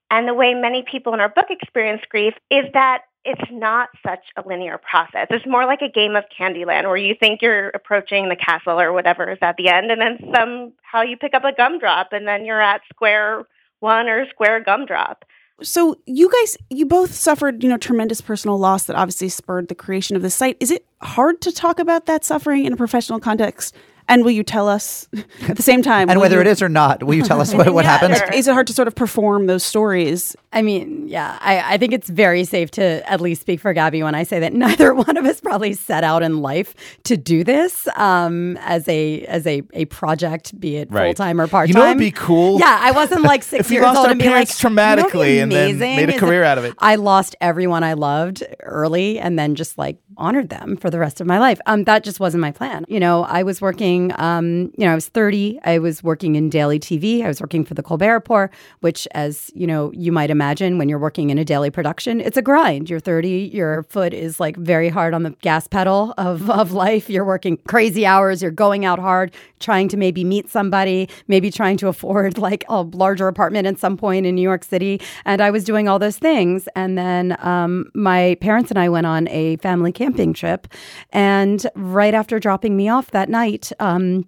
and 0.10 0.28
the 0.28 0.34
way 0.34 0.54
many 0.54 0.84
people 0.84 1.14
in 1.14 1.20
our 1.20 1.30
book 1.30 1.48
experience 1.50 2.02
grief 2.10 2.34
is 2.50 2.66
that 2.74 3.04
it's 3.24 3.52
not 3.52 3.90
such 4.06 4.24
a 4.36 4.48
linear 4.48 4.80
process. 4.80 5.28
It's 5.30 5.46
more 5.46 5.66
like 5.66 5.82
a 5.82 5.90
game 5.90 6.16
of 6.16 6.24
Candyland 6.38 6.84
where 6.84 6.98
you 6.98 7.16
think 7.20 7.42
you're 7.42 7.70
approaching 7.70 8.30
the 8.30 8.36
castle 8.36 8.80
or 8.80 8.92
whatever 8.94 9.32
is 9.32 9.38
at 9.42 9.58
the 9.58 9.70
end, 9.70 9.92
and 9.92 10.02
then 10.02 10.18
somehow 10.34 11.02
you 11.08 11.18
pick 11.18 11.34
up 11.34 11.44
a 11.44 11.54
gumdrop, 11.54 12.14
and 12.14 12.28
then 12.28 12.46
you're 12.46 12.62
at 12.62 12.82
square 12.92 13.46
one 13.80 14.08
or 14.08 14.28
square 14.30 14.60
gumdrop. 14.64 15.26
So, 15.64 15.98
you 16.08 16.32
guys, 16.32 16.58
you 16.72 16.88
both 16.88 17.14
suffered, 17.14 17.62
you 17.62 17.70
know, 17.70 17.78
tremendous 17.78 18.20
personal 18.20 18.58
loss 18.58 18.86
that 18.86 18.96
obviously 18.96 19.30
spurred 19.30 19.68
the 19.68 19.76
creation 19.76 20.16
of 20.16 20.24
the 20.24 20.32
site. 20.32 20.58
Is 20.60 20.72
it 20.72 20.86
hard 21.02 21.40
to 21.42 21.52
talk 21.52 21.80
about 21.80 22.08
that 22.08 22.26
suffering 22.26 22.66
in 22.66 22.74
a 22.74 22.78
professional 22.78 23.20
context? 23.20 23.76
And 24.08 24.24
will 24.24 24.32
you 24.32 24.44
tell 24.44 24.68
us 24.68 25.08
at 25.48 25.56
the 25.56 25.64
same 25.64 25.82
time? 25.82 26.10
and 26.12 26.20
whether 26.20 26.36
you- 26.36 26.42
it 26.42 26.48
is 26.48 26.62
or 26.62 26.70
not, 26.70 27.04
will 27.04 27.16
you 27.16 27.24
tell 27.24 27.40
us 27.42 27.54
what, 27.54 27.74
what 27.74 27.86
Yeah, 27.86 27.92
happens? 27.98 28.18
sure. 28.18 28.34
is 28.34 28.48
it 28.48 28.54
hard 28.54 28.68
to 28.68 28.74
sort 28.74 28.88
of 28.88 28.96
perform 28.96 29.46
those 29.48 29.64
stories? 29.64 30.36
I 30.54 30.62
mean, 30.62 31.08
yeah, 31.08 31.38
I, 31.42 31.76
I 31.76 31.78
think 31.78 31.94
it's 31.94 32.10
very 32.10 32.44
safe 32.44 32.72
to 32.72 33.10
at 33.10 33.22
least 33.22 33.42
speak 33.42 33.62
for 33.62 33.72
Gabby 33.74 34.04
when 34.04 34.16
I 34.16 34.24
say 34.24 34.40
that 34.40 34.52
neither 34.66 34.94
one 34.94 35.16
of 35.18 35.26
us 35.26 35.40
probably 35.40 35.74
set 35.74 36.04
out 36.04 36.24
in 36.24 36.42
life 36.42 36.74
to 37.06 37.16
do 37.16 37.44
this 37.46 37.88
um, 37.96 38.58
as 38.58 38.88
a 38.90 39.22
as 39.28 39.48
a, 39.48 39.62
a 39.74 39.86
project, 39.86 40.60
be 40.60 40.76
it 40.78 40.92
Right. 40.92 41.06
full 41.08 41.14
time 41.26 41.40
or 41.40 41.48
part 41.48 41.68
time. 41.68 41.70
You 41.70 41.74
time. 41.76 41.82
know 41.84 41.88
what'd 41.90 42.00
be 42.00 42.12
cool? 42.12 42.60
Yeah, 42.60 42.78
I 42.82 42.92
wasn't 42.92 43.22
like 43.24 43.44
six 43.44 43.68
If 43.68 43.72
years 43.72 43.84
lost 43.84 43.98
old 44.00 44.06
our 44.08 44.12
and 44.12 44.20
be 44.20 44.26
like 44.26 44.34
parents 44.34 44.62
"You 44.64 44.70
know 44.70 44.76
traumatically 44.76 45.42
and 45.42 45.52
then 45.52 45.80
made 45.80 46.10
a 46.10 46.20
career 46.20 46.44
out 46.44 46.58
of 46.58 46.66
it." 46.66 46.74
I 46.80 46.96
lost 46.96 47.36
everyone 47.40 47.84
I 47.84 47.94
loved 47.94 48.44
early 48.62 49.20
and 49.20 49.40
then 49.40 49.56
just 49.56 49.78
like 49.78 49.98
honored 50.18 50.50
them 50.50 50.76
for 50.76 50.90
the 50.90 51.00
rest 51.00 51.22
of 51.22 51.28
my 51.28 51.40
life. 51.40 51.60
Um, 51.66 51.86
that 51.86 52.04
just 52.04 52.20
wasn't 52.20 52.42
my 52.42 52.52
plan. 52.52 52.84
You 52.90 53.00
know, 53.00 53.24
I 53.24 53.44
was 53.44 53.62
working. 53.62 53.91
Um, 54.18 54.72
you 54.78 54.86
know, 54.86 54.92
I 54.92 54.96
was 54.96 55.08
thirty. 55.08 55.60
I 55.64 55.80
was 55.80 56.04
working 56.04 56.36
in 56.36 56.50
daily 56.50 56.80
TV. 56.80 57.24
I 57.24 57.28
was 57.28 57.42
working 57.42 57.66
for 57.66 57.74
the 57.74 57.84
Colbert 57.84 58.14
Report, 58.14 58.54
which, 58.80 59.08
as 59.12 59.52
you 59.54 59.68
know, 59.68 59.92
you 59.94 60.12
might 60.12 60.30
imagine 60.30 60.78
when 60.78 60.90
you're 60.90 61.00
working 61.00 61.30
in 61.30 61.38
a 61.38 61.46
daily 61.46 61.70
production, 61.70 62.22
it's 62.22 62.38
a 62.38 62.42
grind. 62.42 62.90
You're 62.90 63.00
thirty. 63.00 63.50
Your 63.54 63.84
foot 63.84 64.14
is 64.14 64.40
like 64.40 64.56
very 64.58 64.90
hard 64.90 65.14
on 65.14 65.24
the 65.24 65.32
gas 65.42 65.68
pedal 65.68 66.14
of 66.18 66.50
of 66.50 66.72
life. 66.72 67.10
You're 67.10 67.26
working 67.26 67.58
crazy 67.68 68.06
hours. 68.06 68.42
You're 68.42 68.52
going 68.52 68.86
out 68.86 69.00
hard, 69.00 69.34
trying 69.60 69.88
to 69.90 69.98
maybe 69.98 70.24
meet 70.24 70.50
somebody, 70.50 71.10
maybe 71.28 71.52
trying 71.52 71.78
to 71.78 71.88
afford 71.88 72.38
like 72.38 72.64
a 72.70 72.82
larger 72.82 73.28
apartment 73.28 73.68
at 73.68 73.80
some 73.80 73.98
point 73.98 74.26
in 74.26 74.36
New 74.36 74.42
York 74.42 74.64
City. 74.64 75.02
And 75.26 75.42
I 75.42 75.52
was 75.52 75.64
doing 75.64 75.88
all 75.88 76.00
those 76.00 76.18
things. 76.18 76.68
And 76.76 76.98
then 76.98 77.36
um, 77.40 77.90
my 77.94 78.38
parents 78.42 78.72
and 78.72 78.80
I 78.80 78.90
went 78.90 79.06
on 79.08 79.28
a 79.30 79.58
family 79.58 79.92
camping 79.92 80.34
trip. 80.34 80.68
And 81.12 81.66
right 81.76 82.14
after 82.14 82.40
dropping 82.40 82.76
me 82.78 82.90
off 82.90 83.12
that 83.12 83.30
night, 83.30 83.72
um, 83.82 84.26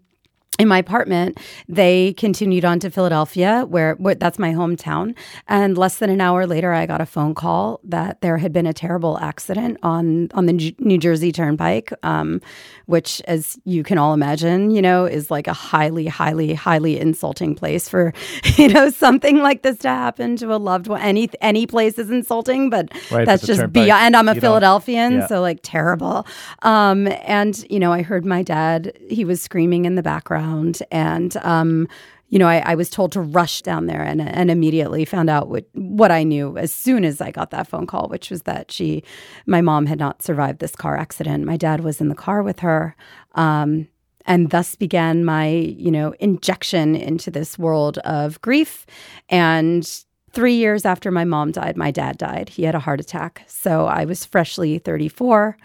in 0.60 0.68
my 0.68 0.78
apartment, 0.78 1.40
they 1.68 2.14
continued 2.14 2.64
on 2.64 2.80
to 2.80 2.92
Philadelphia, 2.92 3.66
where, 3.68 3.96
where 3.96 4.16
that's 4.16 4.38
my 4.38 4.54
hometown. 4.54 5.16
And 5.48 5.78
less 5.78 5.98
than 5.98 6.10
an 6.10 6.22
hour 6.22 6.46
later, 6.46 6.74
I 6.74 6.86
got 6.86 7.02
a 7.02 7.06
phone 7.06 7.34
call 7.34 7.80
that 7.84 8.22
there 8.22 8.38
had 8.38 8.54
been 8.54 8.68
a 8.68 8.74
terrible 8.74 9.18
accident 9.20 9.78
on 9.84 10.30
on 10.34 10.46
the 10.46 10.76
New 10.80 10.98
Jersey 10.98 11.32
Turnpike, 11.32 11.92
um, 12.04 12.40
which, 12.86 13.22
as 13.28 13.58
you 13.66 13.84
can 13.84 13.98
all 13.98 14.14
imagine, 14.14 14.70
you 14.72 14.82
know, 14.82 15.06
is 15.06 15.32
like 15.32 15.48
a 15.48 15.54
highly, 15.54 16.06
highly, 16.06 16.54
highly 16.54 17.00
insulting 17.00 17.56
place 17.56 17.90
for 17.90 18.14
you 18.58 18.68
know 18.68 18.90
something 18.90 19.40
like 19.40 19.64
this 19.64 19.78
to 19.80 19.90
happen 19.90 20.36
to 20.38 20.54
a 20.54 20.58
loved 20.58 20.88
one. 20.88 21.02
Any 21.02 21.30
any 21.42 21.66
place 21.66 21.98
is 21.98 22.10
insulting, 22.12 22.70
but 22.70 22.90
Right, 23.12 23.26
that's 23.26 23.46
just 23.46 23.60
Turnpike, 23.60 23.86
beyond. 23.86 24.04
And 24.04 24.16
I'm 24.16 24.30
a 24.30 24.40
Philadelphian, 24.40 25.14
yeah. 25.14 25.28
so 25.28 25.42
like 25.42 25.60
terrible. 25.64 26.28
Um, 26.62 27.08
and 27.24 27.66
you 27.72 27.80
know, 27.80 27.92
I 27.92 28.04
heard 28.04 28.24
my 28.24 28.44
dad; 28.44 28.96
he 29.10 29.26
was 29.26 29.42
screaming 29.42 29.86
in 29.86 29.96
the 29.96 30.04
background, 30.04 30.43
and 30.92 31.36
um, 31.38 31.88
you 32.30 32.40
know, 32.40 32.48
I, 32.48 32.64
I 32.66 32.76
was 32.76 32.90
told 32.90 33.12
to 33.12 33.22
rush 33.22 33.62
down 33.62 33.86
there, 33.86 34.02
and 34.02 34.22
and 34.22 34.50
immediately 34.50 35.06
found 35.06 35.30
out 35.30 35.50
what 35.50 35.66
what 35.74 36.12
I 36.12 36.24
knew 36.24 36.58
as 36.58 36.74
soon 36.74 37.06
as 37.06 37.22
I 37.22 37.32
got 37.32 37.52
that 37.52 37.68
phone 37.68 37.86
call, 37.86 38.08
which 38.08 38.30
was 38.30 38.44
that 38.44 38.72
she, 38.72 39.04
my 39.46 39.62
mom, 39.62 39.86
had 39.86 40.00
not 40.00 40.24
survived 40.24 40.60
this 40.60 40.76
car 40.76 40.98
accident. 40.98 41.46
My 41.46 41.58
dad 41.58 41.82
was 41.82 42.02
in 42.02 42.10
the 42.10 42.16
car 42.16 42.42
with 42.42 42.60
her. 42.60 42.96
Um, 43.36 43.88
and 44.26 44.52
thus 44.52 44.76
began 44.76 45.26
my, 45.26 45.50
you 45.50 45.92
know, 45.92 46.14
injection 46.20 46.96
into 46.96 47.30
this 47.30 47.60
world 47.60 47.98
of 48.00 48.40
grief 48.42 48.86
and 49.28 50.06
Three 50.34 50.56
years 50.56 50.84
after 50.84 51.12
my 51.12 51.26
mom 51.26 51.52
died, 51.52 51.78
my 51.78 51.92
dad 51.92 52.18
died. 52.18 52.50
He 52.50 52.64
had 52.64 52.74
a 52.74 52.80
heart 52.80 53.00
attack. 53.00 53.44
So 53.46 53.86
I 53.86 54.06
was 54.06 54.26
freshly 54.26 54.80
34. 54.80 55.56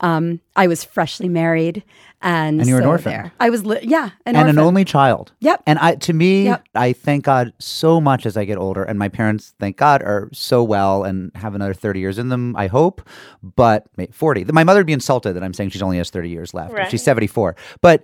Um, 0.00 0.40
I 0.56 0.66
was 0.66 0.84
freshly 0.84 1.28
married. 1.28 1.82
And, 2.20 2.58
And 2.60 2.68
you 2.68 2.74
were 2.74 2.80
an 2.80 2.86
orphan. 2.86 3.12
There. 3.12 3.32
I 3.38 3.48
was, 3.48 3.64
li- 3.64 3.78
yeah, 3.82 4.06
an 4.26 4.34
and 4.34 4.36
orphan. 4.38 4.50
an 4.50 4.58
only 4.58 4.84
child. 4.84 5.32
Yep. 5.38 5.62
And 5.68 5.78
I, 5.78 5.94
to 5.94 6.12
me, 6.12 6.44
Yep. 6.46 6.64
I 6.74 6.92
thank 6.92 7.24
God 7.24 7.52
so 7.60 8.00
much 8.00 8.26
as 8.26 8.36
I 8.36 8.44
get 8.44 8.58
older, 8.58 8.82
and 8.82 8.98
my 8.98 9.08
parents, 9.08 9.54
thank 9.60 9.76
God, 9.76 10.02
are 10.02 10.28
so 10.32 10.64
well 10.64 11.04
and 11.04 11.30
have 11.36 11.54
another 11.54 11.74
thirty 11.74 12.00
years 12.00 12.18
in 12.18 12.28
them. 12.28 12.56
I 12.56 12.66
hope, 12.66 13.08
but 13.42 13.86
forty. 14.10 14.44
My 14.44 14.64
mother 14.64 14.80
would 14.80 14.86
be 14.86 14.92
insulted 14.92 15.34
that 15.34 15.44
I'm 15.44 15.54
saying 15.54 15.70
she's 15.70 15.82
only 15.82 15.98
has 15.98 16.10
thirty 16.10 16.28
years 16.28 16.52
left. 16.54 16.72
Right. 16.72 16.90
She's 16.90 17.02
seventy 17.04 17.28
four, 17.28 17.54
but. 17.80 18.02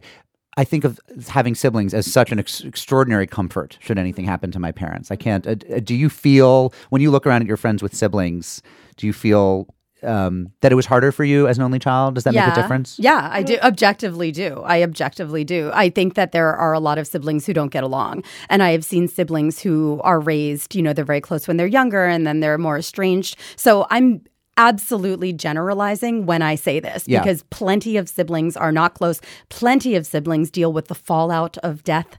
I 0.56 0.62
think 0.62 0.84
of 0.84 1.00
having 1.26 1.56
siblings 1.56 1.92
as 1.94 2.08
such 2.08 2.30
an 2.30 2.38
ex- 2.38 2.60
extraordinary 2.60 3.26
comfort 3.26 3.76
should 3.80 3.98
anything 3.98 4.24
happen 4.24 4.52
to 4.52 4.60
my 4.60 4.70
parents. 4.70 5.10
I 5.10 5.16
can't. 5.16 5.44
Uh, 5.44 5.56
uh, 5.68 5.80
do 5.82 5.96
you 5.96 6.08
feel 6.08 6.72
when 6.90 7.02
you 7.02 7.10
look 7.10 7.26
around 7.26 7.42
at 7.42 7.48
your 7.48 7.56
friends 7.56 7.82
with 7.82 7.92
siblings? 7.92 8.62
Do 8.96 9.08
you 9.08 9.12
feel 9.12 9.66
um, 10.04 10.50
that 10.60 10.72
it 10.72 10.74
was 10.74 10.86
harder 10.86 11.12
for 11.12 11.24
you 11.24 11.48
as 11.48 11.58
an 11.58 11.64
only 11.64 11.78
child? 11.78 12.14
Does 12.14 12.24
that 12.24 12.34
make 12.34 12.46
a 12.46 12.54
difference? 12.54 12.98
Yeah, 12.98 13.28
I 13.32 13.42
do. 13.42 13.58
Objectively, 13.62 14.32
do. 14.32 14.62
I 14.64 14.82
objectively 14.82 15.44
do. 15.44 15.70
I 15.74 15.90
think 15.90 16.14
that 16.14 16.32
there 16.32 16.54
are 16.54 16.72
a 16.72 16.80
lot 16.80 16.98
of 16.98 17.06
siblings 17.06 17.46
who 17.46 17.52
don't 17.52 17.72
get 17.72 17.84
along, 17.84 18.24
and 18.48 18.62
I 18.62 18.70
have 18.70 18.84
seen 18.84 19.08
siblings 19.08 19.60
who 19.60 20.00
are 20.04 20.20
raised. 20.20 20.74
You 20.74 20.82
know, 20.82 20.92
they're 20.92 21.04
very 21.04 21.20
close 21.20 21.48
when 21.48 21.56
they're 21.56 21.66
younger, 21.66 22.04
and 22.04 22.26
then 22.26 22.40
they're 22.40 22.58
more 22.58 22.78
estranged. 22.78 23.36
So 23.56 23.86
I'm 23.90 24.22
absolutely 24.56 25.32
generalizing 25.32 26.26
when 26.26 26.40
I 26.40 26.54
say 26.54 26.78
this 26.78 27.04
Yeah. 27.08 27.20
because 27.20 27.42
plenty 27.50 27.96
of 27.96 28.08
siblings 28.08 28.56
are 28.56 28.70
not 28.70 28.94
close. 28.94 29.20
Plenty 29.48 29.96
of 29.96 30.06
siblings 30.06 30.50
deal 30.50 30.72
with 30.72 30.86
the 30.86 30.94
fallout 30.94 31.58
of 31.58 31.82
death 31.82 32.16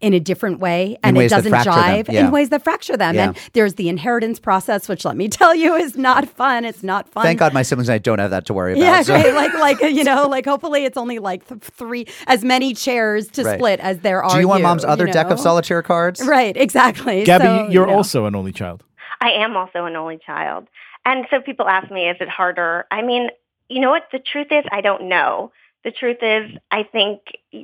in 0.00 0.12
a 0.12 0.20
different 0.20 0.58
way 0.60 0.98
and 1.02 1.16
it 1.16 1.30
doesn't 1.30 1.52
jive 1.52 2.06
Yeah. 2.12 2.26
in 2.26 2.30
ways 2.30 2.50
that 2.50 2.62
fracture 2.62 2.96
them. 2.98 3.14
Yeah. 3.14 3.28
And 3.28 3.36
there's 3.54 3.74
the 3.74 3.88
inheritance 3.88 4.38
process, 4.38 4.88
which 4.88 5.04
let 5.06 5.16
me 5.16 5.26
tell 5.40 5.54
you 5.54 5.74
is 5.74 5.96
not 5.96 6.28
fun. 6.28 6.64
It's 6.66 6.82
not 6.82 7.08
fun. 7.08 7.24
Thank 7.24 7.38
God 7.38 7.54
my 7.54 7.62
siblings 7.62 7.88
and 7.88 7.94
I 7.94 7.98
don't 7.98 8.18
have 8.18 8.30
that 8.30 8.44
to 8.46 8.54
worry 8.54 8.72
about. 8.74 8.82
Yeah, 8.82 9.02
so- 9.02 9.20
great. 9.20 9.34
Like, 9.34 9.54
like 9.80 9.80
you 9.80 10.04
know, 10.04 10.28
like 10.28 10.44
hopefully 10.44 10.84
it's 10.84 10.98
only 10.98 11.18
like 11.18 11.46
th- 11.48 11.60
three 11.62 12.06
as 12.26 12.44
many 12.44 12.74
chairs 12.74 13.28
to 13.28 13.42
Right. 13.44 13.58
split 13.58 13.80
as 13.80 14.00
there 14.00 14.22
are. 14.22 14.34
Do 14.34 14.40
you 14.40 14.48
want 14.48 14.62
mom's 14.62 14.82
you 14.82 14.88
other 14.90 15.06
deck 15.06 15.30
of 15.30 15.40
solitaire 15.40 15.82
cards? 15.82 16.20
Right, 16.26 16.56
exactly. 16.56 17.24
Gabby, 17.24 17.44
So, 17.44 17.54
you're 17.70 17.86
you 17.86 17.90
know. 17.92 17.96
also 17.96 18.26
an 18.26 18.34
only 18.34 18.52
child. 18.52 18.84
I 19.20 19.30
am 19.30 19.56
also 19.56 19.86
an 19.86 19.96
only 19.96 20.18
child. 20.18 20.68
And 21.06 21.26
so 21.30 21.40
people 21.40 21.66
ask 21.68 21.90
me, 21.90 22.08
is 22.08 22.16
it 22.20 22.28
harder? 22.28 22.84
I 22.90 23.00
mean, 23.02 23.28
you 23.70 23.80
know 23.80 23.90
what? 23.90 24.02
The 24.12 24.18
truth 24.18 24.48
is, 24.50 24.64
I 24.70 24.80
don't 24.82 25.08
know. 25.08 25.52
The 25.84 25.90
truth 25.92 26.18
is, 26.20 26.50
I 26.70 26.82
think 26.82 27.20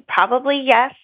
probably 0.09 0.61
yes 0.64 0.95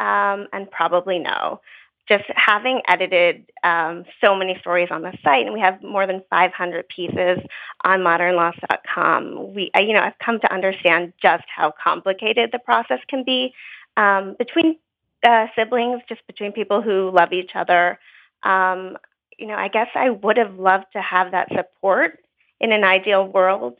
um, 0.00 0.48
and 0.52 0.68
probably 0.70 1.18
no. 1.18 1.60
Just 2.08 2.24
having 2.34 2.82
edited 2.88 3.44
um, 3.62 4.04
so 4.20 4.34
many 4.34 4.58
stories 4.60 4.88
on 4.90 5.02
the 5.02 5.16
site, 5.22 5.44
and 5.44 5.54
we 5.54 5.60
have 5.60 5.80
more 5.80 6.08
than 6.08 6.24
500 6.28 6.88
pieces 6.88 7.38
on 7.84 8.00
modernloss.com, 8.00 9.54
we, 9.54 9.70
you 9.76 9.92
know, 9.92 10.00
I've 10.00 10.18
come 10.18 10.40
to 10.40 10.52
understand 10.52 11.12
just 11.22 11.44
how 11.54 11.72
complicated 11.82 12.50
the 12.52 12.58
process 12.58 12.98
can 13.08 13.22
be 13.22 13.54
um, 13.96 14.34
between 14.38 14.76
uh, 15.24 15.46
siblings, 15.54 16.00
just 16.08 16.26
between 16.26 16.50
people 16.50 16.82
who 16.82 17.12
love 17.14 17.32
each 17.32 17.52
other. 17.54 17.98
Um, 18.42 18.96
you 19.38 19.46
know, 19.46 19.54
I 19.54 19.68
guess 19.68 19.88
I 19.94 20.10
would 20.10 20.36
have 20.36 20.58
loved 20.58 20.86
to 20.94 21.00
have 21.00 21.30
that 21.30 21.48
support 21.54 22.18
in 22.58 22.72
an 22.72 22.82
ideal 22.82 23.26
world, 23.26 23.76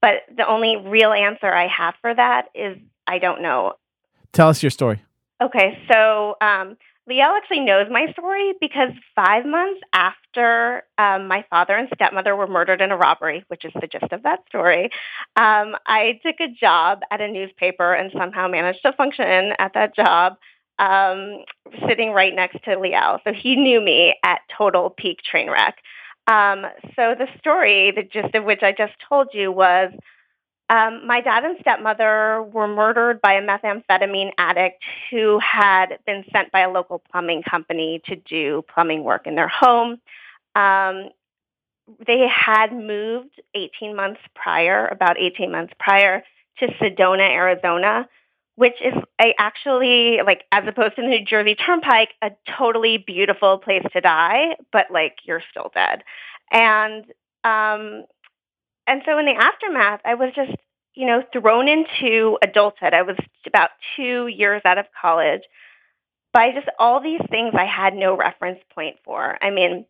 but 0.00 0.22
the 0.34 0.46
only 0.46 0.76
real 0.76 1.12
answer 1.12 1.52
I 1.52 1.66
have 1.68 1.94
for 2.00 2.14
that 2.14 2.46
is 2.54 2.78
I 3.06 3.18
don't 3.18 3.42
know. 3.42 3.74
Tell 4.32 4.48
us 4.48 4.62
your 4.62 4.70
story. 4.70 5.05
Okay, 5.42 5.78
so 5.90 6.36
um, 6.40 6.76
Liel 7.08 7.36
actually 7.36 7.60
knows 7.60 7.86
my 7.90 8.10
story 8.12 8.54
because 8.60 8.90
five 9.14 9.44
months 9.44 9.80
after 9.92 10.82
um, 10.98 11.28
my 11.28 11.44
father 11.50 11.74
and 11.74 11.88
stepmother 11.94 12.34
were 12.34 12.46
murdered 12.46 12.80
in 12.80 12.90
a 12.90 12.96
robbery, 12.96 13.44
which 13.48 13.64
is 13.64 13.72
the 13.80 13.86
gist 13.86 14.12
of 14.12 14.22
that 14.22 14.40
story, 14.48 14.84
um, 15.36 15.76
I 15.86 16.18
took 16.24 16.36
a 16.40 16.48
job 16.48 17.00
at 17.10 17.20
a 17.20 17.30
newspaper 17.30 17.92
and 17.92 18.10
somehow 18.16 18.48
managed 18.48 18.80
to 18.82 18.92
function 18.94 19.52
at 19.58 19.72
that 19.74 19.94
job, 19.94 20.36
um, 20.78 21.44
sitting 21.86 22.12
right 22.12 22.34
next 22.34 22.64
to 22.64 22.70
Liel. 22.70 23.20
So 23.22 23.32
he 23.32 23.56
knew 23.56 23.80
me 23.80 24.14
at 24.24 24.40
total 24.56 24.90
peak 24.90 25.18
train 25.22 25.50
wreck. 25.50 25.76
Um, 26.26 26.64
so 26.96 27.14
the 27.16 27.28
story, 27.38 27.92
the 27.94 28.02
gist 28.02 28.34
of 28.34 28.44
which 28.44 28.62
I 28.62 28.72
just 28.72 28.94
told 29.08 29.28
you, 29.32 29.52
was 29.52 29.92
um, 30.68 31.06
my 31.06 31.20
dad 31.20 31.44
and 31.44 31.56
stepmother 31.60 32.42
were 32.42 32.66
murdered 32.66 33.20
by 33.20 33.34
a 33.34 33.42
methamphetamine 33.42 34.32
addict 34.36 34.82
who 35.10 35.38
had 35.38 35.98
been 36.06 36.24
sent 36.32 36.50
by 36.50 36.60
a 36.60 36.70
local 36.70 36.98
plumbing 37.10 37.42
company 37.42 38.02
to 38.06 38.16
do 38.16 38.64
plumbing 38.74 39.04
work 39.04 39.26
in 39.26 39.36
their 39.36 39.48
home. 39.48 40.00
Um, 40.56 41.10
they 42.04 42.26
had 42.28 42.72
moved 42.72 43.40
18 43.54 43.94
months 43.94 44.20
prior, 44.34 44.88
about 44.88 45.18
18 45.18 45.52
months 45.52 45.72
prior, 45.78 46.24
to 46.58 46.66
Sedona, 46.80 47.30
Arizona, 47.30 48.08
which 48.56 48.80
is 48.82 48.94
a, 49.20 49.34
actually, 49.38 50.20
like, 50.24 50.44
as 50.50 50.64
opposed 50.66 50.96
to 50.96 51.02
the 51.02 51.08
New 51.08 51.24
Jersey 51.24 51.54
Turnpike, 51.54 52.14
a 52.22 52.32
totally 52.58 52.96
beautiful 52.96 53.58
place 53.58 53.84
to 53.92 54.00
die, 54.00 54.56
but, 54.72 54.90
like, 54.90 55.18
you're 55.24 55.42
still 55.50 55.70
dead. 55.74 56.02
And, 56.50 57.04
um, 57.44 58.04
and 58.86 59.02
so 59.04 59.18
in 59.18 59.26
the 59.26 59.34
aftermath, 59.34 60.00
I 60.04 60.14
was 60.14 60.32
just, 60.34 60.52
you 60.94 61.06
know, 61.06 61.22
thrown 61.32 61.68
into 61.68 62.38
adulthood. 62.42 62.94
I 62.94 63.02
was 63.02 63.16
about 63.46 63.70
two 63.96 64.26
years 64.26 64.62
out 64.64 64.78
of 64.78 64.86
college 65.00 65.42
by 66.32 66.52
just 66.52 66.68
all 66.78 67.02
these 67.02 67.20
things 67.30 67.54
I 67.56 67.64
had 67.64 67.94
no 67.94 68.16
reference 68.16 68.60
point 68.74 68.96
for. 69.04 69.38
I 69.42 69.50
mean, 69.50 69.86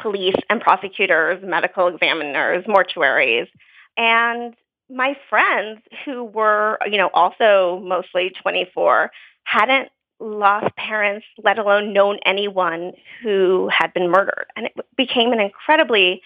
police 0.00 0.36
and 0.48 0.60
prosecutors, 0.60 1.42
medical 1.44 1.88
examiners, 1.88 2.64
mortuaries. 2.64 3.48
And 3.96 4.54
my 4.88 5.16
friends 5.28 5.80
who 6.04 6.24
were, 6.24 6.78
you 6.86 6.98
know, 6.98 7.10
also 7.12 7.80
mostly 7.84 8.30
24 8.42 9.10
hadn't 9.44 9.88
lost 10.20 10.74
parents, 10.76 11.26
let 11.42 11.58
alone 11.58 11.92
known 11.92 12.18
anyone 12.24 12.92
who 13.22 13.68
had 13.72 13.92
been 13.94 14.10
murdered. 14.10 14.46
And 14.56 14.66
it 14.66 14.72
became 14.96 15.32
an 15.32 15.40
incredibly 15.40 16.22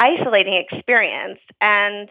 isolating 0.00 0.54
experience 0.54 1.38
and 1.60 2.08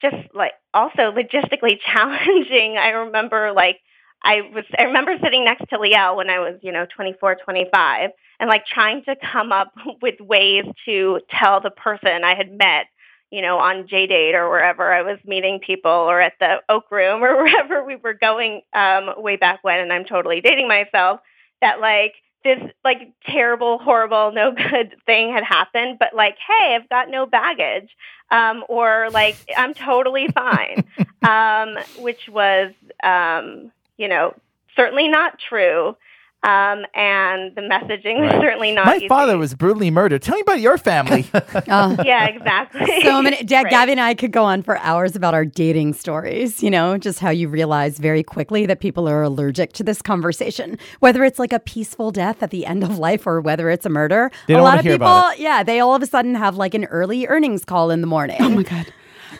just 0.00 0.16
like 0.34 0.52
also 0.74 1.12
logistically 1.12 1.78
challenging. 1.92 2.76
I 2.78 2.90
remember 2.90 3.52
like 3.52 3.78
I 4.24 4.42
was 4.54 4.64
I 4.78 4.84
remember 4.84 5.16
sitting 5.22 5.44
next 5.44 5.68
to 5.70 5.78
Liel 5.78 6.16
when 6.16 6.30
I 6.30 6.38
was, 6.38 6.58
you 6.62 6.72
know, 6.72 6.86
24, 6.94 7.36
25 7.44 8.10
and 8.40 8.48
like 8.48 8.66
trying 8.66 9.04
to 9.04 9.16
come 9.16 9.52
up 9.52 9.72
with 10.02 10.20
ways 10.20 10.64
to 10.86 11.20
tell 11.30 11.60
the 11.60 11.70
person 11.70 12.24
I 12.24 12.34
had 12.34 12.56
met, 12.56 12.86
you 13.30 13.42
know, 13.42 13.58
on 13.58 13.86
J 13.88 14.06
date 14.06 14.34
or 14.34 14.48
wherever 14.48 14.92
I 14.92 15.02
was 15.02 15.18
meeting 15.24 15.60
people 15.64 15.90
or 15.90 16.20
at 16.20 16.34
the 16.40 16.56
Oak 16.68 16.90
Room 16.90 17.22
or 17.22 17.36
wherever 17.42 17.84
we 17.84 17.96
were 17.96 18.14
going 18.14 18.62
um, 18.72 19.10
way 19.16 19.36
back 19.36 19.60
when. 19.62 19.80
And 19.80 19.92
I'm 19.92 20.04
totally 20.04 20.40
dating 20.40 20.68
myself 20.68 21.20
that 21.60 21.80
like 21.80 22.14
this 22.44 22.60
like 22.84 23.12
terrible, 23.24 23.78
horrible, 23.78 24.32
no 24.32 24.52
good 24.52 24.96
thing 25.06 25.32
had 25.32 25.44
happened, 25.44 25.98
but 25.98 26.14
like, 26.14 26.36
hey, 26.46 26.76
I've 26.76 26.88
got 26.88 27.10
no 27.10 27.26
baggage, 27.26 27.90
um, 28.30 28.64
or 28.68 29.08
like 29.12 29.36
I'm 29.56 29.74
totally 29.74 30.28
fine, 30.28 30.84
um, 31.22 31.78
which 31.98 32.28
was, 32.28 32.72
um, 33.02 33.72
you 33.96 34.08
know, 34.08 34.34
certainly 34.76 35.08
not 35.08 35.38
true. 35.38 35.96
Um, 36.44 36.84
and 36.94 37.54
the 37.54 37.60
messaging 37.60 38.18
was 38.20 38.30
certainly 38.42 38.72
not. 38.72 38.86
My 38.86 38.96
easy. 38.96 39.06
father 39.08 39.38
was 39.38 39.54
brutally 39.54 39.90
murdered. 39.92 40.22
Tell 40.22 40.34
me 40.34 40.40
about 40.40 40.60
your 40.60 40.76
family. 40.76 41.24
Oh. 41.68 41.96
Yeah, 42.04 42.26
exactly. 42.26 43.02
so 43.02 43.22
many. 43.22 43.42
Dad, 43.44 43.62
Right. 43.64 43.70
Gabby 43.70 43.92
and 43.92 44.00
I 44.00 44.14
could 44.14 44.32
go 44.32 44.42
on 44.44 44.62
for 44.62 44.78
hours 44.78 45.14
about 45.14 45.34
our 45.34 45.44
dating 45.44 45.92
stories. 45.94 46.62
You 46.62 46.70
know, 46.70 46.98
just 46.98 47.20
how 47.20 47.30
you 47.30 47.48
realize 47.48 47.98
very 47.98 48.22
quickly 48.22 48.66
that 48.66 48.80
people 48.80 49.08
are 49.08 49.22
allergic 49.22 49.72
to 49.74 49.84
this 49.84 50.02
conversation, 50.02 50.78
whether 51.00 51.22
it's 51.24 51.38
like 51.38 51.52
a 51.52 51.60
peaceful 51.60 52.10
death 52.10 52.42
at 52.42 52.50
the 52.50 52.66
end 52.66 52.82
of 52.82 52.98
life 52.98 53.26
or 53.26 53.40
whether 53.40 53.70
it's 53.70 53.86
a 53.86 53.88
murder. 53.88 54.30
They 54.48 54.54
a 54.54 54.56
don't 54.56 54.64
lot 54.64 54.78
of 54.78 54.84
hear 54.84 54.94
people, 54.94 55.06
about 55.06 55.38
yeah, 55.38 55.62
they 55.62 55.78
all 55.80 55.94
of 55.94 56.02
a 56.02 56.06
sudden 56.06 56.34
have 56.34 56.56
like 56.56 56.74
an 56.74 56.84
early 56.86 57.26
earnings 57.28 57.64
call 57.64 57.90
in 57.90 58.00
the 58.00 58.06
morning. 58.08 58.36
Oh 58.40 58.48
my 58.50 58.62
god. 58.64 58.92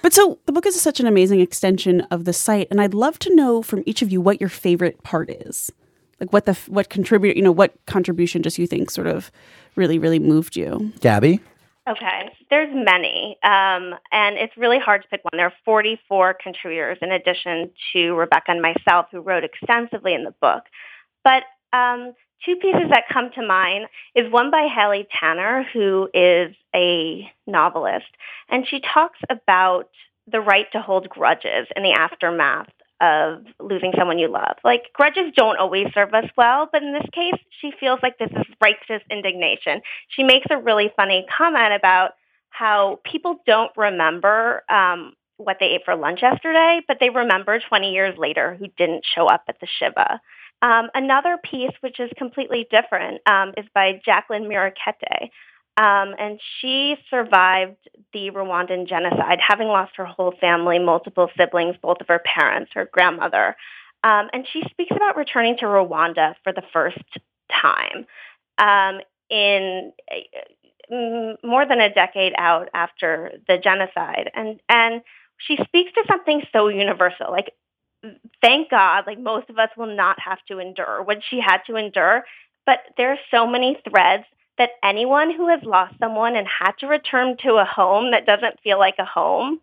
But 0.03 0.13
so 0.13 0.39
the 0.47 0.53
book 0.53 0.67
is 0.67 0.81
such 0.81 1.01
an 1.01 1.07
amazing 1.07 1.41
extension 1.41 2.03
of 2.03 2.25
the 2.25 2.33
site, 2.33 2.69
and 2.71 2.81
I'd 2.81 2.95
love 2.95 3.19
to 3.21 3.35
know 3.35 3.63
from 3.63 3.83
each 3.87 4.03
of 4.03 4.11
you 4.13 4.21
what 4.21 4.41
your 4.41 4.49
favorite 4.51 5.03
part 5.03 5.31
is, 5.31 5.71
like 6.23 6.33
what 6.33 6.47
the 6.47 6.55
what 6.69 6.89
contribute, 6.89 7.37
you 7.37 7.43
know, 7.43 7.53
what 7.53 7.75
contribution 7.87 8.43
just 8.43 8.57
you 8.57 8.67
think 8.67 8.91
sort 8.91 9.09
of 9.09 9.31
really 9.75 9.99
really 9.99 10.21
moved 10.21 10.57
you. 10.57 10.93
Gabby? 11.01 11.41
Okay, 11.89 12.31
there's 12.49 12.73
many, 12.73 13.37
um, 13.43 13.97
and 14.13 14.37
it's 14.37 14.57
really 14.57 14.79
hard 14.79 15.03
to 15.03 15.09
pick 15.09 15.25
one. 15.25 15.33
There 15.33 15.47
are 15.47 15.53
44 15.65 16.35
contributors 16.41 16.99
in 17.03 17.11
addition 17.11 17.73
to 17.93 18.15
Rebecca 18.15 18.53
and 18.53 18.63
myself, 18.63 19.07
who 19.11 19.21
wrote 19.21 19.43
extensively 19.43 20.15
in 20.15 20.23
the 20.23 20.35
book. 20.41 20.63
But 21.25 21.43
um, 21.73 22.13
two 22.45 22.55
pieces 22.55 22.89
that 22.91 23.09
come 23.13 23.31
to 23.35 23.45
mind 23.45 23.87
is 24.15 24.31
one 24.31 24.53
by 24.53 24.69
Hallie 24.73 25.09
Tanner, 25.19 25.67
who 25.73 26.09
is 26.15 26.55
a 26.73 27.29
novelist, 27.49 28.07
and 28.49 28.65
she 28.65 28.81
talks 28.81 29.19
about 29.29 29.89
the 30.31 30.41
right 30.41 30.71
to 30.71 30.81
hold 30.81 31.09
grudges 31.09 31.67
in 31.75 31.83
the 31.83 31.91
aftermath 31.91 32.71
of 33.03 33.45
losing 33.61 33.93
someone 33.99 34.19
you 34.19 34.29
love. 34.29 34.57
Like 34.65 34.85
grudges 34.95 35.33
don't 35.37 35.59
always 35.59 35.89
serve 35.93 36.15
us 36.15 36.31
well, 36.37 36.69
but 36.73 36.83
in 36.83 36.93
this 36.93 37.07
case, 37.13 37.39
she 37.61 37.73
feels 37.79 37.99
like 38.03 38.17
this 38.19 38.31
is 38.31 38.47
righteous 38.63 39.03
indignation. 39.11 39.83
She 40.09 40.23
makes 40.23 40.47
a 40.51 40.57
really 40.57 40.91
funny 40.97 41.27
comment 41.37 41.75
about 41.75 42.13
how 42.51 43.01
people 43.05 43.41
don't 43.45 43.73
remember 43.77 44.63
um, 44.69 45.15
what 45.37 45.57
they 45.59 45.67
ate 45.67 45.83
for 45.85 45.97
lunch 45.97 46.23
yesterday, 46.23 46.81
but 46.87 46.99
they 47.01 47.11
remember 47.11 47.59
20 47.69 47.93
years 47.93 48.17
later 48.17 48.55
who 48.55 48.69
didn't 48.79 49.05
show 49.05 49.27
up 49.27 49.43
at 49.49 49.59
the 49.61 49.67
Shiva. 49.79 50.21
Um, 50.63 50.89
another 50.95 51.39
piece, 51.43 51.73
which 51.81 51.99
is 51.99 52.11
completely 52.17 52.69
different, 52.71 53.21
um, 53.27 53.53
is 53.57 53.67
by 53.75 54.01
Jacqueline 54.05 54.45
Murekatete. 54.45 55.31
Um, 55.77 56.15
and 56.19 56.39
she 56.61 56.97
survived 57.09 57.77
the 58.13 58.31
Rwandan 58.31 58.87
genocide, 58.87 59.39
having 59.41 59.69
lost 59.69 59.97
her 59.97 60.05
whole 60.05 60.35
family, 60.39 60.79
multiple 60.79 61.31
siblings, 61.37 61.77
both 61.81 62.01
of 62.01 62.09
her 62.09 62.19
parents, 62.21 62.73
her 62.75 62.89
grandmother. 62.93 63.57
Um, 64.05 64.29
and 64.33 64.47
she 64.53 64.63
speaks 64.71 64.95
about 64.95 65.17
returning 65.17 65.57
to 65.59 65.65
Rwanda 65.65 66.35
for 66.45 66.53
the 66.53 66.63
first 66.73 66.99
time 67.51 68.07
um, 68.59 69.01
in 69.31 69.93
uh, 70.11 71.37
more 71.43 71.67
than 71.67 71.81
a 71.81 71.93
decade 71.93 72.35
out 72.37 72.69
after 72.75 73.33
the 73.49 73.57
genocide. 73.57 74.31
And, 74.35 74.61
and 74.69 75.01
she 75.39 75.57
speaks 75.65 75.93
to 75.95 76.05
something 76.07 76.43
so 76.53 76.69
universal. 76.69 77.31
Like, 77.31 77.55
thank 78.43 78.71
God, 78.71 79.05
like 79.07 79.19
most 79.19 79.49
of 79.49 79.59
us 79.59 79.71
will 79.77 79.95
not 79.95 80.19
have 80.21 80.39
to 80.49 80.59
endure 80.59 81.03
what 81.03 81.19
she 81.31 81.41
had 81.41 81.59
to 81.69 81.77
endure. 81.77 82.25
But 82.67 82.81
there 82.97 83.13
are 83.13 83.19
so 83.31 83.47
many 83.47 83.81
threads 83.89 84.25
that 84.59 84.71
anyone 84.83 85.33
who 85.35 85.49
has 85.49 85.63
lost 85.63 85.95
someone 85.99 86.37
and 86.37 86.47
had 86.47 86.73
to 86.81 86.87
return 86.87 87.37
to 87.39 87.55
a 87.55 87.65
home 87.65 88.11
that 88.11 88.27
doesn't 88.27 88.61
feel 88.63 88.79
like 88.79 88.97
a 88.99 89.05
home 89.05 89.61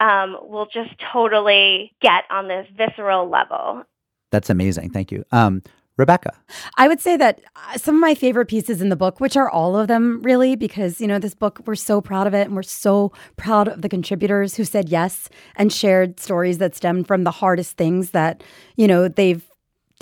um, 0.00 0.36
will 0.42 0.66
just 0.66 0.90
totally 1.12 1.92
get 2.00 2.24
on 2.30 2.48
this 2.48 2.66
visceral 2.76 3.28
level. 3.28 3.84
That's 4.30 4.50
amazing. 4.50 4.90
Thank 4.90 5.12
you. 5.12 5.24
Um, 5.30 5.62
Rebecca. 5.98 6.32
I 6.78 6.88
would 6.88 7.00
say 7.00 7.16
that 7.18 7.40
uh, 7.54 7.76
some 7.76 7.96
of 7.96 8.00
my 8.00 8.14
favorite 8.14 8.46
pieces 8.46 8.80
in 8.80 8.88
the 8.88 8.96
book, 8.96 9.20
which 9.20 9.36
are 9.36 9.50
all 9.50 9.76
of 9.76 9.88
them 9.88 10.22
really, 10.22 10.56
because, 10.56 11.00
you 11.00 11.06
know, 11.06 11.18
this 11.18 11.34
book, 11.34 11.60
we're 11.66 11.74
so 11.74 12.00
proud 12.00 12.26
of 12.26 12.32
it 12.34 12.46
and 12.46 12.56
we're 12.56 12.62
so 12.62 13.12
proud 13.36 13.68
of 13.68 13.82
the 13.82 13.90
contributors 13.90 14.56
who 14.56 14.64
said 14.64 14.88
yes 14.88 15.28
and 15.56 15.70
shared 15.70 16.18
stories 16.18 16.58
that 16.58 16.74
stemmed 16.74 17.06
from 17.06 17.24
the 17.24 17.30
hardest 17.30 17.76
things 17.76 18.10
that, 18.10 18.42
you 18.76 18.88
know, 18.88 19.06
they've 19.06 19.46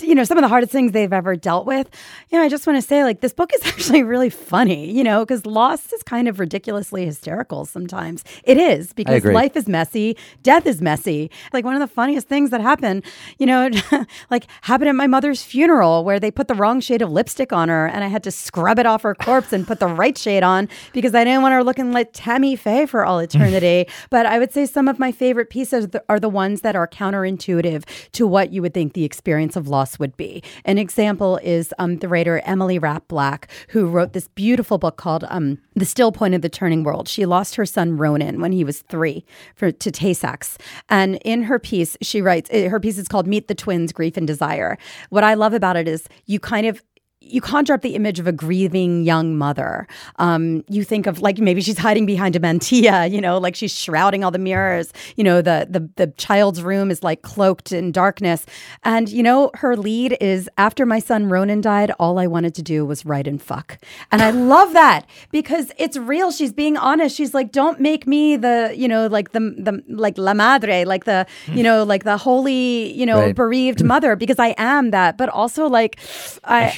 you 0.01 0.15
know 0.15 0.23
some 0.23 0.37
of 0.37 0.41
the 0.41 0.47
hardest 0.47 0.71
things 0.71 0.91
they've 0.91 1.13
ever 1.13 1.35
dealt 1.35 1.65
with. 1.65 1.89
You 2.29 2.37
know 2.37 2.43
i 2.43 2.49
just 2.49 2.65
want 2.65 2.81
to 2.81 2.87
say 2.87 3.03
like 3.03 3.21
this 3.21 3.33
book 3.33 3.51
is 3.53 3.61
actually 3.65 4.03
really 4.03 4.29
funny 4.29 4.91
you 4.91 5.03
know 5.03 5.25
because 5.25 5.45
loss 5.45 5.91
is 5.93 6.03
kind 6.03 6.27
of 6.27 6.39
ridiculously 6.39 7.05
hysterical 7.05 7.65
sometimes. 7.65 8.23
It 8.43 8.57
is 8.57 8.93
because 8.93 9.23
life 9.25 9.55
is 9.55 9.67
messy 9.67 10.17
death 10.43 10.65
is 10.65 10.81
messy. 10.81 11.29
Like 11.53 11.65
one 11.65 11.75
of 11.75 11.79
the 11.79 11.87
funniest 11.87 12.27
things 12.27 12.49
that 12.51 12.61
happened 12.61 13.03
you 13.37 13.45
know 13.45 13.69
like 14.29 14.47
happened 14.61 14.89
at 14.89 14.95
my 14.95 15.07
mother's 15.07 15.43
funeral 15.43 16.03
where 16.03 16.19
they 16.19 16.31
put 16.31 16.47
the 16.47 16.55
wrong 16.55 16.79
shade 16.79 17.01
of 17.01 17.11
lipstick 17.11 17.51
on 17.53 17.69
her 17.69 17.87
and 17.87 18.03
i 18.03 18.07
had 18.07 18.23
to 18.23 18.31
scrub 18.31 18.79
it 18.79 18.85
off 18.85 19.01
her 19.03 19.15
corpse 19.15 19.53
and 19.53 19.67
put 19.67 19.79
the 19.79 19.87
right 19.87 20.17
shade 20.17 20.43
on 20.43 20.67
because 20.93 21.13
i 21.15 21.23
didn't 21.23 21.41
want 21.41 21.53
her 21.53 21.63
looking 21.63 21.91
like 21.91 22.09
tammy 22.13 22.55
faye 22.55 22.85
for 22.85 23.05
all 23.05 23.19
eternity. 23.27 23.87
But 24.09 24.25
i 24.25 24.39
would 24.39 24.51
say 24.51 24.65
some 24.65 24.87
of 24.87 24.99
my 24.99 25.11
favorite 25.11 25.49
pieces 25.49 25.87
are 26.09 26.19
the 26.19 26.29
ones 26.29 26.61
that 26.61 26.75
are 26.75 26.87
counterintuitive 26.87 27.83
to 28.13 28.27
what 28.27 28.51
you 28.51 28.61
would 28.61 28.73
think 28.73 28.93
the 28.93 29.03
experience 29.03 29.55
of 29.55 29.67
loss 29.67 29.90
would 29.99 30.15
be. 30.17 30.43
An 30.65 30.77
example 30.77 31.37
is 31.37 31.73
um, 31.79 31.97
the 31.97 32.07
writer 32.07 32.41
Emily 32.45 32.79
Rapp 32.79 33.07
Black, 33.07 33.49
who 33.69 33.87
wrote 33.87 34.13
this 34.13 34.27
beautiful 34.29 34.77
book 34.77 34.97
called 34.97 35.25
um, 35.29 35.57
The 35.75 35.85
Still 35.85 36.11
Point 36.11 36.33
of 36.33 36.41
the 36.41 36.49
Turning 36.49 36.83
World. 36.83 37.07
She 37.07 37.25
lost 37.25 37.55
her 37.55 37.65
son 37.65 37.97
Ronan 37.97 38.41
when 38.41 38.51
he 38.51 38.63
was 38.63 38.81
three 38.83 39.25
for, 39.55 39.71
to 39.71 39.91
Tay 39.91 40.13
Sachs. 40.13 40.57
And 40.89 41.15
in 41.23 41.43
her 41.43 41.59
piece, 41.59 41.97
she 42.01 42.21
writes, 42.21 42.49
eh, 42.51 42.67
her 42.67 42.79
piece 42.79 42.97
is 42.97 43.07
called 43.07 43.27
Meet 43.27 43.47
the 43.47 43.55
Twins 43.55 43.91
Grief 43.91 44.17
and 44.17 44.27
Desire. 44.27 44.77
What 45.09 45.23
I 45.23 45.33
love 45.33 45.53
about 45.53 45.75
it 45.75 45.87
is 45.87 46.07
you 46.25 46.39
kind 46.39 46.67
of 46.67 46.81
you 47.23 47.39
conjure 47.39 47.73
up 47.73 47.81
the 47.81 47.95
image 47.95 48.19
of 48.19 48.27
a 48.27 48.31
grieving 48.31 49.03
young 49.03 49.37
mother. 49.37 49.87
Um, 50.17 50.63
you 50.67 50.83
think 50.83 51.07
of 51.07 51.21
like 51.21 51.37
maybe 51.37 51.61
she's 51.61 51.77
hiding 51.77 52.05
behind 52.05 52.35
a 52.35 52.39
mantilla, 52.39 53.09
you 53.11 53.21
know, 53.21 53.37
like 53.37 53.55
she's 53.55 53.73
shrouding 53.77 54.23
all 54.23 54.31
the 54.31 54.39
mirrors. 54.39 54.91
You 55.15 55.23
know, 55.23 55.41
the 55.41 55.67
the 55.69 55.89
the 55.95 56.07
child's 56.17 56.61
room 56.61 56.91
is 56.91 57.03
like 57.03 57.21
cloaked 57.21 57.71
in 57.71 57.91
darkness, 57.91 58.45
and 58.83 59.07
you 59.07 59.23
know 59.23 59.51
her 59.55 59.77
lead 59.77 60.17
is 60.19 60.49
after 60.57 60.85
my 60.85 60.99
son 60.99 61.29
Ronan 61.29 61.61
died, 61.61 61.91
all 61.99 62.19
I 62.19 62.27
wanted 62.27 62.55
to 62.55 62.61
do 62.61 62.85
was 62.85 63.05
write 63.05 63.27
and 63.27 63.41
fuck, 63.41 63.77
and 64.11 64.21
I 64.21 64.31
love 64.55 64.73
that 64.73 65.05
because 65.31 65.71
it's 65.77 65.95
real. 65.97 66.31
She's 66.31 66.51
being 66.51 66.75
honest. 66.75 67.15
She's 67.15 67.33
like, 67.33 67.51
don't 67.51 67.79
make 67.79 68.07
me 68.07 68.35
the 68.35 68.73
you 68.75 68.87
know 68.87 69.07
like 69.07 69.31
the 69.31 69.39
the 69.39 69.83
like 69.87 70.17
la 70.17 70.33
madre, 70.33 70.83
like 70.85 71.05
the 71.05 71.25
you 71.53 71.63
know 71.63 71.83
like 71.83 72.03
the 72.03 72.17
holy 72.17 72.91
you 72.93 73.05
know 73.05 73.19
Right. 73.21 73.35
bereaved 73.35 73.83
mother 73.83 74.15
because 74.15 74.39
I 74.39 74.55
am 74.57 74.91
that, 74.91 75.17
but 75.17 75.29
also 75.29 75.67
like 75.67 75.99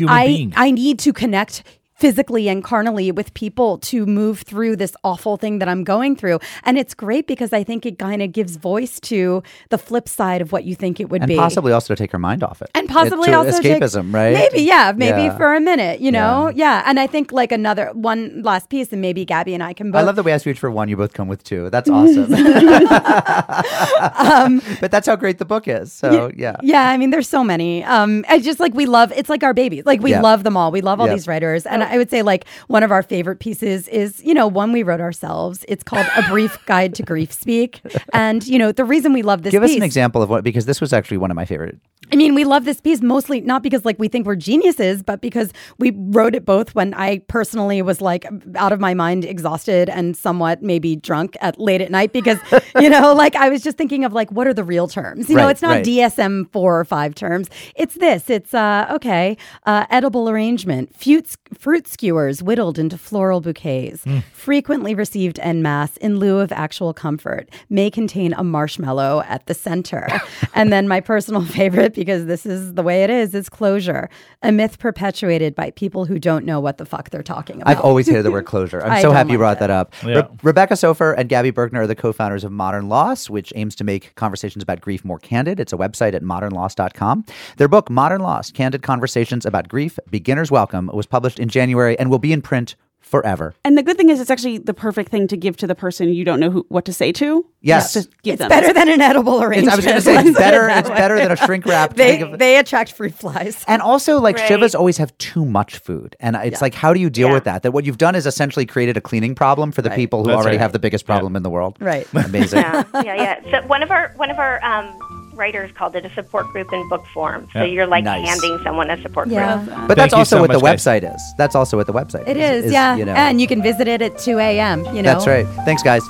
I 0.08 0.33
I. 0.38 0.54
I 0.56 0.72
need 0.72 1.00
to 1.00 1.14
connect 1.14 1.64
physically 2.04 2.50
and 2.50 2.66
carnally 2.66 3.14
with 3.14 3.34
people 3.34 3.78
to 3.78 4.06
move 4.06 4.42
through 4.42 4.76
this 4.76 4.94
awful 5.06 5.38
thing 5.38 5.60
that 5.60 5.70
I'm 5.70 5.86
going 5.86 6.18
through. 6.18 6.38
And 6.66 6.78
it's 6.78 6.94
great 6.94 7.28
because 7.28 7.54
I 7.54 7.64
think 7.64 7.86
it 7.86 7.98
kind 7.98 8.22
of 8.22 8.34
gives 8.34 8.58
voice 8.58 9.00
to 9.12 9.42
the 9.70 9.78
flip 9.78 10.10
side 10.10 10.42
of 10.42 10.52
what 10.52 10.66
you 10.66 10.76
think 10.76 11.00
it 11.00 11.10
would 11.10 11.22
be. 11.22 11.24
And 11.24 11.28
be. 11.30 11.36
possibly 11.38 11.72
also 11.72 11.96
to 11.96 12.04
take 12.04 12.12
her 12.12 12.20
mind 12.20 12.44
off 12.44 12.62
it. 12.62 12.70
and 12.76 12.90
possibly 12.90 13.30
It- 13.30 13.32
to 13.32 13.38
also 13.38 13.62
take- 13.62 13.82
escapism, 13.82 14.14
right? 14.14 14.34
Maybe, 14.34 14.64
yeah, 14.64 14.92
maybe 14.94 15.22
Yeah. 15.24 15.38
for 15.38 15.56
a 15.56 15.62
minute, 15.62 16.02
you 16.02 16.12
know, 16.12 16.52
yeah. 16.54 16.84
And 16.86 17.00
I 17.00 17.08
think 17.08 17.32
like 17.32 17.54
another 17.54 17.90
one 17.94 18.42
last 18.44 18.68
piece, 18.70 18.92
and 18.92 19.02
maybe 19.02 19.24
Gabby 19.24 19.54
and 19.54 19.64
I 19.64 19.72
can 19.72 19.90
both. 19.92 20.02
I 20.02 20.04
love 20.04 20.18
that 20.18 20.24
we 20.24 20.32
asked 20.34 20.46
you 20.46 20.52
each 20.52 20.60
for 20.60 20.70
one. 20.70 20.90
You 20.90 20.98
both 20.98 21.14
come 21.14 21.30
with 21.30 21.42
two. 21.46 21.70
That's 21.70 21.90
awesome. 21.90 22.30
but 24.82 24.92
that's 24.92 25.08
how 25.08 25.16
great 25.16 25.38
the 25.38 25.46
book 25.46 25.68
is. 25.68 25.94
So 25.94 26.32
yeah. 26.36 26.58
Yeah, 26.62 26.90
I 26.90 26.98
mean, 26.98 27.12
there's 27.12 27.30
so 27.30 27.44
many. 27.46 27.84
Um, 27.84 28.26
I 28.28 28.40
just 28.40 28.60
like 28.60 28.74
we 28.74 28.86
love. 28.86 29.12
It's 29.16 29.30
like 29.30 29.44
our 29.44 29.54
babies. 29.54 29.86
Like 29.86 30.02
we 30.02 30.12
Yeah. 30.12 30.22
love 30.22 30.44
them 30.44 30.58
all. 30.58 30.72
We 30.72 30.82
love 30.82 31.00
all 31.00 31.08
Yeah. 31.08 31.14
these 31.14 31.28
writers, 31.28 31.66
and 31.66 31.84
I 31.84 31.93
would 31.98 32.10
say 32.10 32.22
like 32.22 32.46
one 32.68 32.84
of 32.84 32.92
our 32.92 33.04
favorite 33.04 33.40
pieces 33.40 33.88
is 33.88 34.24
you 34.24 34.34
know 34.34 34.48
one 34.48 34.72
we 34.72 34.84
wrote 34.84 35.02
ourselves. 35.02 35.66
It's 35.68 35.84
called 35.84 36.08
A 36.16 36.24
Brief 36.30 36.58
Guide 36.66 36.96
to 36.96 37.04
Grief 37.04 37.32
Speak, 37.32 37.82
and 38.14 38.46
you 38.46 38.58
know 38.58 38.72
the 38.72 38.86
reason 38.86 39.14
we 39.14 39.22
love 39.22 39.44
this. 39.44 39.52
Piece. 39.52 39.60
Give 39.60 39.64
us 39.64 39.76
an 39.76 39.84
example 39.84 40.22
of 40.22 40.30
what 40.30 40.44
because 40.44 40.66
this 40.66 40.82
was 40.82 40.94
actually 40.94 41.18
one 41.18 41.32
of 41.32 41.36
my 41.36 41.46
favorite. 41.46 41.80
I 42.12 42.16
mean, 42.16 42.36
we 42.36 42.44
love 42.44 42.66
this 42.66 42.80
piece 42.80 43.02
mostly 43.02 43.42
not 43.42 43.64
because 43.64 43.86
like 43.86 43.98
we 43.98 44.08
think 44.08 44.26
we're 44.26 44.36
geniuses, 44.36 45.02
but 45.02 45.22
because 45.22 45.52
we 45.80 45.92
wrote 45.96 46.36
it 46.36 46.46
both 46.46 46.76
when 46.76 46.94
I 46.94 47.20
personally 47.28 47.82
was 47.82 48.02
like 48.02 48.26
out 48.56 48.72
of 48.72 48.80
my 48.80 48.94
mind, 48.94 49.26
exhausted, 49.26 49.90
and 49.90 50.16
somewhat 50.16 50.62
maybe 50.62 50.96
drunk 50.96 51.36
at 51.42 51.60
late 51.60 51.82
at 51.82 51.90
night 51.90 52.14
because 52.14 52.38
you 52.80 52.90
know, 52.90 53.14
like 53.14 53.36
I 53.36 53.50
was 53.50 53.64
just 53.64 53.78
thinking 53.78 54.06
of 54.06 54.14
like 54.14 54.32
what 54.32 54.48
are 54.48 54.54
the 54.54 54.64
real 54.64 54.88
terms? 54.88 55.30
You 55.30 55.38
know, 55.38 55.48
it's 55.48 55.62
not 55.62 55.70
right. 55.70 55.86
DSM 55.86 56.52
four 56.52 56.80
or 56.80 56.86
five 56.86 57.16
terms. 57.16 57.50
It's 57.76 57.96
this. 57.96 58.30
It's 58.30 58.54
uh 58.54 58.88
okay, 58.92 59.38
uh, 59.66 59.86
edible 59.90 60.30
arrangement, 60.30 60.96
fruit 60.96 61.36
fruit 61.58 61.83
skewers 61.88 62.42
whittled 62.42 62.80
into 62.80 62.98
floral 62.98 63.42
bouquets, 63.42 64.04
hmm. 64.04 64.20
frequently 64.34 64.96
received 64.96 65.40
en 65.40 65.62
masse 65.62 65.98
in 65.98 66.18
lieu 66.18 66.40
of 66.40 66.52
actual 66.52 66.94
comfort, 66.94 67.50
may 67.70 67.90
contain 67.90 68.34
a 68.34 68.44
marshmallow 68.44 69.24
at 69.28 69.46
the 69.46 69.54
center. 69.54 70.08
and 70.54 70.72
then 70.72 70.88
my 70.88 71.00
personal 71.00 71.44
favorite, 71.44 71.94
because 71.94 72.26
this 72.26 72.46
is 72.46 72.74
the 72.74 72.84
way 72.84 73.04
it 73.04 73.10
is, 73.10 73.34
is 73.34 73.50
closure, 73.50 74.10
a 74.42 74.52
myth 74.52 74.80
perpetuated 74.80 75.56
by 75.56 75.72
people 75.72 76.06
who 76.06 76.20
don't 76.20 76.46
know 76.46 76.60
what 76.60 76.78
the 76.78 76.86
fuck 76.86 77.10
they're 77.10 77.24
talking 77.24 77.62
about. 77.62 77.70
I've 77.70 77.82
always 77.82 78.08
hated 78.08 78.24
the 78.24 78.32
word 78.32 78.46
closure. 78.54 78.84
I'm 78.84 79.02
so 79.02 79.10
don't 79.10 79.16
happy 79.16 79.32
you 79.32 79.38
brought 79.38 79.58
it. 79.58 79.60
that 79.62 79.70
up. 79.70 79.94
Re- 80.04 80.24
Rebecca 80.42 80.76
Soffer 80.76 81.14
and 81.14 81.30
Gabby 81.30 81.52
Birkner 81.52 81.80
are 81.80 81.88
the 81.88 81.96
co-founders 81.96 82.44
of 82.44 82.52
Modern 82.52 82.90
Loss, 82.90 83.30
which 83.30 83.52
aims 83.56 83.76
to 83.76 83.84
make 83.84 84.14
conversations 84.16 84.64
about 84.64 84.82
grief 84.82 85.04
more 85.04 85.20
candid. 85.20 85.60
It's 85.60 85.74
a 85.74 85.78
website 85.78 86.14
at 86.14 86.22
modernloss.com. 86.22 87.26
Their 87.58 87.68
book, 87.68 87.90
Modern 87.90 88.22
Loss: 88.22 88.52
Candid 88.52 88.84
Conversations 88.84 89.46
About 89.46 89.68
Grief, 89.68 89.98
Beginner's 90.10 90.52
Welcome, 90.52 90.90
was 90.94 91.06
published 91.06 91.40
in 91.40 91.50
January 91.50 91.63
and 91.72 92.10
will 92.10 92.20
be 92.20 92.34
in 92.34 92.42
print 92.42 92.76
forever. 93.00 93.54
And 93.64 93.78
the 93.78 93.84
good 93.84 93.96
thing 93.98 94.10
is, 94.10 94.20
it's 94.20 94.32
actually 94.32 94.58
the 94.58 94.74
perfect 94.74 95.12
thing 95.12 95.28
to 95.28 95.38
give 95.38 95.56
to 95.58 95.68
the 95.68 95.76
person 95.76 96.10
you 96.10 96.26
don't 96.26 96.40
know 96.40 96.50
who, 96.50 96.66
what 96.70 96.86
to 96.86 96.94
say 96.94 97.12
to. 97.12 97.46
Yes. 97.62 97.94
Just 97.94 98.10
to 98.12 98.18
give 98.24 98.34
it's 98.34 98.40
them. 98.40 98.50
better 98.50 98.74
than 98.74 98.90
an 98.90 99.02
edible 99.02 99.36
It's, 99.36 99.44
arrangement. 99.46 99.74
I 99.74 99.76
was 99.76 99.86
going 99.86 99.98
to 99.98 100.02
say 100.02 100.14
it's 100.16 100.24
put 100.24 100.30
it 100.32 100.36
better. 100.38 100.68
It's 100.70 100.90
better 100.90 101.16
than 101.18 101.32
a 101.32 101.36
shrink 101.36 101.66
wrap. 101.66 101.94
They 101.96 102.24
they 102.24 102.58
attract 102.58 102.94
fruit 102.94 103.14
flies. 103.14 103.64
And 103.68 103.82
also, 103.84 104.20
like 104.20 104.38
Right. 104.38 104.50
Shivas 104.50 104.74
always 104.74 104.98
have 104.98 105.16
too 105.20 105.46
much 105.46 105.78
food, 105.78 106.16
and 106.20 106.36
it's 106.38 106.62
like, 106.62 106.74
how 106.74 106.92
do 106.94 107.00
you 107.00 107.10
deal 107.12 107.28
Yeah. 107.28 107.34
with 107.36 107.44
that? 107.44 107.62
That 107.64 107.72
what 107.72 107.86
you've 107.86 108.00
done 108.00 108.16
is 108.16 108.26
essentially 108.26 108.66
created 108.66 108.98
a 108.98 109.02
cleaning 109.02 109.36
problem 109.36 109.72
for 109.72 109.82
the 109.84 109.90
Right. 109.90 109.96
people 109.96 110.24
who 110.24 110.30
That's 110.30 110.38
already 110.42 110.58
right. 110.58 110.62
have 110.62 110.72
the 110.74 110.80
biggest 110.80 111.06
problem 111.06 111.36
in 111.36 111.44
the 111.44 111.50
world. 111.52 111.78
Right. 111.80 112.08
Amazing. 112.16 112.60
yeah, 112.62 112.84
yeah, 112.96 113.16
yeah. 113.16 113.52
So 113.62 113.68
one 113.68 113.84
of 113.84 113.92
our 113.92 114.12
one 114.16 114.32
of 114.32 114.40
our 114.40 114.64
um, 114.64 114.88
writers 115.36 115.72
called 115.78 115.96
it 115.96 116.06
a 116.06 116.10
support 116.14 116.48
group 116.52 116.72
in 116.74 116.88
book 116.90 117.06
form. 117.14 117.48
So 117.54 117.60
Yeah. 117.60 117.66
you're 117.66 117.88
like 117.88 118.04
Nice. 118.04 118.28
handing 118.28 118.60
someone 118.64 118.90
a 118.90 119.02
support 119.02 119.28
Yeah. 119.30 119.58
group. 119.58 119.70
But 119.70 119.98
Thank 119.98 119.98
that's 119.98 120.14
also 120.14 120.36
so 120.38 120.42
what 120.42 120.52
the 120.52 120.60
guys. 120.60 120.84
website 120.86 121.16
is. 121.16 121.22
That's 121.38 121.56
also 121.56 121.78
what 121.78 121.88
the 121.88 121.94
website 121.94 122.24
is. 122.24 122.28
It 122.30 122.38
is. 122.38 122.66
is, 122.66 122.72
yeah. 122.72 122.96
You 122.96 123.06
know. 123.06 123.14
And 123.14 123.40
you 123.42 123.48
can 123.48 123.62
visit 123.62 123.88
it 123.88 124.02
at 124.02 124.18
2 124.18 124.40
a.m., 124.40 124.86
you 124.96 125.02
know. 125.02 125.12
That's 125.14 125.28
right. 125.28 125.46
Thanks, 125.66 125.82
guys. 125.84 126.04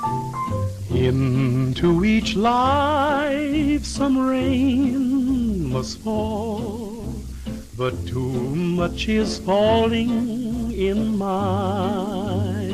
Into 0.94 2.04
each 2.04 2.36
life 2.36 3.84
some 3.84 4.16
rain 4.18 5.70
must 5.72 5.98
fall, 6.00 7.02
but 7.76 8.06
too 8.06 8.30
much 8.80 9.08
is 9.08 9.38
falling 9.38 10.70
in 10.72 11.18
mine. 11.18 12.73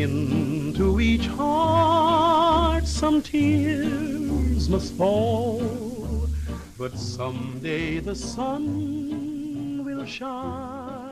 Into 0.00 0.98
each 0.98 1.26
heart 1.26 2.86
some 2.86 3.20
tears 3.20 4.66
must 4.70 4.94
fall, 4.94 6.26
but 6.78 6.96
someday 6.96 7.98
the 7.98 8.14
sun 8.14 9.84
will 9.84 10.06
shine. 10.06 11.10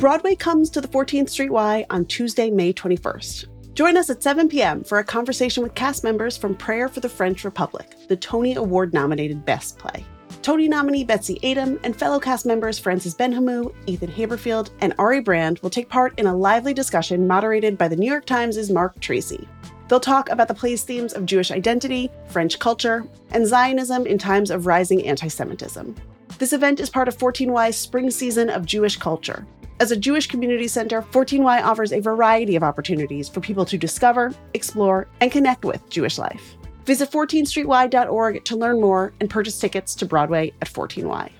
Broadway 0.00 0.34
comes 0.34 0.70
to 0.70 0.80
the 0.80 0.88
14th 0.88 1.28
Street 1.28 1.52
Y 1.52 1.86
on 1.88 2.04
Tuesday, 2.06 2.50
May 2.50 2.72
21st. 2.72 3.46
Join 3.74 3.96
us 3.96 4.10
at 4.10 4.24
7 4.24 4.48
p.m. 4.48 4.82
for 4.82 4.98
a 4.98 5.04
conversation 5.04 5.62
with 5.62 5.76
cast 5.76 6.02
members 6.02 6.36
from 6.36 6.56
Prayer 6.56 6.88
for 6.88 6.98
the 6.98 7.08
French 7.08 7.44
Republic, 7.44 7.94
the 8.08 8.16
Tony 8.16 8.56
Award 8.56 8.92
nominated 8.92 9.44
Best 9.44 9.78
Play. 9.78 10.04
Tony 10.44 10.68
nominee 10.68 11.04
Betsy 11.04 11.40
Aidem 11.42 11.80
and 11.84 11.96
fellow 11.96 12.20
cast 12.20 12.44
members 12.44 12.78
Francis 12.78 13.14
Benhamou, 13.14 13.74
Ethan 13.86 14.10
Haberfield, 14.10 14.68
and 14.80 14.92
Ari 14.98 15.22
Brand 15.22 15.58
will 15.60 15.70
take 15.70 15.88
part 15.88 16.12
in 16.18 16.26
a 16.26 16.36
lively 16.36 16.74
discussion 16.74 17.26
moderated 17.26 17.78
by 17.78 17.88
the 17.88 17.96
New 17.96 18.06
York 18.06 18.26
Times' 18.26 18.70
Marc 18.70 19.00
Tracy. 19.00 19.48
They'll 19.88 20.00
talk 20.00 20.28
about 20.28 20.48
the 20.48 20.54
play's 20.54 20.84
themes 20.84 21.14
of 21.14 21.24
Jewish 21.24 21.50
identity, 21.50 22.10
French 22.28 22.58
culture, 22.58 23.06
and 23.30 23.46
Zionism 23.46 24.06
in 24.06 24.18
times 24.18 24.50
of 24.50 24.66
rising 24.66 25.06
anti 25.06 25.28
Semitism. 25.28 25.94
This 26.38 26.52
event 26.52 26.78
is 26.78 26.90
part 26.90 27.08
of 27.08 27.16
14Y's 27.16 27.76
spring 27.76 28.10
season 28.10 28.50
of 28.50 28.66
Jewish 28.66 28.98
culture. 28.98 29.46
As 29.80 29.92
a 29.92 29.96
Jewish 29.96 30.26
community 30.26 30.68
center, 30.68 31.00
14Y 31.00 31.64
offers 31.64 31.90
a 31.90 32.00
variety 32.00 32.54
of 32.54 32.62
opportunities 32.62 33.30
for 33.30 33.40
people 33.40 33.64
to 33.64 33.78
discover, 33.78 34.34
explore, 34.52 35.08
and 35.22 35.32
connect 35.32 35.64
with 35.64 35.88
Jewish 35.88 36.18
life. 36.18 36.58
Visit 36.84 37.10
14streety.org 37.10 38.44
to 38.44 38.56
learn 38.56 38.80
more 38.80 39.12
and 39.20 39.30
purchase 39.30 39.58
tickets 39.58 39.94
to 39.96 40.06
Broadway 40.06 40.52
at 40.60 40.68
14Y. 40.68 41.30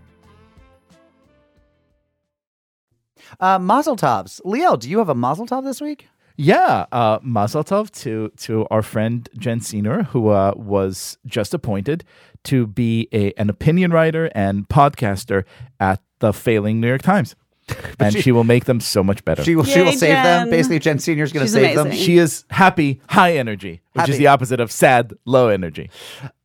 Uh, 3.40 3.58
Mazel 3.58 3.96
tovs. 3.96 4.40
Liel, 4.42 4.78
do 4.78 4.88
you 4.88 4.98
have 4.98 5.08
a 5.08 5.14
Mazel 5.14 5.46
tov 5.46 5.64
this 5.64 5.80
week? 5.80 6.08
Yeah, 6.36 6.86
uh, 6.90 7.20
Mazel 7.22 7.62
tov 7.62 7.90
to 8.02 8.30
to 8.38 8.66
our 8.70 8.82
friend 8.82 9.28
Jen 9.38 9.60
Senior, 9.60 10.02
who 10.04 10.28
uh, 10.28 10.52
was 10.56 11.16
just 11.26 11.54
appointed 11.54 12.04
to 12.44 12.66
be 12.66 13.08
a, 13.12 13.32
an 13.34 13.48
opinion 13.48 13.92
writer 13.92 14.30
and 14.34 14.68
podcaster 14.68 15.44
at 15.78 16.02
the 16.18 16.32
failing 16.32 16.80
New 16.80 16.88
York 16.88 17.02
Times, 17.02 17.36
and 17.98 18.12
she, 18.12 18.20
she- 18.22 18.32
will 18.32 18.44
make 18.44 18.64
them 18.64 18.80
so 18.80 19.02
much 19.02 19.24
better. 19.24 19.42
She 19.44 19.56
will. 19.56 19.64
she 19.64 19.80
will 19.80 19.86
Yay, 19.92 19.96
save 19.96 20.22
them. 20.22 20.50
Basically, 20.50 20.78
Jen 20.78 20.98
Senior 20.98 21.24
is 21.24 21.32
going 21.32 21.46
to 21.46 21.52
She's 21.52 21.54
save 21.54 21.76
them. 21.76 21.92
she 21.92 22.18
is 22.18 22.44
happy, 22.50 23.00
high 23.08 23.36
energy, 23.36 23.82
which 23.92 24.00
Happy. 24.00 24.12
is 24.12 24.18
the 24.18 24.26
opposite 24.26 24.60
of 24.60 24.70
sad, 24.70 25.12
low 25.24 25.48
energy. 25.48 25.90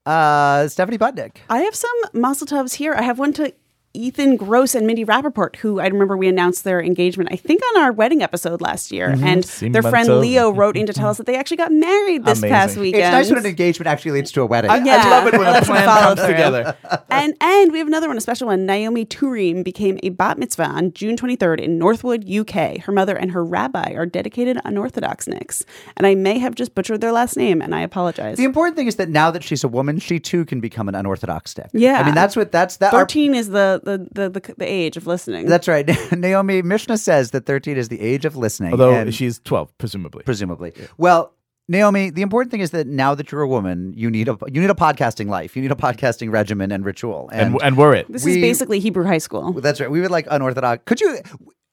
Uh, 0.06 0.68
Stephanie 0.68 0.98
Butnick. 0.98 1.38
I 1.50 1.60
have 1.60 1.76
some 1.76 1.92
Mazel 2.14 2.48
Tovs 2.48 2.74
here. 2.76 2.94
I 2.94 3.02
have 3.04 3.20
one 3.20 3.34
to 3.34 3.54
Ethan 3.94 4.36
Gross 4.38 4.76
and 4.76 4.86
Mindy 4.86 5.04
Rappaport, 5.04 5.56
who 5.58 5.80
I 5.80 5.88
remember 5.88 6.16
we 6.16 6.28
announced 6.28 6.64
their 6.64 6.82
engagement, 6.82 7.30
I 7.32 7.36
think, 7.36 7.62
on 7.74 7.82
our 7.82 7.92
wedding 7.92 8.22
episode 8.22 8.62
last 8.62 8.92
year. 8.92 9.10
Mm-hmm. 9.10 9.24
And 9.24 9.46
Sim 9.46 9.72
their 9.72 9.82
friend 9.82 10.08
Manzo. 10.08 10.22
Leo 10.22 10.52
wrote 10.52 10.78
in 10.78 10.86
to 10.86 10.94
mm-hmm. 10.94 11.02
tell 11.02 11.10
us 11.10 11.18
that 11.18 11.26
they 11.26 11.36
actually 11.36 11.58
got 11.58 11.72
married 11.72 12.24
this 12.24 12.38
Amazing. 12.38 12.50
past 12.50 12.72
It's 12.74 12.80
weekend. 12.80 13.04
It's 13.04 13.12
nice 13.12 13.30
when 13.30 13.40
an 13.40 13.46
engagement 13.48 13.88
actually 13.88 14.12
leads 14.12 14.32
to 14.34 14.42
a 14.42 14.46
wedding. 14.46 14.70
Oh, 14.70 14.76
I, 14.76 14.84
Yeah, 14.84 15.02
I 15.04 15.10
love 15.10 15.34
it 15.34 15.40
when 15.40 15.56
a 15.56 15.62
plan 15.64 15.86
comes 15.86 16.20
through. 16.20 16.28
together. 16.30 16.78
and 17.10 17.36
and 17.42 17.72
we 17.72 17.80
have 17.80 17.88
another 17.88 18.08
one, 18.08 18.16
a 18.18 18.22
special 18.22 18.48
one. 18.48 18.68
Naomi 18.68 19.06
Turim 19.06 19.64
became 19.64 20.00
a 20.04 20.10
bat 20.10 20.38
mitzvah 20.38 20.66
on 20.66 20.94
June 20.94 21.18
23rd 21.18 21.60
in 21.60 21.80
Northwood, 21.80 22.30
UK. 22.30 22.78
Her 22.82 22.92
mother 22.92 23.16
and 23.18 23.32
her 23.32 23.44
rabbi 23.44 23.94
are 23.94 24.06
dedicated 24.06 24.60
unorthodox 24.66 25.28
nicks. 25.28 25.66
And 25.98 26.06
I 26.06 26.14
may 26.14 26.38
have 26.38 26.54
just 26.54 26.76
butchered 26.76 27.02
their 27.02 27.12
last 27.12 27.36
name, 27.38 27.60
and 27.60 27.74
I 27.74 27.82
apologize. 27.82 28.38
The 28.38 28.44
important 28.44 28.78
thing 28.78 28.88
is 28.88 28.98
that 28.98 29.10
now 29.10 29.32
that 29.32 29.44
she's 29.44 29.64
a 29.64 29.68
woman, 29.68 29.98
she 29.98 30.20
too 30.20 30.46
can 30.46 30.60
become 30.60 30.88
an 30.88 30.94
unorthodox 30.96 31.52
stick. 31.52 31.70
Yeah. 31.74 32.00
I 32.00 32.04
mean 32.06 32.14
that's 32.16 32.36
what 32.36 32.52
that's 32.52 32.78
that. 32.78 32.94
our- 32.94 33.00
13 33.02 33.34
is 33.34 33.50
the, 33.50 33.79
the, 33.84 34.08
the, 34.12 34.30
the, 34.30 34.54
the 34.58 34.66
age 34.66 34.98
of 34.98 35.08
listening. 35.08 35.46
that's 35.46 35.68
right. 35.68 35.88
Naomi 36.12 36.62
Mishnah 36.62 36.98
says 36.98 37.32
that 37.32 37.46
thirteen 37.46 37.78
is 37.78 37.90
the 37.90 38.00
age 38.02 38.26
of 38.26 38.36
listening. 38.36 38.72
Although 38.72 38.94
and- 38.94 39.14
she's 39.14 39.40
twelve, 39.40 39.76
presumably. 39.78 40.24
presumably. 40.24 40.74
Well, 40.98 41.34
Naomi, 41.68 42.10
the 42.10 42.24
important 42.24 42.50
thing 42.52 42.62
is 42.62 42.72
that 42.72 42.88
now 42.88 43.14
that 43.14 43.32
you're 43.32 43.42
a 43.42 43.48
woman, 43.48 43.94
you 43.96 44.10
need 44.10 44.28
a 44.28 44.38
you 44.48 44.60
need 44.60 44.72
a 44.72 44.76
podcasting 44.76 45.28
life. 45.30 45.56
You 45.56 45.62
need 45.62 45.72
a 45.72 45.76
podcasting 45.76 46.32
regimen 46.32 46.72
and 46.72 46.84
ritual. 46.84 47.30
and 47.32 47.58
and 47.62 47.78
we're 47.78 47.94
it. 47.94 48.12
this 48.12 48.26
we- 48.26 48.32
is 48.32 48.38
basically 48.42 48.80
Hebrew 48.80 49.06
high 49.06 49.20
school. 49.20 49.54
That's 49.54 49.80
right. 49.80 49.90
We 49.92 50.02
would 50.02 50.12
like 50.12 50.26
unorthodox. 50.32 50.84
Could 50.86 51.00
you, 51.02 51.20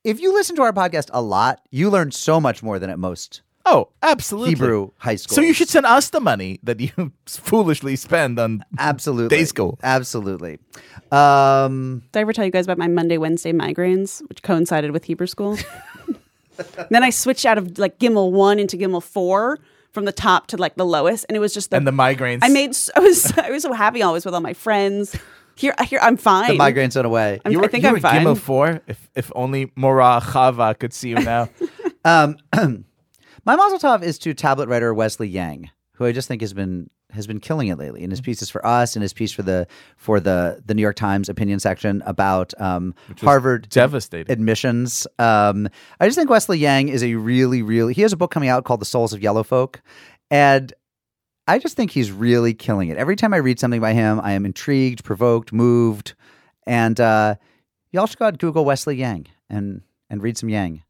if 0.04 0.20
you 0.20 0.32
listen 0.34 0.54
to 0.57 0.62
our 0.62 0.72
podcast 0.72 1.09
a 1.12 1.22
lot, 1.22 1.61
you 1.70 1.88
learn 1.90 2.11
so 2.12 2.40
much 2.40 2.62
more 2.62 2.78
than 2.78 2.90
at 2.90 2.98
most 2.98 3.40
Oh, 3.68 3.88
absolutely. 4.00 4.50
Hebrew 4.50 4.90
high 4.98 5.16
school. 5.16 5.34
So 5.34 5.40
you 5.40 5.52
should 5.52 5.68
send 5.68 5.86
us 5.86 6.10
the 6.10 6.20
money 6.20 6.60
that 6.62 6.78
you 6.80 7.12
foolishly 7.26 7.96
spend 7.96 8.38
on 8.38 8.64
absolutely 8.78 9.36
day 9.36 9.44
school. 9.44 9.78
Absolutely. 9.82 10.58
Um, 11.10 12.04
Did 12.12 12.20
I 12.20 12.22
ever 12.22 12.32
tell 12.32 12.44
you 12.44 12.52
guys 12.52 12.64
about 12.64 12.78
my 12.78 12.86
Monday, 12.86 13.18
Wednesday 13.18 13.52
migraines, 13.52 14.26
which 14.28 14.42
coincided 14.42 14.92
with 14.92 15.04
Hebrew 15.04 15.26
school? 15.26 15.58
then 16.90 17.02
I 17.02 17.10
switched 17.10 17.44
out 17.44 17.58
of 17.58 17.76
like 17.76 17.98
Gimel 17.98 18.30
1 18.30 18.60
into 18.60 18.76
Gimel 18.76 19.02
4 19.02 19.58
from 19.90 20.04
the 20.04 20.12
top 20.12 20.46
to 20.48 20.56
like 20.56 20.76
the 20.76 20.86
lowest. 20.86 21.26
And 21.28 21.36
it 21.36 21.40
was 21.40 21.52
just 21.52 21.70
the. 21.70 21.76
and 21.76 21.86
the 21.86 21.90
migraines. 21.90 22.40
I 22.42 22.48
made. 22.48 22.76
I 22.94 23.00
was. 23.00 23.32
I 23.38 23.50
was 23.50 23.64
so 23.64 23.72
happy 23.72 24.00
always 24.00 24.24
with 24.24 24.34
all 24.34 24.40
my 24.40 24.54
friends. 24.54 25.16
Here, 25.56 25.74
here, 25.86 25.98
I'm 26.02 26.18
fine. 26.18 26.56
the 26.56 26.62
migraines 26.62 26.94
went 26.94 27.06
away. 27.06 27.40
I'm, 27.44 27.50
you 27.50 27.58
were, 27.58 27.64
I 27.64 27.68
think 27.68 27.82
you 27.82 27.88
I'm 27.88 27.94
were 27.94 28.00
fine. 28.00 28.22
Gimel 28.24 28.38
four. 28.38 28.82
If 28.86 29.10
if 29.16 29.32
only 29.34 29.72
Mora 29.74 30.20
Chava 30.22 30.78
could 30.78 30.92
see 30.92 31.08
you 31.08 31.16
now. 31.16 31.48
Um, 32.04 32.36
my 33.47 33.57
Mazel 33.57 33.78
Tov 33.78 34.03
is 34.03 34.18
to 34.18 34.34
tablet 34.34 34.68
writer 34.68 34.92
Wesley 34.92 35.28
Yang, 35.28 35.70
who 35.92 36.05
I 36.05 36.12
just 36.12 36.28
think 36.28 36.42
has 36.42 36.53
been 36.53 36.90
has 37.12 37.26
been 37.26 37.38
killing 37.38 37.68
it 37.68 37.78
lately 37.78 38.03
in 38.03 38.11
his 38.11 38.20
pieces 38.20 38.51
for 38.51 38.66
us 38.66 38.97
and 38.97 39.03
his 39.03 39.12
piece 39.12 39.30
for 39.32 39.42
the 39.42 39.66
for 39.97 40.18
the 40.18 40.61
the 40.66 40.74
New 40.74 40.82
York 40.82 40.97
Times 40.97 41.28
opinion 41.28 41.61
section 41.61 42.03
about 42.05 42.53
um, 42.61 42.94
Harvard 43.20 43.68
devastating. 43.70 44.30
admissions. 44.30 45.07
Um, 45.18 45.68
I 46.01 46.07
just 46.07 46.18
think 46.18 46.28
Wesley 46.28 46.59
Yang 46.59 46.88
is 46.88 47.03
a 47.05 47.14
really 47.14 47.62
really 47.62 47.94
he 47.94 48.03
has 48.03 48.12
a 48.12 48.16
book 48.16 48.32
coming 48.32 48.49
out 48.49 48.64
called 48.64 48.80
The 48.80 48.86
Souls 48.86 49.12
of 49.12 49.22
Yellow 49.22 49.44
Folk, 49.44 49.80
and 50.30 50.72
I 51.47 51.61
just 51.61 51.76
think 51.76 51.92
he's 51.92 52.11
really 52.11 52.53
killing 52.53 52.88
it. 52.88 52.99
Every 52.99 53.14
time 53.14 53.32
I 53.32 53.38
read 53.38 53.61
something 53.61 53.80
by 53.80 53.92
him, 53.92 54.20
I 54.20 54.32
am 54.32 54.44
intrigued, 54.44 55.05
provoked, 55.05 55.53
moved, 55.53 56.14
and 56.66 56.99
uh, 57.01 57.36
y'all 57.92 58.07
should 58.07 58.18
go 58.18 58.24
out 58.24 58.32
and 58.32 58.38
Google 58.38 58.64
Wesley 58.64 58.97
Yang 58.97 59.28
and 59.49 59.82
and 60.11 60.22
read 60.22 60.36
some 60.36 60.49
Yang. 60.49 60.82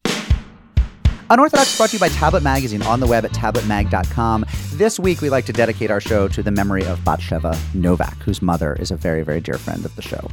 Unorthodox 1.29 1.77
brought 1.77 1.91
to 1.91 1.97
you 1.97 2.01
by 2.01 2.09
Tablet 2.09 2.45
Magazine 2.45 2.83
on 2.83 3.01
the 3.01 3.07
web 3.07 3.25
at 3.25 3.33
tabletmag.com. 3.33 4.45
This 4.75 4.99
week, 5.01 5.21
we 5.23 5.29
like 5.29 5.45
to 5.47 5.53
dedicate 5.53 5.91
our 5.91 6.01
show 6.01 6.29
to 6.29 6.43
the 6.43 6.51
memory 6.53 6.85
of 6.85 7.01
Batsheva 7.01 7.59
Novak, 7.75 8.17
whose 8.19 8.41
mother 8.41 8.77
is 8.79 8.93
a 8.93 8.97
very, 8.97 9.23
very 9.23 9.41
dear 9.41 9.59
friend 9.59 9.85
of 9.85 9.97
the 9.97 10.03
show. 10.03 10.29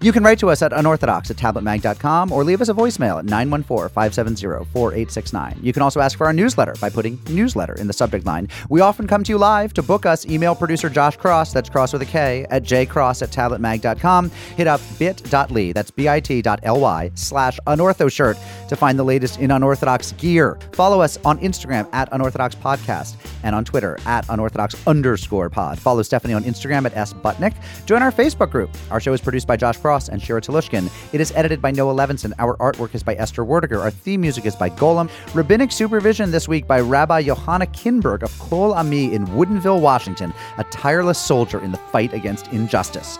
You 0.00 0.12
can 0.12 0.22
write 0.22 0.38
to 0.38 0.50
us 0.50 0.62
at 0.62 0.72
unorthodox 0.72 1.30
at 1.30 1.36
tabletmag.com 1.36 2.32
or 2.32 2.44
leave 2.44 2.60
us 2.62 2.68
a 2.68 2.74
voicemail 2.74 3.18
at 3.18 3.26
914 3.26 3.88
570 3.92 4.64
4869. 4.72 5.58
You 5.62 5.72
can 5.72 5.82
also 5.82 6.00
ask 6.00 6.16
for 6.16 6.26
our 6.26 6.32
newsletter 6.32 6.74
by 6.80 6.88
putting 6.88 7.20
newsletter 7.28 7.74
in 7.74 7.86
the 7.86 7.92
subject 7.92 8.24
line. 8.24 8.48
We 8.70 8.80
often 8.80 9.06
come 9.06 9.24
to 9.24 9.32
you 9.32 9.38
live. 9.38 9.74
To 9.74 9.82
book 9.82 10.06
us, 10.06 10.24
email 10.26 10.54
producer 10.54 10.88
Josh 10.88 11.18
Kross, 11.18 11.52
that's 11.52 11.68
Kross 11.68 11.92
with 11.92 12.02
a 12.02 12.06
K, 12.06 12.46
at 12.50 12.62
jkross 12.62 13.20
at 13.20 13.30
tabletmag.com. 13.30 14.30
Hit 14.56 14.66
up 14.66 14.80
bit.ly, 14.98 15.72
that's 15.72 15.90
bit.ly 15.90 17.10
slash 17.14 17.60
unorthoshirt 17.66 18.68
to 18.68 18.76
find 18.76 18.98
the 18.98 19.04
latest 19.04 19.40
in 19.40 19.50
unorthodox 19.50 20.12
gear. 20.12 20.37
Follow 20.72 21.00
us 21.00 21.18
on 21.24 21.38
Instagram 21.40 21.88
at 21.92 22.08
unorthodox 22.12 22.54
podcast 22.54 23.16
and 23.42 23.54
on 23.54 23.64
Twitter 23.64 23.98
at 24.06 24.28
unorthodox 24.28 24.74
underscore 24.86 25.50
pod. 25.50 25.78
Follow 25.78 26.02
Stephanie 26.02 26.34
on 26.34 26.44
Instagram 26.44 26.86
at 26.86 26.96
S 26.96 27.12
Butnick. 27.12 27.54
Join 27.86 28.02
our 28.02 28.12
Facebook 28.12 28.50
group. 28.50 28.70
Our 28.90 29.00
show 29.00 29.12
is 29.12 29.20
produced 29.20 29.46
by 29.46 29.56
Josh 29.56 29.78
Kross 29.78 30.08
and 30.08 30.22
Shira 30.22 30.40
Telushkin. 30.40 30.90
It 31.12 31.20
is 31.20 31.32
edited 31.32 31.60
by 31.60 31.70
Noah 31.70 31.94
Levinson. 31.94 32.32
Our 32.38 32.56
artwork 32.58 32.94
is 32.94 33.02
by 33.02 33.14
Esther 33.16 33.44
Werdiger. 33.44 33.80
Our 33.80 33.90
theme 33.90 34.20
music 34.20 34.46
is 34.46 34.54
by 34.56 34.70
Golem. 34.70 35.10
Rabbinic 35.34 35.72
supervision 35.72 36.30
this 36.30 36.48
week 36.48 36.66
by 36.66 36.80
Rabbi 36.80 37.22
Johanna 37.22 37.66
Kinberg 37.66 38.22
of 38.22 38.38
Kol 38.38 38.74
Ami 38.74 39.12
in 39.12 39.26
Woodinville, 39.28 39.80
Washington, 39.80 40.32
a 40.58 40.64
tireless 40.64 41.18
soldier 41.18 41.62
in 41.62 41.72
the 41.72 41.78
fight 41.78 42.12
against 42.12 42.46
injustice. 42.48 43.18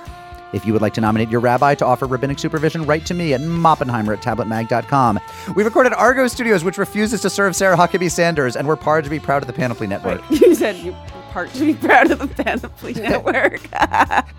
If 0.52 0.64
you 0.64 0.72
would 0.72 0.82
like 0.82 0.94
to 0.94 1.00
nominate 1.00 1.28
your 1.28 1.40
rabbi 1.40 1.74
to 1.76 1.84
offer 1.84 2.06
rabbinic 2.06 2.38
supervision, 2.38 2.84
write 2.86 3.04
to 3.06 3.14
me 3.14 3.34
at 3.34 3.40
moppenheimer 3.40 4.16
at 4.16 4.22
tabletmag.com. 4.22 5.20
We 5.54 5.62
recorded 5.62 5.92
Argo 5.92 6.26
Studios, 6.28 6.64
which 6.64 6.78
refuses 6.78 7.20
to 7.22 7.30
serve 7.30 7.54
Sarah 7.54 7.76
Huckabee 7.76 8.10
Sanders, 8.10 8.56
and 8.56 8.66
we're 8.66 8.76
proud 8.76 9.04
to 9.04 9.10
be 9.10 9.18
proud 9.20 9.42
of 9.42 9.46
the 9.46 9.52
Panoply 9.52 9.86
Network. 9.86 10.22
You 10.30 10.54
said 10.54 10.76
you 10.76 10.92
part 11.30 11.50
to 11.54 11.60
be 11.66 11.74
proud 11.74 12.10
of 12.10 12.18
the 12.20 12.26
Panoply 12.42 12.94
Network. 12.94 13.60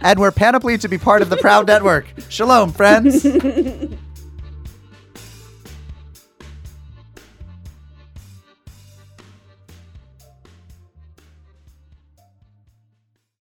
and 0.01 0.19
we're 0.19 0.31
panoply 0.31 0.77
to 0.79 0.87
be 0.87 0.97
part 0.97 1.21
of 1.21 1.29
the 1.29 1.37
Proud 1.37 1.67
Network. 1.67 2.07
Shalom, 2.29 2.71
friends. 2.71 3.23